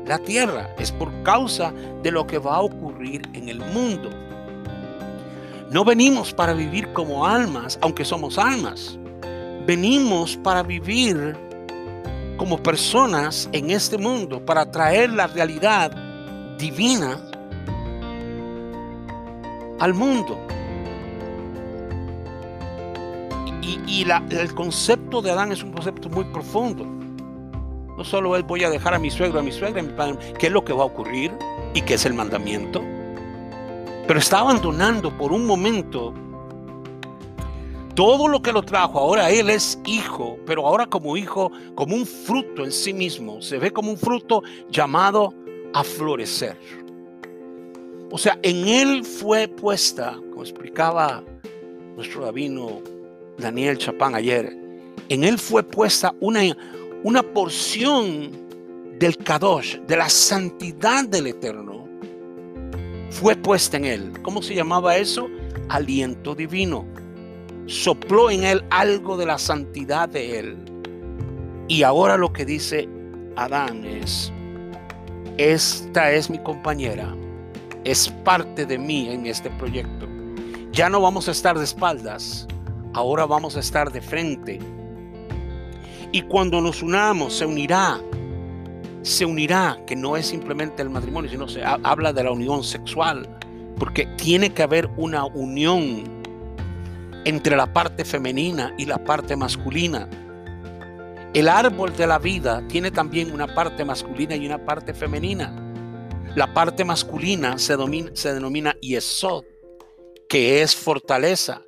la 0.08 0.18
tierra, 0.18 0.72
es 0.80 0.92
por 0.92 1.12
causa 1.22 1.72
de 2.02 2.10
lo 2.10 2.26
que 2.26 2.40
va 2.40 2.56
a 2.56 2.62
ocurrir 2.62 3.30
en 3.34 3.48
el 3.48 3.60
mundo. 3.60 4.10
No 5.70 5.86
venimos 5.86 6.34
para 6.34 6.54
vivir 6.54 6.92
como 6.94 7.28
almas, 7.28 7.78
aunque 7.80 8.06
somos 8.06 8.40
almas. 8.40 8.98
Venimos 9.68 10.36
para 10.36 10.64
vivir 10.64 11.38
como 12.38 12.58
personas 12.58 13.48
en 13.52 13.70
este 13.70 14.00
mundo, 14.00 14.44
para 14.44 14.72
traer 14.72 15.12
la 15.12 15.28
realidad 15.28 15.92
divina 16.58 17.22
al 19.78 19.94
mundo. 19.94 20.40
Y, 23.62 24.08
el 24.32 24.56
concepto 24.56 25.22
de 25.22 25.30
Adán 25.30 25.52
es 25.52 25.62
un 25.62 25.72
concepto 25.72 26.10
muy 26.10 26.24
profundo. 26.24 27.03
No 27.98 28.04
solo 28.04 28.36
es 28.36 28.46
voy 28.46 28.64
a 28.64 28.70
dejar 28.70 28.94
a 28.94 29.00
mi 29.00 29.12
suegro, 29.12 29.40
a 29.40 29.44
mi 29.44 29.52
suegra, 29.52 29.82
a 29.82 29.84
mi 29.84 29.94
padre, 29.94 30.18
qué 30.40 30.48
es 30.48 30.54
lo 30.54 30.66
que 30.66 30.74
va 30.74 30.84
a 30.84 30.88
ocurrir 30.88 31.32
y 31.74 31.82
qué 31.82 31.96
es 31.96 32.06
el 32.06 32.14
mandamiento. 32.14 32.82
Pero 34.08 34.20
está 34.20 34.40
abandonando 34.40 35.16
por 35.18 35.32
un 35.32 35.46
momento 35.46 36.14
todo 37.96 38.28
lo 38.28 38.42
que 38.42 38.52
lo 38.52 38.64
trajo. 38.64 39.00
Ahora 39.00 39.30
él 39.30 39.50
es 39.50 39.80
hijo, 39.86 40.38
pero 40.46 40.68
ahora 40.68 40.88
como 40.88 41.16
hijo, 41.16 41.52
como 41.76 41.96
un 41.96 42.06
fruto 42.06 42.64
en 42.64 42.72
sí 42.72 42.94
mismo. 42.94 43.42
Se 43.42 43.58
ve 43.58 43.72
como 43.72 43.92
un 43.92 43.98
fruto 43.98 44.42
llamado 44.70 45.34
a 45.74 45.84
florecer. 45.84 46.58
O 48.12 48.18
sea, 48.18 48.38
en 48.44 48.68
él 48.68 49.04
fue 49.04 49.48
puesta, 49.48 50.20
como 50.30 50.44
explicaba 50.44 51.24
nuestro 51.96 52.26
rabino 52.26 52.82
Daniel 53.38 53.78
Chapán 53.78 54.16
ayer, 54.16 54.56
en 55.10 55.24
él 55.24 55.40
fue 55.40 55.64
puesta 55.64 56.14
una, 56.20 56.42
una 57.04 57.22
porción 57.22 58.32
del 58.98 59.18
Kadosh, 59.18 59.78
de 59.80 59.98
la 59.98 60.10
santidad 60.10 61.06
del 61.06 61.28
Eterno, 61.28 61.88
fue 63.10 63.36
puesta 63.36 63.78
en 63.78 63.86
él. 63.86 64.14
¿Cómo 64.22 64.42
se 64.42 64.56
llamaba 64.56 64.96
eso? 64.96 65.28
Aliento 65.70 66.34
divino. 66.34 66.86
Sopló 67.66 68.32
en 68.32 68.44
él 68.44 68.64
algo 68.70 69.18
de 69.18 69.26
la 69.26 69.38
santidad 69.38 70.10
de 70.10 70.40
él. 70.40 70.58
Y 71.68 71.84
ahora 71.84 72.18
lo 72.18 72.32
que 72.32 72.46
dice 72.46 72.88
Adán 73.36 73.86
es, 73.86 74.32
esta 75.38 76.12
es 76.12 76.30
mi 76.30 76.40
compañera, 76.40 77.16
es 77.84 78.10
parte 78.24 78.66
de 78.66 78.78
mí 78.78 79.10
en 79.10 79.26
este 79.26 79.50
proyecto. 79.52 80.08
Ya 80.72 80.90
no 80.90 81.02
vamos 81.02 81.28
a 81.28 81.32
estar 81.32 81.58
de 81.58 81.64
espaldas, 81.64 82.48
ahora 82.94 83.26
vamos 83.26 83.58
a 83.58 83.60
estar 83.60 83.92
de 83.92 84.02
frente. 84.02 84.60
Y 86.14 86.22
cuando 86.22 86.62
nos 86.62 86.84
unamos, 86.84 87.34
se 87.34 87.44
unirá, 87.44 88.00
se 89.02 89.26
unirá, 89.26 89.80
que 89.88 89.96
no 89.96 90.16
es 90.16 90.28
simplemente 90.28 90.84
el 90.84 90.92
matrimonio, 90.92 91.30
sino 91.30 91.48
se 91.48 91.64
habla 91.66 92.14
de 92.14 92.24
la 92.24 92.32
unión 92.32 92.64
sexual, 92.64 93.28
porque 93.80 94.06
tiene 94.16 94.54
que 94.54 94.62
haber 94.62 94.92
una 94.96 95.26
unión 95.26 96.04
entre 97.26 97.58
la 97.58 97.74
parte 97.74 98.06
femenina 98.06 98.76
y 98.78 98.86
la 98.86 99.04
parte 99.04 99.36
masculina. 99.36 100.08
El 101.34 101.50
árbol 101.50 101.98
de 101.98 102.06
la 102.06 102.20
vida 102.20 102.62
tiene 102.68 102.92
también 102.92 103.34
una 103.34 103.48
parte 103.48 103.84
masculina 103.84 104.36
y 104.36 104.46
una 104.46 104.64
parte 104.64 104.94
femenina. 104.94 105.52
La 106.36 106.54
parte 106.54 106.86
masculina 106.86 107.58
se, 107.58 107.76
se 108.14 108.34
denomina 108.36 108.76
Yesod, 108.82 109.46
que 110.30 110.62
es 110.62 110.76
fortaleza, 110.76 111.64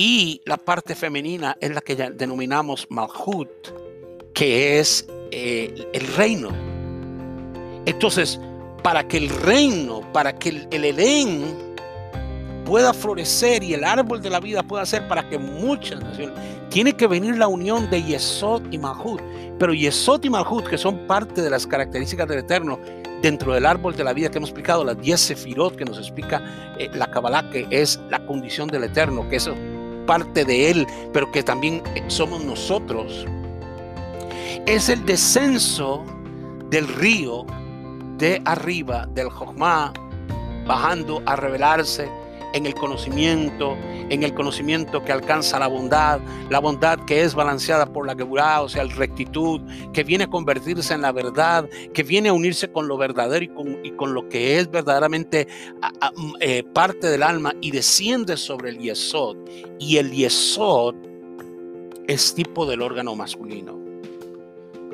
y 0.00 0.40
la 0.44 0.56
parte 0.58 0.94
femenina 0.94 1.56
es 1.60 1.74
la 1.74 1.80
que 1.80 1.96
ya 1.96 2.08
denominamos 2.08 2.86
Malhut, 2.88 3.48
que 4.32 4.78
es 4.78 5.04
eh, 5.32 5.74
el 5.92 6.06
reino. 6.14 6.50
Entonces, 7.84 8.38
para 8.84 9.08
que 9.08 9.16
el 9.16 9.28
reino, 9.28 10.02
para 10.12 10.38
que 10.38 10.50
el, 10.50 10.68
el 10.70 10.84
Edén 10.84 11.74
pueda 12.64 12.94
florecer 12.94 13.64
y 13.64 13.74
el 13.74 13.82
árbol 13.82 14.22
de 14.22 14.30
la 14.30 14.38
vida 14.38 14.62
pueda 14.62 14.86
ser 14.86 15.08
para 15.08 15.28
que 15.28 15.36
muchas 15.36 16.00
naciones, 16.00 16.38
tiene 16.68 16.92
que 16.92 17.08
venir 17.08 17.36
la 17.36 17.48
unión 17.48 17.90
de 17.90 18.00
Yesod 18.00 18.62
y 18.70 18.78
Malhut. 18.78 19.20
Pero 19.58 19.74
Yesod 19.74 20.22
y 20.22 20.30
Malhut, 20.30 20.68
que 20.68 20.78
son 20.78 21.08
parte 21.08 21.42
de 21.42 21.50
las 21.50 21.66
características 21.66 22.28
del 22.28 22.38
Eterno, 22.38 22.78
dentro 23.20 23.52
del 23.52 23.66
árbol 23.66 23.96
de 23.96 24.04
la 24.04 24.12
vida 24.12 24.30
que 24.30 24.38
hemos 24.38 24.50
explicado, 24.50 24.84
las 24.84 25.00
10 25.00 25.20
sefirot 25.20 25.74
que 25.74 25.84
nos 25.84 25.98
explica 25.98 26.40
eh, 26.78 26.88
la 26.94 27.10
Kabbalah, 27.10 27.50
que 27.50 27.66
es 27.70 28.00
la 28.10 28.24
condición 28.26 28.68
del 28.68 28.84
Eterno, 28.84 29.28
que 29.28 29.36
eso 29.36 29.56
parte 30.08 30.46
de 30.46 30.70
Él, 30.70 30.86
pero 31.12 31.30
que 31.30 31.42
también 31.42 31.82
somos 32.06 32.42
nosotros. 32.42 33.26
Es 34.64 34.88
el 34.88 35.04
descenso 35.04 36.02
del 36.70 36.88
río 36.88 37.44
de 38.16 38.40
arriba, 38.46 39.06
del 39.12 39.28
Jochma, 39.28 39.92
bajando 40.66 41.22
a 41.26 41.36
revelarse 41.36 42.08
en 42.52 42.66
el 42.66 42.74
conocimiento, 42.74 43.76
en 44.08 44.22
el 44.22 44.34
conocimiento 44.34 45.02
que 45.02 45.12
alcanza 45.12 45.58
la 45.58 45.66
bondad, 45.66 46.20
la 46.50 46.58
bondad 46.60 46.98
que 47.04 47.22
es 47.22 47.34
balanceada 47.34 47.86
por 47.92 48.06
la 48.06 48.14
Geburah, 48.14 48.62
o 48.62 48.68
sea, 48.68 48.84
la 48.84 48.94
rectitud, 48.94 49.60
que 49.92 50.04
viene 50.04 50.24
a 50.24 50.30
convertirse 50.30 50.94
en 50.94 51.02
la 51.02 51.12
verdad, 51.12 51.68
que 51.92 52.02
viene 52.02 52.30
a 52.30 52.32
unirse 52.32 52.70
con 52.70 52.88
lo 52.88 52.96
verdadero 52.96 53.44
y 53.44 53.48
con, 53.48 53.84
y 53.84 53.90
con 53.92 54.14
lo 54.14 54.28
que 54.28 54.58
es 54.58 54.70
verdaderamente 54.70 55.46
mm, 56.16 56.32
eh, 56.40 56.64
parte 56.72 57.08
del 57.08 57.22
alma 57.22 57.54
y 57.60 57.70
desciende 57.70 58.36
sobre 58.36 58.70
el 58.70 58.78
Yesod. 58.78 59.36
Y 59.78 59.98
el 59.98 60.10
Yesod 60.10 60.94
es 62.06 62.34
tipo 62.34 62.66
del 62.66 62.82
órgano 62.82 63.14
masculino. 63.14 63.78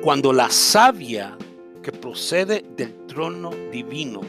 Cuando 0.03 0.33
la 0.33 0.49
savia 0.49 1.37
que 1.81 1.91
procede 1.91 2.65
del 2.75 2.93
trono 3.07 3.51
divino, 3.71 4.21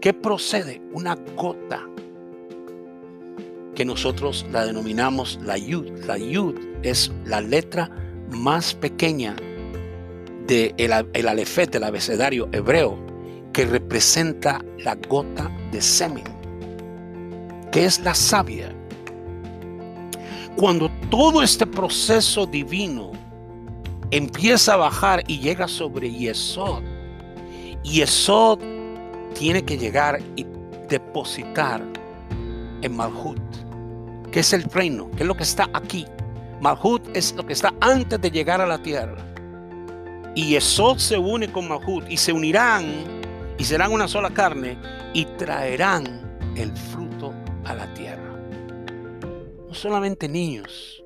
¿qué 0.00 0.12
procede? 0.14 0.80
Una 0.92 1.14
gota 1.36 1.87
que 3.78 3.84
nosotros 3.84 4.44
la 4.50 4.66
denominamos 4.66 5.38
la 5.40 5.56
yud. 5.56 5.86
La 6.04 6.18
yud 6.18 6.56
es 6.82 7.12
la 7.24 7.40
letra 7.40 7.88
más 8.28 8.74
pequeña 8.74 9.36
del 10.48 10.74
de 10.76 11.06
el 11.12 11.28
alefet, 11.28 11.70
del 11.70 11.84
abecedario 11.84 12.48
hebreo, 12.50 12.98
que 13.52 13.64
representa 13.66 14.64
la 14.78 14.96
gota 14.96 15.48
de 15.70 15.80
semen, 15.80 16.24
que 17.70 17.84
es 17.84 18.00
la 18.00 18.16
savia. 18.16 18.74
Cuando 20.56 20.90
todo 21.08 21.40
este 21.40 21.64
proceso 21.64 22.46
divino 22.46 23.12
empieza 24.10 24.74
a 24.74 24.78
bajar 24.78 25.22
y 25.28 25.38
llega 25.38 25.68
sobre 25.68 26.10
Yesod, 26.10 26.82
Yesod 27.84 28.58
tiene 29.38 29.64
que 29.64 29.78
llegar 29.78 30.20
y 30.34 30.44
depositar 30.88 31.80
en 32.82 32.96
Malhut 32.96 33.47
que 34.30 34.40
es 34.40 34.52
el 34.52 34.64
reino, 34.64 35.10
que 35.12 35.22
es 35.22 35.26
lo 35.26 35.36
que 35.36 35.42
está 35.42 35.68
aquí. 35.72 36.06
Malhut 36.60 37.02
es 37.14 37.34
lo 37.34 37.46
que 37.46 37.52
está 37.52 37.72
antes 37.80 38.20
de 38.20 38.30
llegar 38.30 38.60
a 38.60 38.66
la 38.66 38.82
tierra. 38.82 39.24
Y 40.34 40.54
Esod 40.56 40.98
se 40.98 41.18
une 41.18 41.50
con 41.50 41.68
Malhut 41.68 42.04
y 42.08 42.16
se 42.16 42.32
unirán 42.32 42.84
y 43.58 43.64
serán 43.64 43.92
una 43.92 44.06
sola 44.06 44.30
carne 44.30 44.78
y 45.12 45.24
traerán 45.24 46.54
el 46.56 46.70
fruto 46.76 47.32
a 47.64 47.74
la 47.74 47.92
tierra. 47.94 48.36
No 49.66 49.74
solamente 49.74 50.28
niños, 50.28 51.02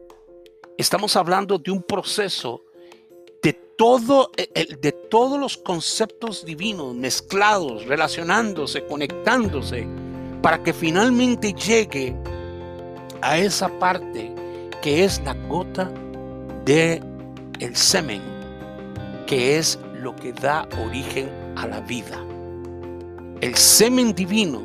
estamos 0.77 1.17
hablando 1.17 1.59
de 1.59 1.71
un 1.71 1.83
proceso 1.83 2.63
de 3.43 3.53
todo 3.53 4.31
eh, 4.37 4.77
de 4.81 4.93
todos 4.93 5.41
los 5.41 5.57
conceptos 5.57 6.45
divinos 6.45 6.95
mezclados, 6.95 7.87
relacionándose, 7.87 8.85
conectándose 8.85 9.87
para 10.43 10.63
que 10.63 10.73
finalmente 10.73 11.53
llegue 11.53 12.15
a 13.23 13.39
esa 13.39 13.69
parte 13.79 14.33
que 14.83 15.05
es 15.05 15.23
la 15.25 15.35
gota 15.49 15.91
de 16.65 17.03
el 17.61 17.77
semen, 17.77 18.21
que 19.27 19.59
es 19.59 19.79
lo 19.95 20.15
que 20.17 20.33
da 20.33 20.69
origen 20.85 21.31
a 21.57 21.67
la 21.67 21.81
vida. 21.81 22.19
El 23.41 23.55
semen 23.57 24.15
divino 24.15 24.61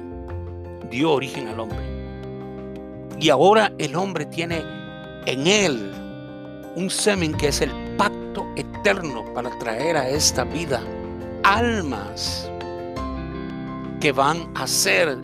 dio 0.90 1.12
origen 1.12 1.48
al 1.48 1.60
hombre. 1.60 1.86
Y 3.20 3.30
ahora 3.30 3.72
el 3.78 3.96
hombre 3.96 4.26
tiene 4.26 4.64
en 5.26 5.48
él 5.48 5.92
un 6.76 6.90
semen 6.90 7.34
que 7.34 7.48
es 7.48 7.62
el 7.62 7.72
pacto 7.98 8.46
eterno 8.56 9.26
para 9.34 9.50
traer 9.60 9.98
a 9.98 10.10
esta 10.10 10.44
vida 10.44 10.82
almas 11.44 12.50
que 14.00 14.12
van 14.12 14.52
a 14.56 14.68
ser 14.68 15.18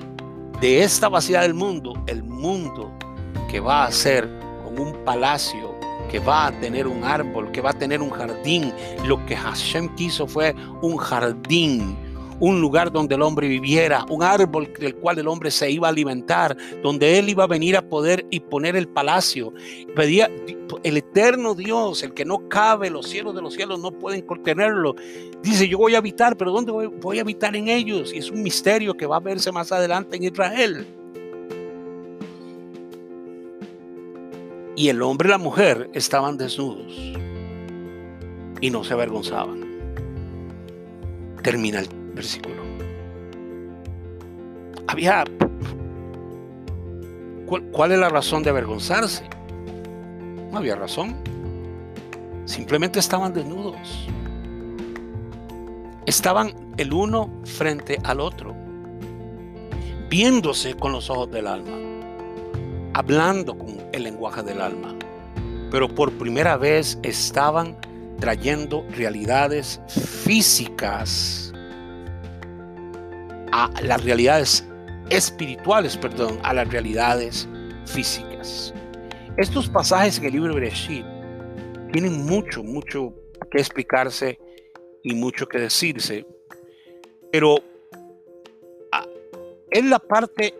de 0.60 0.84
esta 0.84 1.10
vacía 1.10 1.42
del 1.42 1.54
mundo 1.54 1.94
el 2.08 2.24
mundo 2.24 2.92
que 3.54 3.60
va 3.60 3.86
a 3.86 3.92
ser 3.92 4.28
con 4.64 4.80
un 4.80 5.06
palacio 5.06 5.76
que 6.10 6.18
va 6.18 6.48
a 6.48 6.52
tener 6.60 6.88
un 6.88 7.04
árbol, 7.04 7.52
que 7.52 7.62
va 7.62 7.70
a 7.70 7.74
tener 7.74 8.02
un 8.02 8.10
jardín. 8.10 8.74
Lo 9.06 9.24
que 9.28 9.36
Hashem 9.36 9.94
quiso 9.94 10.26
fue 10.26 10.56
un 10.82 10.98
jardín 10.98 11.96
un 12.40 12.60
lugar 12.60 12.92
donde 12.92 13.14
el 13.14 13.22
hombre 13.22 13.48
viviera, 13.48 14.06
un 14.10 14.24
árbol 14.24 14.74
del 14.80 14.96
cual 14.96 15.20
el 15.20 15.28
hombre 15.28 15.52
se 15.52 15.70
iba 15.70 15.88
a 15.88 15.92
alimentar, 15.92 16.58
donde 16.82 17.20
él 17.20 17.30
iba 17.30 17.44
a 17.44 17.48
venir 17.48 17.78
a 17.78 17.88
poder 17.88 18.26
y 18.32 18.40
poner 18.40 18.76
el 18.76 18.88
palacio. 18.88 19.54
Pedía 19.96 20.32
el 20.82 20.98
eterno 20.98 21.54
Dios, 21.54 22.02
el 22.02 22.16
que 22.16 22.26
no 22.26 22.50
cabe, 22.50 22.90
los 22.90 23.08
cielos 23.08 23.36
de 23.36 23.42
los 23.44 23.54
cielos 23.54 23.80
no 23.80 23.92
pueden 23.92 24.24
contenerlo. 24.24 24.96
Dice, 25.44 25.70
yo 25.70 25.78
voy 25.78 25.94
a 25.94 26.00
habitar, 26.00 26.36
pero 26.36 26.52
¿dónde 26.52 26.72
voy, 26.72 26.88
voy 26.88 27.20
a 27.20 27.22
habitar 27.22 27.56
en 27.56 27.68
ellos? 27.68 28.12
Y 28.14 28.18
es 28.18 28.32
un 28.32 28.42
misterio 28.42 28.96
que 28.96 29.06
va 29.06 29.18
a 29.18 29.22
verse 29.22 29.52
más 29.52 29.72
adelante 29.72 30.18
en 30.18 30.24
Israel. 30.24 31.03
Y 34.76 34.90
el 34.90 35.02
hombre 35.02 35.30
y 35.30 35.32
la 35.32 35.38
mujer 35.38 35.90
estaban 35.94 36.38
desnudos 36.38 36.94
y 38.64 38.70
no 38.70 38.84
se 38.84 38.94
avergonzaban. 38.94 39.62
Termina 41.44 41.80
el 41.80 41.88
versículo. 42.14 42.64
Había... 44.88 45.26
¿Cuál, 47.72 47.92
es 47.92 48.00
la 48.00 48.10
razón 48.10 48.42
de 48.42 48.50
avergonzarse? 48.50 49.26
No 50.52 50.58
había 50.58 50.76
razón. 50.76 51.16
Simplemente 52.46 53.00
estaban 53.00 53.34
desnudos. 53.34 54.08
Estaban 56.06 56.54
el 56.78 56.94
uno 56.94 57.30
frente 57.44 58.00
al 58.04 58.22
otro, 58.22 58.56
viéndose 60.10 60.74
con 60.76 60.94
los 60.94 61.10
ojos 61.10 61.30
del 61.32 61.48
alma, 61.48 61.78
hablando 62.94 63.58
con 63.58 63.78
el 63.92 64.04
lenguaje 64.04 64.44
del 64.44 64.62
alma. 64.62 64.96
Pero 65.72 65.88
por 65.88 66.12
primera 66.14 66.58
vez 66.58 67.00
estaban 67.04 67.78
trayendo 68.20 68.86
realidades 68.96 69.82
físicas 69.88 71.52
a 73.52 73.70
las 73.82 74.04
realidades 74.04 74.68
espirituales, 75.10 75.98
perdón, 75.98 76.40
a 76.44 76.54
las 76.54 76.68
realidades 76.70 77.48
físicas. 77.86 78.74
Estos 79.38 79.68
pasajes 79.70 80.20
en 80.20 80.26
el 80.26 80.34
libro 80.34 80.54
de 80.54 80.60
Bereshit 80.60 81.06
tienen 81.92 82.26
mucho, 82.26 82.64
mucho 82.64 83.14
que 83.52 83.60
explicarse 83.60 84.40
y 85.04 85.14
mucho 85.16 85.48
que 85.48 85.60
decirse, 85.60 86.26
pero 87.32 87.58
ah, 88.92 89.06
en 89.72 89.90
la 89.90 90.00
parte 90.00 90.54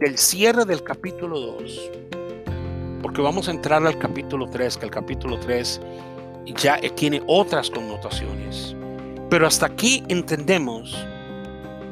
del 0.00 0.18
cierre 0.18 0.64
del 0.64 0.82
capítulo 0.82 1.38
2, 1.38 1.90
porque 3.02 3.20
vamos 3.22 3.48
a 3.48 3.52
entrar 3.52 3.86
al 3.86 3.98
capítulo 3.98 4.48
3, 4.48 4.76
que 4.76 4.84
el 4.86 4.90
capítulo 4.90 5.38
3 5.38 5.80
ya 6.56 6.78
tiene 6.94 7.22
otras 7.26 7.70
connotaciones, 7.70 8.74
pero 9.30 9.46
hasta 9.46 9.66
aquí 9.66 10.02
entendemos 10.08 10.96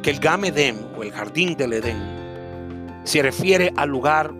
que 0.02 0.10
el 0.10 0.18
Gamedem 0.18 0.76
o 0.96 1.02
el 1.02 1.12
jardín 1.12 1.56
del 1.56 1.74
Edén 1.74 3.02
se 3.04 3.22
refiere 3.22 3.72
al 3.76 3.88
lugar 3.88 4.32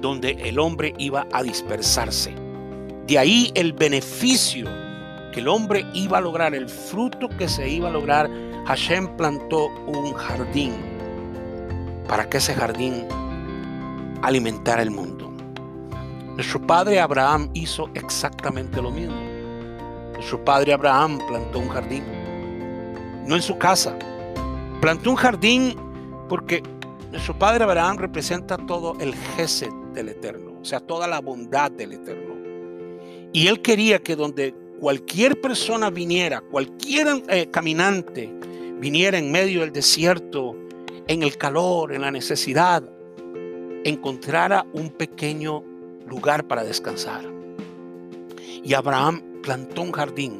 donde 0.00 0.30
el 0.30 0.58
hombre 0.58 0.94
iba 0.98 1.26
a 1.32 1.42
dispersarse. 1.42 2.34
De 3.06 3.18
ahí 3.18 3.50
el 3.54 3.72
beneficio 3.74 4.66
que 5.32 5.40
el 5.40 5.48
hombre 5.48 5.84
iba 5.92 6.18
a 6.18 6.20
lograr, 6.20 6.54
el 6.54 6.68
fruto 6.68 7.28
que 7.28 7.48
se 7.48 7.68
iba 7.68 7.88
a 7.88 7.92
lograr. 7.92 8.30
Hashem 8.66 9.16
plantó 9.16 9.66
un 9.86 10.12
jardín 10.14 10.89
para 12.08 12.28
que 12.28 12.38
ese 12.38 12.54
jardín 12.54 13.06
alimentara 14.22 14.82
el 14.82 14.90
mundo. 14.90 15.32
Nuestro 16.34 16.64
padre 16.66 17.00
Abraham 17.00 17.50
hizo 17.54 17.90
exactamente 17.94 18.80
lo 18.80 18.90
mismo. 18.90 19.16
Nuestro 20.14 20.44
padre 20.44 20.72
Abraham 20.72 21.18
plantó 21.28 21.58
un 21.58 21.68
jardín, 21.68 22.04
no 23.26 23.36
en 23.36 23.42
su 23.42 23.56
casa, 23.58 23.96
Plantó 24.80 25.10
un 25.10 25.16
jardín 25.16 25.74
porque 26.26 26.62
nuestro 27.10 27.38
padre 27.38 27.64
Abraham 27.64 27.98
representa 27.98 28.56
todo 28.56 28.96
el 28.98 29.14
Gesed 29.14 29.72
del 29.92 30.08
Eterno, 30.08 30.58
o 30.58 30.64
sea, 30.64 30.80
toda 30.80 31.06
la 31.06 31.20
bondad 31.20 31.70
del 31.70 31.92
Eterno. 31.92 32.34
Y 33.30 33.46
él 33.48 33.60
quería 33.60 33.98
que 33.98 34.16
donde 34.16 34.54
cualquier 34.80 35.38
persona 35.38 35.90
viniera, 35.90 36.40
cualquier 36.40 37.22
eh, 37.28 37.50
caminante 37.50 38.32
viniera 38.78 39.18
en 39.18 39.30
medio 39.30 39.60
del 39.60 39.70
desierto, 39.70 40.56
en 41.10 41.24
el 41.24 41.36
calor, 41.36 41.92
en 41.92 42.02
la 42.02 42.12
necesidad, 42.12 42.84
encontrara 43.82 44.64
un 44.72 44.90
pequeño 44.90 45.64
lugar 46.06 46.46
para 46.46 46.62
descansar. 46.62 47.24
Y 48.62 48.74
Abraham 48.74 49.20
plantó 49.42 49.82
un 49.82 49.90
jardín. 49.90 50.38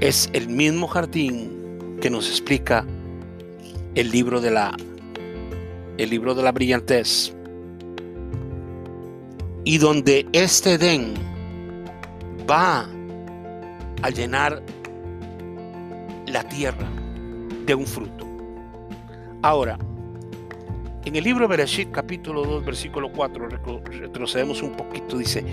Es 0.00 0.28
el 0.34 0.50
mismo 0.50 0.86
jardín 0.88 1.96
que 2.02 2.10
nos 2.10 2.28
explica 2.28 2.86
el 3.94 4.10
libro 4.10 4.42
de 4.42 4.50
la 4.50 4.76
el 5.96 6.10
libro 6.10 6.34
de 6.34 6.42
la 6.42 6.52
brillantez 6.52 7.32
y 9.64 9.78
donde 9.78 10.26
este 10.32 10.74
Edén 10.74 11.14
va 12.50 12.86
a 14.02 14.10
llenar 14.10 14.62
la 16.26 16.46
tierra 16.46 16.90
de 17.64 17.74
un 17.74 17.86
fruto. 17.86 18.33
Ahora, 19.44 19.76
en 21.04 21.16
el 21.16 21.22
libro 21.22 21.42
de 21.42 21.48
Bereshit 21.48 21.90
capítulo 21.90 22.46
2 22.46 22.64
versículo 22.64 23.12
4 23.12 23.46
retrocedemos 24.00 24.62
un 24.62 24.74
poquito, 24.74 25.18
dice, 25.18 25.44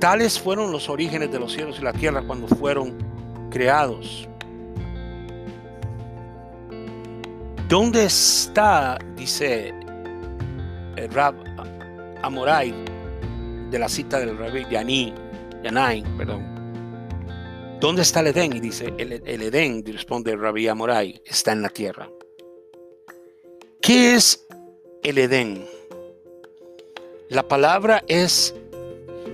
tales 0.00 0.36
fueron 0.40 0.72
los 0.72 0.88
orígenes 0.88 1.30
de 1.30 1.38
los 1.38 1.52
cielos 1.52 1.78
y 1.78 1.82
la 1.84 1.92
tierra 1.92 2.22
cuando 2.22 2.48
fueron 2.48 2.98
creados 3.48 4.28
¿Dónde 7.68 8.06
está, 8.06 8.98
dice 9.14 9.72
el 10.96 11.08
Rab 11.12 11.36
Amorai, 12.22 12.74
de 13.70 13.78
la 13.78 13.88
cita 13.88 14.18
del 14.18 14.36
Rabbi 14.36 14.66
Yaní, 14.68 15.14
Yanai, 15.62 16.02
perdón? 16.18 17.78
¿Dónde 17.78 18.02
está 18.02 18.18
el 18.18 18.26
Edén? 18.26 18.56
Y 18.56 18.58
dice, 18.58 18.92
el, 18.98 19.12
Edén, 19.12 19.84
responde 19.86 20.32
el 20.32 20.40
Rabbi 20.40 20.66
Amorai, 20.66 21.22
está 21.24 21.52
en 21.52 21.62
la 21.62 21.68
tierra. 21.68 22.10
¿Qué 23.82 24.14
es 24.14 24.46
el 25.02 25.16
Edén? 25.16 25.64
La 27.30 27.48
palabra 27.48 28.04
es 28.08 28.54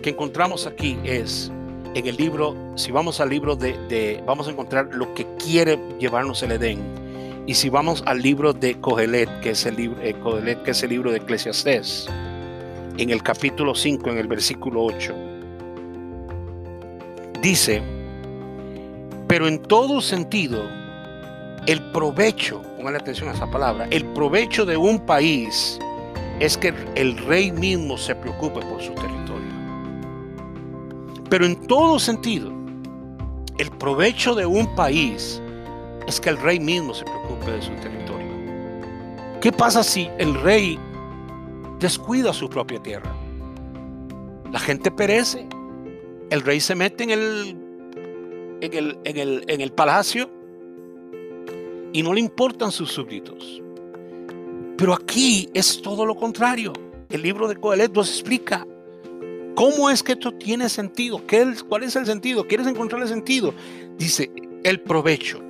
que 0.03 0.11
encontramos 0.11 0.69
aquí 0.69 0.97
es 1.03 1.51
en 1.95 2.07
el 2.07 2.17
libro, 2.17 2.55
si 2.77 2.93
vamos 2.93 3.21
al 3.21 3.31
libro 3.31 3.57
de, 3.57 4.23
vamos 4.25 4.47
a 4.47 4.53
encontrar 4.53 4.95
lo 4.95 5.13
que 5.15 5.27
quiere 5.37 5.81
llevarnos 5.99 6.45
el 6.45 6.53
Edén 6.53 6.79
y 7.45 7.55
si 7.55 7.71
vamos 7.71 8.05
al 8.07 8.23
libro 8.23 8.53
de 8.53 8.81
Cogelet, 8.81 9.41
que 9.41 9.51
es 9.51 9.67
el 9.67 9.75
libro, 9.75 10.01
eh, 10.01 10.15
que 10.65 10.71
es 10.71 10.83
el 10.85 10.91
libro 10.91 11.11
de 11.11 11.17
Eclesiastés, 11.17 12.07
en 12.99 13.11
el 13.11 13.25
capítulo 13.25 13.75
5, 13.75 14.11
en 14.11 14.19
el 14.19 14.29
versículo 14.29 14.85
8, 14.85 15.15
dice, 17.43 17.83
pero 19.27 19.49
en 19.49 19.61
todo 19.61 20.01
sentido, 20.01 20.63
el 21.67 21.83
provecho, 21.91 22.63
pongan 22.87 23.03
atención 23.03 23.29
a 23.29 23.33
esa 23.33 23.51
palabra, 23.51 23.89
el 23.91 24.05
provecho 24.05 24.65
de 24.65 24.77
un 24.77 25.01
país 25.01 25.77
es 26.39 26.57
que 26.57 26.73
el 26.95 27.19
rey 27.19 27.51
mismo 27.51 27.99
se 27.99 28.15
preocupe 28.15 28.61
por 28.61 28.81
su 28.81 28.95
territorio. 28.95 29.51
Pero 31.29 31.47
en 31.47 31.67
todo 31.67 31.99
sentido, 31.99 32.53
el 33.59 33.73
provecho 33.73 34.37
de 34.37 34.47
un 34.47 34.73
país 34.77 35.43
es 36.07 36.21
que 36.21 36.31
el 36.31 36.37
rey 36.37 36.61
mismo 36.61 36.95
se 36.95 37.05
preocupe 37.05 37.51
de 37.51 37.63
su 37.63 37.73
territorio. 37.73 38.29
¿Qué 39.41 39.51
pasa 39.51 39.83
si 39.83 40.09
el 40.19 40.41
rey 40.43 40.79
descuida 41.81 42.33
su 42.33 42.49
propia 42.49 42.81
tierra? 42.81 43.13
La 44.53 44.61
gente 44.61 44.93
perece. 44.93 45.45
El 46.31 46.41
rey 46.43 46.61
se 46.61 46.77
mete 46.77 47.03
en 47.03 47.11
el, 47.11 47.57
en 48.61 48.75
el, 48.75 48.99
en 49.03 49.17
el, 49.17 49.45
en 49.49 49.61
el 49.61 49.73
palacio 49.73 50.36
y 51.93 52.03
no 52.03 52.13
le 52.13 52.21
importan 52.21 52.71
sus 52.71 52.93
súbditos. 52.93 53.63
Pero 54.77 54.93
aquí 54.93 55.49
es 55.55 55.81
todo 55.81 56.05
lo 56.05 56.15
contrario. 56.15 56.73
El 57.09 57.23
libro 57.23 57.49
de 57.49 57.57
Coelet 57.57 57.93
nos 57.93 58.11
explica 58.11 58.67
cómo 59.55 59.89
es 59.91 60.03
que 60.03 60.13
esto 60.13 60.33
tiene 60.33 60.69
sentido. 60.69 61.27
¿Qué 61.27 61.55
¿Cuál 61.69 61.85
es 61.85 61.97
el 61.97 62.05
sentido? 62.07 62.47
¿Quieres 62.47 62.67
encontrar 62.67 63.03
el 63.03 63.09
sentido? 63.09 63.55
Dice, 63.97 64.31
el 64.63 64.81
provecho. 64.81 65.41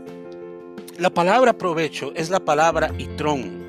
La 0.99 1.11
palabra 1.11 1.57
provecho 1.57 2.13
es 2.15 2.31
la 2.31 2.41
palabra 2.41 2.93
itrón. 2.99 3.65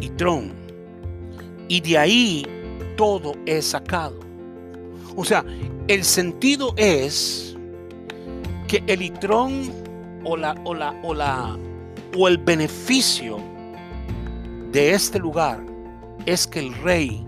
Itrón. 0.00 0.52
Y 1.68 1.80
de 1.80 1.98
ahí 1.98 2.46
todo 2.96 3.34
es 3.46 3.66
sacado. 3.66 4.18
O 5.14 5.24
sea, 5.24 5.44
el 5.88 6.04
sentido 6.04 6.72
es 6.76 7.56
que 8.66 8.82
el 8.86 9.02
itrón 9.02 9.81
o 10.24 10.36
la 10.36 10.54
o 10.64 10.74
la 10.74 10.94
o 11.02 11.14
la 11.14 11.56
o 12.16 12.28
el 12.28 12.38
beneficio 12.38 13.38
de 14.70 14.92
este 14.92 15.18
lugar 15.18 15.60
es 16.26 16.46
que 16.46 16.60
el 16.60 16.74
rey 16.82 17.26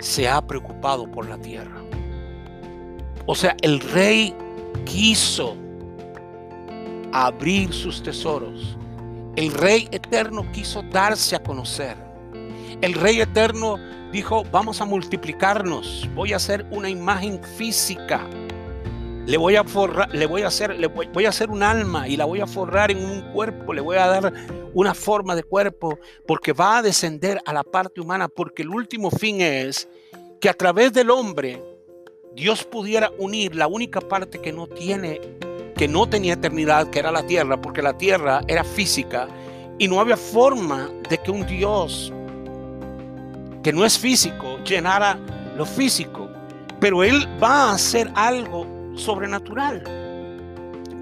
se 0.00 0.28
ha 0.28 0.40
preocupado 0.46 1.10
por 1.10 1.28
la 1.28 1.38
tierra. 1.38 1.80
O 3.26 3.34
sea, 3.34 3.56
el 3.62 3.80
rey 3.80 4.34
quiso 4.84 5.56
abrir 7.12 7.72
sus 7.72 8.02
tesoros. 8.02 8.76
El 9.36 9.52
rey 9.52 9.88
eterno 9.92 10.50
quiso 10.52 10.82
darse 10.82 11.36
a 11.36 11.42
conocer. 11.42 11.96
El 12.80 12.94
rey 12.94 13.20
eterno 13.20 13.76
dijo, 14.12 14.44
vamos 14.50 14.80
a 14.80 14.84
multiplicarnos, 14.84 16.08
voy 16.14 16.32
a 16.32 16.36
hacer 16.36 16.66
una 16.70 16.90
imagen 16.90 17.42
física. 17.56 18.28
Le 19.26 19.36
voy 19.36 19.54
a 19.54 19.62
forrar, 19.62 20.12
le 20.12 20.26
voy 20.26 20.42
a 20.42 20.48
hacer, 20.48 20.76
voy, 21.12 21.26
a 21.26 21.28
hacer 21.28 21.50
un 21.50 21.62
alma 21.62 22.08
y 22.08 22.16
la 22.16 22.24
voy 22.24 22.40
a 22.40 22.46
forrar 22.46 22.90
en 22.90 23.04
un 23.04 23.32
cuerpo, 23.32 23.72
le 23.72 23.80
voy 23.80 23.96
a 23.96 24.08
dar 24.08 24.32
una 24.74 24.94
forma 24.94 25.36
de 25.36 25.44
cuerpo, 25.44 25.98
porque 26.26 26.52
va 26.52 26.78
a 26.78 26.82
descender 26.82 27.40
a 27.44 27.52
la 27.52 27.62
parte 27.62 28.00
humana, 28.00 28.26
porque 28.28 28.62
el 28.62 28.70
último 28.70 29.10
fin 29.10 29.40
es 29.40 29.88
que 30.40 30.48
a 30.48 30.54
través 30.54 30.92
del 30.92 31.10
hombre 31.10 31.62
Dios 32.34 32.64
pudiera 32.64 33.12
unir 33.18 33.54
la 33.54 33.68
única 33.68 34.00
parte 34.00 34.40
que 34.40 34.52
no 34.52 34.66
tiene, 34.66 35.20
que 35.76 35.86
no 35.86 36.08
tenía 36.08 36.32
eternidad, 36.32 36.90
que 36.90 36.98
era 36.98 37.12
la 37.12 37.24
tierra, 37.24 37.60
porque 37.60 37.82
la 37.82 37.96
tierra 37.96 38.40
era 38.48 38.64
física 38.64 39.28
y 39.78 39.86
no 39.86 40.00
había 40.00 40.16
forma 40.16 40.90
de 41.08 41.18
que 41.18 41.30
un 41.30 41.46
Dios 41.46 42.12
que 43.62 43.72
no 43.72 43.84
es 43.84 43.98
físico 43.98 44.58
llenara 44.64 45.18
lo 45.56 45.64
físico, 45.64 46.28
pero 46.80 47.04
Él 47.04 47.28
va 47.40 47.70
a 47.70 47.74
hacer 47.74 48.10
algo 48.14 48.81
sobrenatural. 48.94 49.82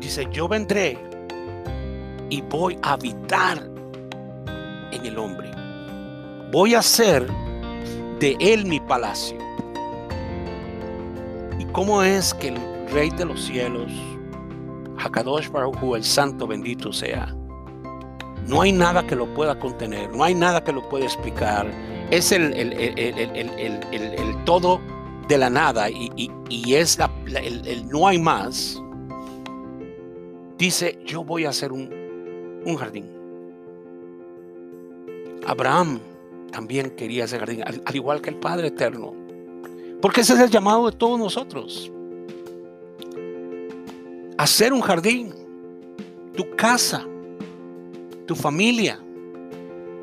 Dice, 0.01 0.27
yo 0.33 0.49
vendré 0.49 0.99
y 2.31 2.41
voy 2.43 2.79
a 2.83 2.93
habitar 2.93 3.59
en 4.93 5.07
el 5.07 5.19
hombre. 5.19 5.51
Voy 6.53 6.75
a 6.75 6.81
hacer 6.81 7.27
de 8.19 8.37
él 8.41 8.67
mi 8.67 8.81
palacio. 8.81 9.39
¿Y 11.59 11.65
cómo 11.67 12.03
es 12.03 12.35
que 12.35 12.49
el 12.49 12.59
Rey 12.91 13.11
de 13.11 13.25
los 13.25 13.45
cielos, 13.45 13.93
Hakadosh 14.99 15.49
Baruch 15.51 15.77
el 15.95 16.05
Santo 16.05 16.47
bendito 16.47 16.93
sea, 16.93 17.35
no 18.47 18.63
hay 18.63 18.73
nada 18.73 19.07
que 19.07 19.15
lo 19.15 19.33
pueda 19.35 19.59
contener, 19.59 20.11
no 20.15 20.25
hay 20.25 20.35
nada 20.35 20.63
que 20.63 20.73
lo 20.73 20.89
pueda 20.89 21.05
explicar. 21.05 21.71
Es 22.11 22.33
el, 22.33 22.53
el, 22.53 24.45
todo 24.45 24.81
de 25.31 25.39
la 25.39 25.49
nada 25.49 25.89
y, 25.89 26.75
es 26.75 26.99
el, 27.37 27.89
no 27.89 28.09
hay 28.09 28.19
más. 28.19 28.83
Dice, 30.59 30.99
yo 31.07 31.23
voy 31.23 31.45
a 31.45 31.51
hacer 31.51 31.71
un, 31.71 31.89
un 32.67 32.77
jardín. 32.77 33.07
Abraham 35.47 36.01
también 36.51 36.91
quería 36.91 37.25
ese 37.25 37.39
jardín, 37.39 37.63
al, 37.65 37.81
igual 37.95 38.21
que 38.21 38.31
el 38.31 38.37
Padre 38.37 38.67
Eterno. 38.67 39.15
Porque 40.03 40.23
ese 40.23 40.35
es 40.35 40.41
el 40.41 40.51
llamado 40.51 40.91
de 40.91 40.97
todos 40.97 41.17
nosotros. 41.17 41.93
Hacer 44.37 44.73
un 44.73 44.81
jardín, 44.81 45.33
tu 46.35 46.57
casa, 46.57 47.07
tu 48.27 48.35
familia. 48.35 48.99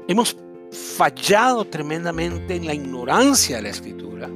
Hemos 0.07 0.37
fallado 0.71 1.65
tremendamente 1.65 2.55
en 2.55 2.65
la 2.65 2.73
ignorancia 2.73 3.57
de 3.57 3.63
la 3.63 3.69
escritura 3.69 4.29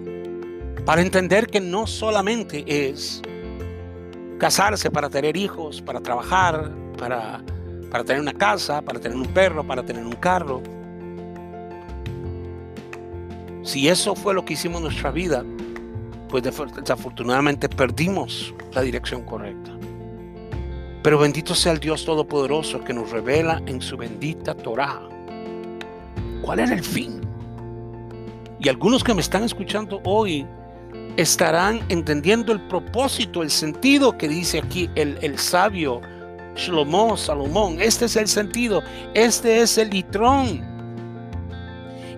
para 0.85 1.01
entender 1.01 1.47
que 1.47 1.59
no 1.59 1.87
solamente 1.87 2.63
es 2.67 3.21
casarse 4.39 4.89
para 4.89 5.09
tener 5.09 5.37
hijos, 5.37 5.81
para 5.81 5.99
trabajar, 5.99 6.71
para, 6.97 7.43
para 7.91 8.03
tener 8.03 8.21
una 8.21 8.33
casa, 8.33 8.81
para 8.81 8.99
tener 8.99 9.17
un 9.17 9.27
perro, 9.27 9.65
para 9.65 9.83
tener 9.83 10.03
un 10.03 10.13
carro. 10.13 10.61
Si 13.63 13.87
eso 13.87 14.15
fue 14.15 14.33
lo 14.33 14.43
que 14.43 14.53
hicimos 14.53 14.77
en 14.77 14.85
nuestra 14.85 15.11
vida, 15.11 15.45
pues 16.29 16.43
desafortunadamente 16.43 17.69
perdimos 17.69 18.53
la 18.73 18.81
dirección 18.81 19.23
correcta. 19.23 19.71
Pero 21.03 21.19
bendito 21.19 21.53
sea 21.53 21.73
el 21.73 21.79
Dios 21.79 22.05
Todopoderoso 22.05 22.83
que 22.83 22.93
nos 22.93 23.11
revela 23.11 23.61
en 23.65 23.81
su 23.81 23.97
bendita 23.97 24.55
Torah 24.55 25.01
cuál 26.41 26.59
era 26.59 26.73
el 26.73 26.83
fin. 26.83 27.21
Y 28.59 28.69
algunos 28.69 29.03
que 29.03 29.13
me 29.13 29.21
están 29.21 29.43
escuchando 29.43 30.01
hoy 30.03 30.45
estarán 31.17 31.81
entendiendo 31.89 32.51
el 32.51 32.61
propósito, 32.67 33.43
el 33.43 33.51
sentido 33.51 34.17
que 34.17 34.27
dice 34.27 34.59
aquí 34.59 34.89
el, 34.95 35.17
el 35.21 35.37
sabio 35.37 36.01
Shlomo, 36.55 37.17
Salomón. 37.17 37.81
Este 37.81 38.05
es 38.05 38.15
el 38.15 38.27
sentido, 38.27 38.83
este 39.13 39.61
es 39.61 39.77
el 39.77 39.89
litrón 39.89 40.71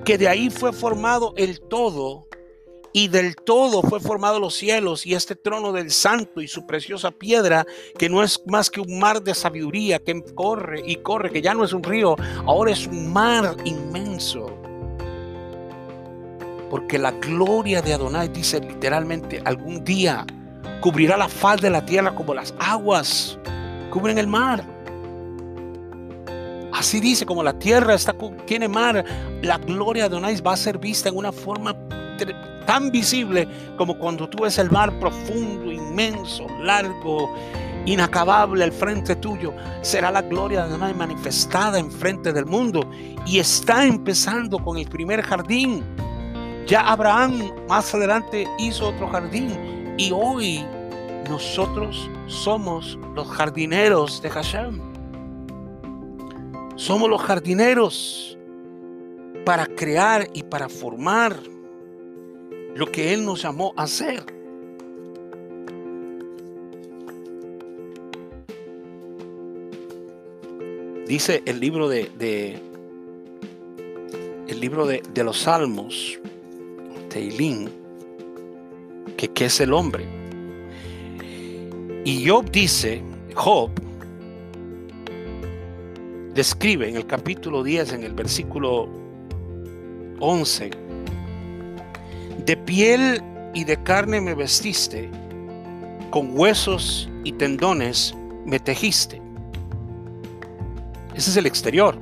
que 0.04 0.18
de 0.18 0.28
ahí 0.28 0.50
fue 0.50 0.74
formado 0.74 1.34
el 1.38 1.62
todo 1.62 2.28
y 2.92 3.08
del 3.08 3.36
todo 3.36 3.82
fue 3.82 4.00
formado 4.00 4.40
los 4.40 4.54
cielos 4.54 5.06
y 5.06 5.16
este 5.16 5.36
trono 5.36 5.72
del 5.72 5.92
santo 5.92 6.42
y 6.42 6.48
su 6.48 6.68
preciosa 6.68 7.10
piedra, 7.10 7.66
que 7.98 8.08
no 8.08 8.22
es 8.22 8.42
más 8.46 8.70
que 8.70 8.82
un 8.82 9.00
mar 9.00 9.24
de 9.24 9.34
sabiduría 9.34 10.00
que 10.00 10.24
corre 10.36 10.84
y 10.86 10.98
corre, 10.98 11.32
que 11.32 11.42
ya 11.42 11.56
no 11.56 11.64
es 11.64 11.74
un 11.74 11.84
río, 11.84 12.16
ahora 12.46 12.72
es 12.72 12.86
un 12.86 13.12
mar 13.12 13.56
inmenso. 13.66 14.46
Porque 16.74 16.98
la 16.98 17.12
gloria 17.12 17.84
de 17.84 17.94
Adonai 17.94 18.30
dice 18.30 18.60
literalmente, 18.60 19.40
algún 19.46 19.84
día 19.84 20.26
cubrirá 20.82 21.16
la 21.16 21.30
faz 21.30 21.62
de 21.62 21.70
la 21.70 21.86
tierra 21.86 22.16
como 22.16 22.34
las 22.34 22.52
aguas 22.58 23.38
cubren 23.92 24.18
el 24.18 24.26
mar. 24.26 24.66
Así 26.74 27.00
dice, 27.00 27.28
como 27.28 27.44
la 27.44 27.54
tierra 27.60 27.94
está, 27.94 28.16
tiene 28.48 28.68
mar, 28.68 29.06
la 29.44 29.60
gloria 29.60 30.10
de 30.10 30.16
Adonai 30.16 30.42
va 30.42 30.54
a 30.54 30.58
ser 30.58 30.80
vista 30.80 31.10
en 31.10 31.18
una 31.18 31.32
forma 31.32 31.76
tan 32.66 32.90
visible 32.90 33.48
como 33.78 33.96
cuando 34.00 34.28
tú 34.28 34.42
ves 34.42 34.58
el 34.58 34.72
mar 34.72 34.98
profundo, 34.98 35.72
inmenso, 35.72 36.48
largo, 36.60 37.30
inacabable 37.86 38.64
al 38.64 38.72
frente 38.72 39.16
tuyo. 39.18 39.54
Será 39.84 40.10
la 40.10 40.24
gloria 40.24 40.62
de 40.62 40.70
Adonai 40.70 40.96
manifestada 40.96 41.78
en 41.78 41.92
frente 41.92 42.34
del 42.34 42.48
mundo. 42.48 42.90
Y 43.28 43.38
está 43.38 43.86
empezando 43.86 44.58
con 44.58 44.80
el 44.80 44.88
primer 44.88 45.22
jardín. 45.22 45.84
Ya 46.66 46.82
Abraham 46.82 47.52
más 47.68 47.94
adelante 47.94 48.48
hizo 48.58 48.90
otro 48.90 49.08
jardín. 49.10 49.96
Y 49.98 50.12
hoy 50.12 50.66
nosotros 51.30 52.10
somos 52.28 52.98
los 53.16 53.28
jardineros 53.28 54.22
de 54.22 54.30
Hashem. 54.30 54.80
Somos 56.76 57.10
los 57.10 57.22
jardineros 57.22 58.38
para 59.46 59.66
crear 59.66 60.28
y 60.34 60.44
para 60.44 60.70
formar 60.70 61.38
lo 62.76 62.92
que 62.92 63.14
Él 63.14 63.26
nos 63.26 63.44
llamó 63.44 63.74
a 63.78 63.84
hacer. 63.84 64.24
Dice 71.08 71.44
el 71.46 71.60
libro 71.60 71.90
de, 71.90 72.60
el 74.48 74.60
libro 74.60 74.88
de, 74.88 75.04
los 75.24 75.42
Salmos, 75.42 76.20
Teilín, 77.14 77.70
que 79.18 79.28
qué 79.28 79.46
es 79.46 79.60
el 79.60 79.72
hombre. 79.72 80.04
Y 82.04 82.28
Job 82.28 82.50
dice, 82.50 83.04
Job 83.36 83.70
describe 86.34 86.90
en 86.90 86.96
el 86.96 87.06
capítulo 87.06 87.64
10, 87.64 87.94
en 87.94 88.04
el 88.04 88.14
versículo 88.14 88.90
11, 90.22 90.72
de 92.48 92.58
piel 92.58 93.22
y 93.54 93.64
de 93.64 93.78
carne 93.84 94.20
me 94.20 94.34
vestiste, 94.34 95.08
con 96.10 96.36
huesos 96.36 97.08
y 97.24 97.34
tendones 97.34 98.16
me 98.44 98.60
tejiste. 98.60 99.22
Ese 101.14 101.30
es 101.30 101.38
el 101.38 101.46
exterior, 101.46 101.96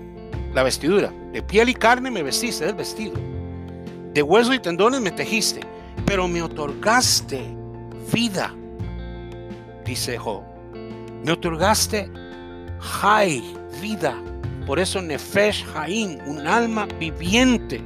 la 0.53 0.63
vestidura. 0.63 1.11
De 1.33 1.43
piel 1.43 1.67
y 1.67 1.73
carne 1.73 2.09
me 2.09 2.23
vestiste, 2.23 2.63
es 2.63 2.69
el 2.71 2.77
vestido. 2.77 3.30
De 4.13 4.21
hueso 4.21 4.53
y 4.53 4.59
tendones 4.59 4.99
me 5.01 5.11
tejiste, 5.11 5.61
pero 6.05 6.27
me 6.27 6.41
otorgaste 6.41 7.43
vida, 8.11 8.53
dice 9.85 10.17
Job. 10.17 10.43
Me 11.23 11.31
otorgaste 11.31 12.11
Hay, 13.01 13.55
vida. 13.81 14.15
Por 14.65 14.79
eso 14.79 15.01
Nefesh 15.01 15.65
Haim, 15.75 16.19
un 16.27 16.47
alma 16.47 16.87
viviente. 16.99 17.81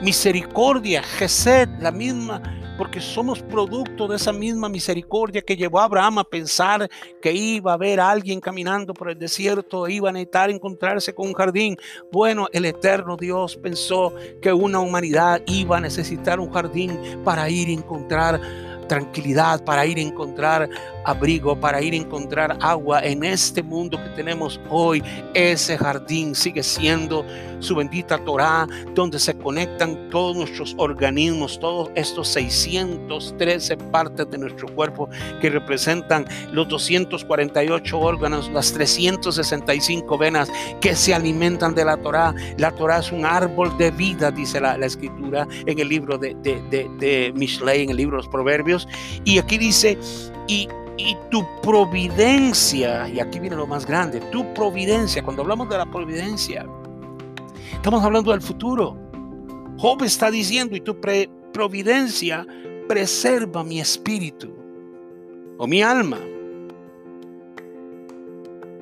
Misericordia, 0.00 1.02
Gesed, 1.02 1.68
la 1.80 1.92
misma 1.92 2.42
porque 2.76 3.00
somos 3.00 3.42
producto 3.42 4.08
de 4.08 4.16
esa 4.16 4.32
misma 4.32 4.68
misericordia 4.68 5.42
que 5.42 5.56
llevó 5.56 5.80
a 5.80 5.84
Abraham 5.84 6.18
a 6.18 6.24
pensar 6.24 6.88
que 7.20 7.32
iba 7.32 7.72
a 7.72 7.74
haber 7.74 8.00
alguien 8.00 8.40
caminando 8.40 8.94
por 8.94 9.10
el 9.10 9.18
desierto, 9.18 9.88
iba 9.88 10.08
a 10.08 10.12
necesitar 10.12 10.50
encontrarse 10.50 11.14
con 11.14 11.28
un 11.28 11.34
jardín. 11.34 11.76
Bueno, 12.10 12.48
el 12.52 12.64
eterno 12.64 13.16
Dios 13.16 13.56
pensó 13.56 14.12
que 14.40 14.52
una 14.52 14.80
humanidad 14.80 15.42
iba 15.46 15.76
a 15.76 15.80
necesitar 15.80 16.40
un 16.40 16.50
jardín 16.50 16.98
para 17.24 17.48
ir 17.48 17.68
a 17.68 17.72
encontrar 17.72 18.40
tranquilidad, 18.92 19.64
para 19.64 19.86
ir 19.86 19.96
a 19.96 20.02
encontrar 20.02 20.68
abrigo, 21.06 21.58
para 21.58 21.80
ir 21.80 21.94
a 21.94 21.96
encontrar 21.96 22.58
agua 22.60 23.02
en 23.02 23.24
este 23.24 23.62
mundo 23.62 23.96
que 23.96 24.10
tenemos 24.10 24.60
hoy. 24.68 25.02
Ese 25.32 25.78
jardín 25.78 26.34
sigue 26.34 26.62
siendo 26.62 27.24
su 27.60 27.74
bendita 27.76 28.18
Torah, 28.18 28.66
donde 28.94 29.18
se 29.18 29.34
conectan 29.38 30.10
todos 30.10 30.36
nuestros 30.36 30.74
organismos, 30.76 31.58
todos 31.58 31.90
estos 31.94 32.28
613 32.28 33.76
partes 33.76 34.28
de 34.30 34.38
nuestro 34.38 34.68
cuerpo 34.74 35.08
que 35.40 35.48
representan 35.48 36.26
los 36.52 36.68
248 36.68 37.98
órganos, 37.98 38.50
las 38.50 38.72
365 38.72 40.18
venas 40.18 40.50
que 40.80 40.94
se 40.94 41.14
alimentan 41.14 41.74
de 41.74 41.84
la 41.84 41.96
Torah. 41.96 42.34
La 42.58 42.72
Torah 42.72 42.98
es 42.98 43.12
un 43.12 43.24
árbol 43.24 43.76
de 43.78 43.90
vida, 43.90 44.30
dice 44.30 44.60
la, 44.60 44.74
escritura 44.82 45.46
en 45.64 45.78
el 45.78 45.88
libro 45.88 46.18
de, 46.18 46.34
de, 46.42 46.60
de, 46.68 46.90
de 46.98 47.32
Mishlei, 47.34 47.84
en 47.84 47.90
el 47.90 47.96
libro 47.96 48.16
de 48.16 48.24
los 48.24 48.28
Proverbios. 48.28 48.81
Y 49.24 49.38
aquí 49.38 49.58
dice, 49.58 49.98
y 50.48 50.68
y 50.96 51.16
tu 51.30 51.44
providencia, 51.62 53.08
y 53.08 53.18
aquí 53.18 53.40
viene 53.40 53.56
lo 53.56 53.66
más 53.66 53.86
grande, 53.86 54.20
tu 54.30 54.52
providencia, 54.54 55.22
cuando 55.22 55.42
hablamos 55.42 55.68
de 55.68 55.78
la 55.78 55.90
providencia, 55.90 56.66
estamos 57.72 58.04
hablando 58.04 58.30
del 58.30 58.42
futuro. 58.42 58.96
Job 59.78 60.02
está 60.04 60.30
diciendo, 60.30 60.76
y 60.76 60.80
tu 60.80 60.96
providencia 61.52 62.46
preserva 62.88 63.64
mi 63.64 63.80
espíritu 63.80 64.52
o 65.58 65.66
mi 65.66 65.82
alma. 65.82 66.18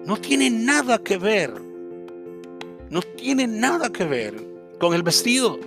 No 0.04 0.16
tiene 0.16 0.50
nada 0.50 0.98
que 0.98 1.16
ver, 1.16 1.54
no 2.90 3.00
tiene 3.02 3.46
nada 3.46 3.90
que 3.90 4.04
ver 4.04 4.34
con 4.78 4.94
el 4.94 5.02
vestido. 5.02 5.58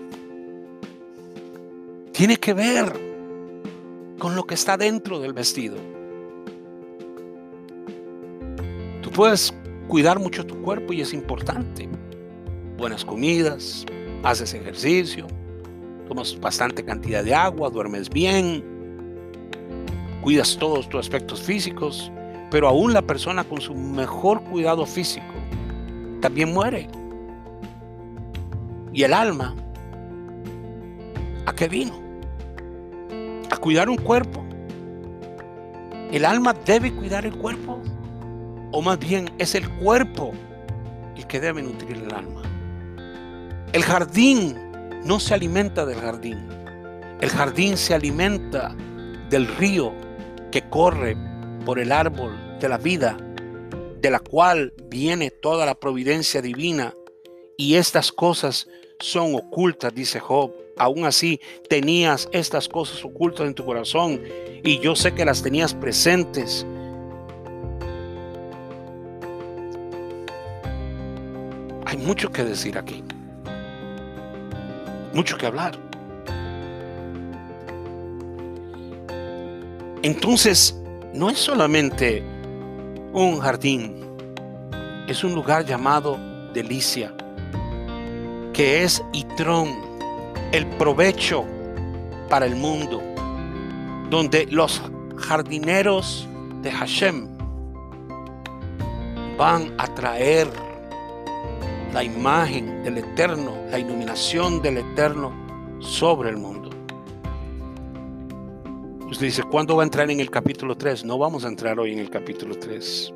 Tiene 2.12 2.38
que 2.38 2.54
ver 2.54 3.13
con 4.20 4.36
lo 4.36 4.44
que 4.46 4.54
está 4.54 4.78
dentro 4.78 5.20
del 5.20 5.34
vestido. 5.34 5.78
puedes 9.14 9.54
cuidar 9.88 10.20
mucho 10.20 10.46
tu 10.46 10.60
cuerpo 10.62 10.92
y 10.92 11.02
es 11.02 11.14
importante. 11.14 11.88
Buenas 12.78 13.06
comidas, 13.06 13.86
haces 14.24 14.54
ejercicio, 14.54 15.28
tomas 16.08 16.38
bastante 16.40 16.84
cantidad 16.84 17.24
de 17.24 17.34
agua, 17.34 17.70
duermes 17.70 18.10
bien, 18.10 18.64
cuidas 20.22 20.58
todos 20.58 20.90
tus 20.90 21.00
aspectos 21.00 21.42
físicos, 21.42 22.12
pero 22.50 22.68
aún 22.68 22.94
la 22.94 23.02
persona 23.02 23.44
con 23.44 23.62
su 23.62 23.76
mejor 23.76 24.44
cuidado 24.44 24.86
físico 24.86 25.34
también 26.20 26.52
muere. 26.52 26.88
Y 28.92 29.04
el 29.04 29.14
alma, 29.14 29.56
¿a 31.46 31.54
qué 31.54 31.68
vino? 31.68 32.03
A 33.54 33.58
cuidar 33.58 33.88
un 33.88 33.98
cuerpo. 33.98 34.44
El 36.12 36.26
alma 36.26 36.54
debe 36.54 36.92
cuidar 36.92 37.24
el 37.24 37.38
cuerpo 37.38 37.80
o 38.72 38.82
más 38.82 38.98
bien 38.98 39.30
es 39.38 39.54
el 39.54 39.70
cuerpo 39.70 40.32
el 41.16 41.28
que 41.28 41.40
debe 41.40 41.62
nutrir 41.62 41.98
el 41.98 42.12
alma. 42.12 42.42
El 43.72 43.84
jardín 43.84 44.58
no 45.06 45.20
se 45.20 45.36
alimenta 45.36 45.86
del 45.86 46.00
jardín. 46.00 46.40
El 47.22 47.30
jardín 47.30 47.78
se 47.78 47.94
alimenta 47.94 48.76
del 49.30 49.46
río 49.46 49.94
que 50.52 50.68
corre 50.68 51.16
por 51.64 51.78
el 51.78 51.92
árbol 51.92 52.36
de 52.60 52.68
la 52.68 52.80
vida, 52.80 53.16
de 54.02 54.10
la 54.10 54.20
cual 54.20 54.74
viene 54.90 55.30
toda 55.30 55.68
la 55.68 55.76
providencia 55.76 56.42
divina. 56.42 56.96
Y 57.56 57.76
estas 57.76 58.12
cosas 58.12 58.68
son 58.98 59.36
ocultas, 59.36 59.94
dice 59.94 60.20
Job. 60.20 60.63
Aún 60.84 61.06
así 61.06 61.40
tenías 61.70 62.28
estas 62.32 62.68
cosas 62.68 63.04
ocultas 63.06 63.48
en 63.48 63.54
tu 63.54 63.66
corazón 63.66 64.22
y 64.64 64.80
yo 64.80 64.96
sé 64.96 65.14
que 65.14 65.24
las 65.24 65.42
tenías 65.42 65.74
presentes 65.74 66.66
Hay 71.94 72.00
mucho 72.00 72.32
que 72.32 72.44
decir 72.44 72.76
aquí. 72.76 73.04
Mucho 75.14 75.38
que 75.38 75.46
hablar. 75.46 75.78
Entonces, 80.02 80.76
no 81.14 81.30
es 81.30 81.38
solamente 81.38 82.24
un 83.14 83.40
jardín, 83.40 83.94
es 85.08 85.24
un 85.24 85.36
lugar 85.36 85.66
llamado 85.66 86.18
delicia, 86.52 87.14
que 88.54 88.84
es 88.84 89.04
Itrón, 89.14 89.93
el 90.54 90.68
provecho 90.68 91.46
para 92.30 92.46
el 92.46 92.56
mundo, 92.56 93.02
donde 94.12 94.46
los 94.52 94.84
jardineros 95.18 96.28
de 96.62 96.72
Hashem 96.72 97.28
van 99.36 99.74
a 99.80 99.88
traer 99.96 100.48
la 101.92 102.04
imagen 102.04 102.84
del 102.84 103.00
Eterno, 103.00 103.56
la 103.72 103.80
iluminación 103.80 104.62
del 104.62 104.78
Eterno 104.78 105.34
sobre 105.80 106.30
el 106.30 106.38
mundo. 106.38 106.70
Usted 109.10 109.26
dice, 109.26 109.42
¿cuándo 109.44 109.76
va 109.76 109.82
a 109.82 109.86
entrar 109.86 110.10
en 110.12 110.20
el 110.20 110.30
capítulo 110.30 110.78
3? 110.78 111.04
No 111.04 111.18
vamos 111.18 111.46
a 111.46 111.48
entrar 111.48 111.80
hoy 111.80 111.94
en 111.94 112.00
el 112.00 112.12
capítulo 112.12 112.56
3. 112.56 113.14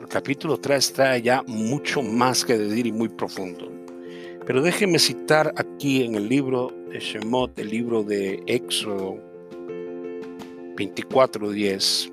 El 0.00 0.08
capítulo 0.08 0.58
3 0.58 0.92
trae 0.94 1.20
ya 1.20 1.42
mucho 1.46 2.02
más 2.02 2.42
que 2.42 2.56
decir 2.56 2.86
y 2.86 2.92
muy 2.92 3.10
profundo. 3.10 3.79
Pero 4.50 4.62
déjeme 4.62 4.98
citar 4.98 5.54
aquí 5.54 6.02
en 6.02 6.16
el 6.16 6.28
libro 6.28 6.72
de 6.90 6.98
Shemot, 6.98 7.56
el 7.60 7.70
libro 7.70 8.02
de 8.02 8.42
Éxodo 8.48 9.16
24:10 10.74 12.10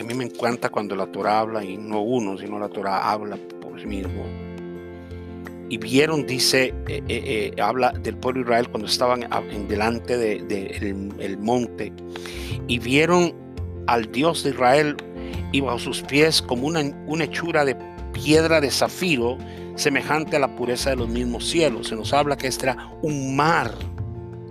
a 0.00 0.02
mí 0.04 0.14
me 0.14 0.24
encanta 0.24 0.70
cuando 0.70 0.96
la 0.96 1.12
Torah 1.12 1.40
habla, 1.40 1.62
y 1.62 1.76
no 1.76 2.00
uno, 2.00 2.38
sino 2.38 2.58
la 2.58 2.70
Torah 2.70 3.12
habla 3.12 3.36
por 3.60 3.78
sí 3.78 3.86
mismo. 3.86 4.24
Y 5.68 5.76
vieron, 5.76 6.26
dice, 6.26 6.72
eh, 6.88 7.02
eh, 7.06 7.52
eh, 7.54 7.60
habla 7.60 7.92
del 7.92 8.16
pueblo 8.16 8.40
de 8.40 8.44
Israel 8.46 8.70
cuando 8.70 8.88
estaban 8.88 9.28
en 9.50 9.68
delante 9.68 10.16
del 10.16 10.48
de, 10.48 10.96
el 11.18 11.36
monte, 11.36 11.92
y 12.68 12.78
vieron 12.78 13.34
al 13.86 14.10
Dios 14.10 14.44
de 14.44 14.50
Israel 14.50 14.96
y 15.52 15.60
bajo 15.60 15.78
sus 15.78 16.00
pies 16.00 16.40
como 16.40 16.66
una, 16.66 16.80
una 17.06 17.24
hechura 17.24 17.66
de 17.66 17.76
piedra 18.22 18.60
de 18.60 18.70
zafiro, 18.70 19.38
semejante 19.76 20.36
a 20.36 20.40
la 20.40 20.54
pureza 20.56 20.90
de 20.90 20.96
los 20.96 21.08
mismos 21.08 21.48
cielos. 21.48 21.88
Se 21.88 21.96
nos 21.96 22.12
habla 22.12 22.36
que 22.36 22.48
este 22.48 22.66
era 22.66 22.90
un 23.02 23.36
mar 23.36 23.72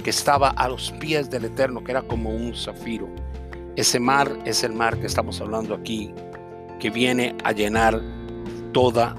que 0.04 0.10
estaba 0.10 0.50
a 0.50 0.70
los 0.70 0.92
pies 0.94 1.30
del 1.30 1.46
Eterno, 1.46 1.84
que 1.84 1.92
era 1.92 2.02
como 2.02 2.30
un 2.30 2.56
zafiro. 2.56 3.10
Ese 3.76 4.00
mar 4.00 4.32
es 4.46 4.64
el 4.64 4.74
mar 4.74 5.00
que 5.00 5.08
estamos 5.08 5.42
hablando 5.42 5.76
aquí, 5.76 6.14
que 6.80 6.90
viene 6.90 7.36
a 7.44 7.52
llenar 7.52 8.02
toda 8.72 9.16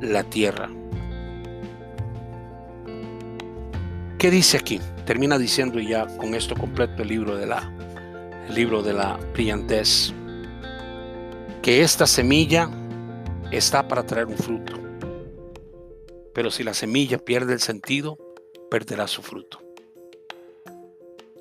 la 0.00 0.24
tierra. 0.24 0.68
¿Qué 4.18 4.30
dice 4.30 4.58
aquí? 4.58 4.80
Termina 5.04 5.38
diciendo 5.38 5.80
ya 5.80 6.06
con 6.16 6.34
esto 6.34 6.54
completo 6.54 7.02
el 7.02 7.08
libro 7.08 7.36
de 7.36 7.46
la, 7.46 7.72
el 8.48 8.54
libro 8.54 8.82
de 8.82 8.92
la 8.92 9.18
brillantez, 9.32 10.12
que 11.60 11.82
esta 11.82 12.06
semilla 12.06 12.68
está 13.52 13.86
para 13.86 14.04
traer 14.04 14.26
un 14.26 14.36
fruto. 14.36 14.72
Pero 16.32 16.50
si 16.50 16.64
la 16.64 16.74
semilla 16.74 17.18
pierde 17.18 17.52
el 17.52 17.60
sentido, 17.60 18.18
perderá 18.70 19.06
su 19.06 19.22
fruto. 19.22 19.60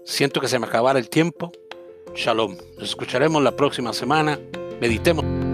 Siento 0.03 0.41
que 0.41 0.47
se 0.47 0.59
me 0.59 0.67
acabará 0.67 0.99
el 0.99 1.09
tiempo. 1.09 1.51
Shalom. 2.15 2.57
Nos 2.77 2.89
escucharemos 2.89 3.41
la 3.41 3.55
próxima 3.55 3.93
semana. 3.93 4.37
Meditemos. 4.81 5.50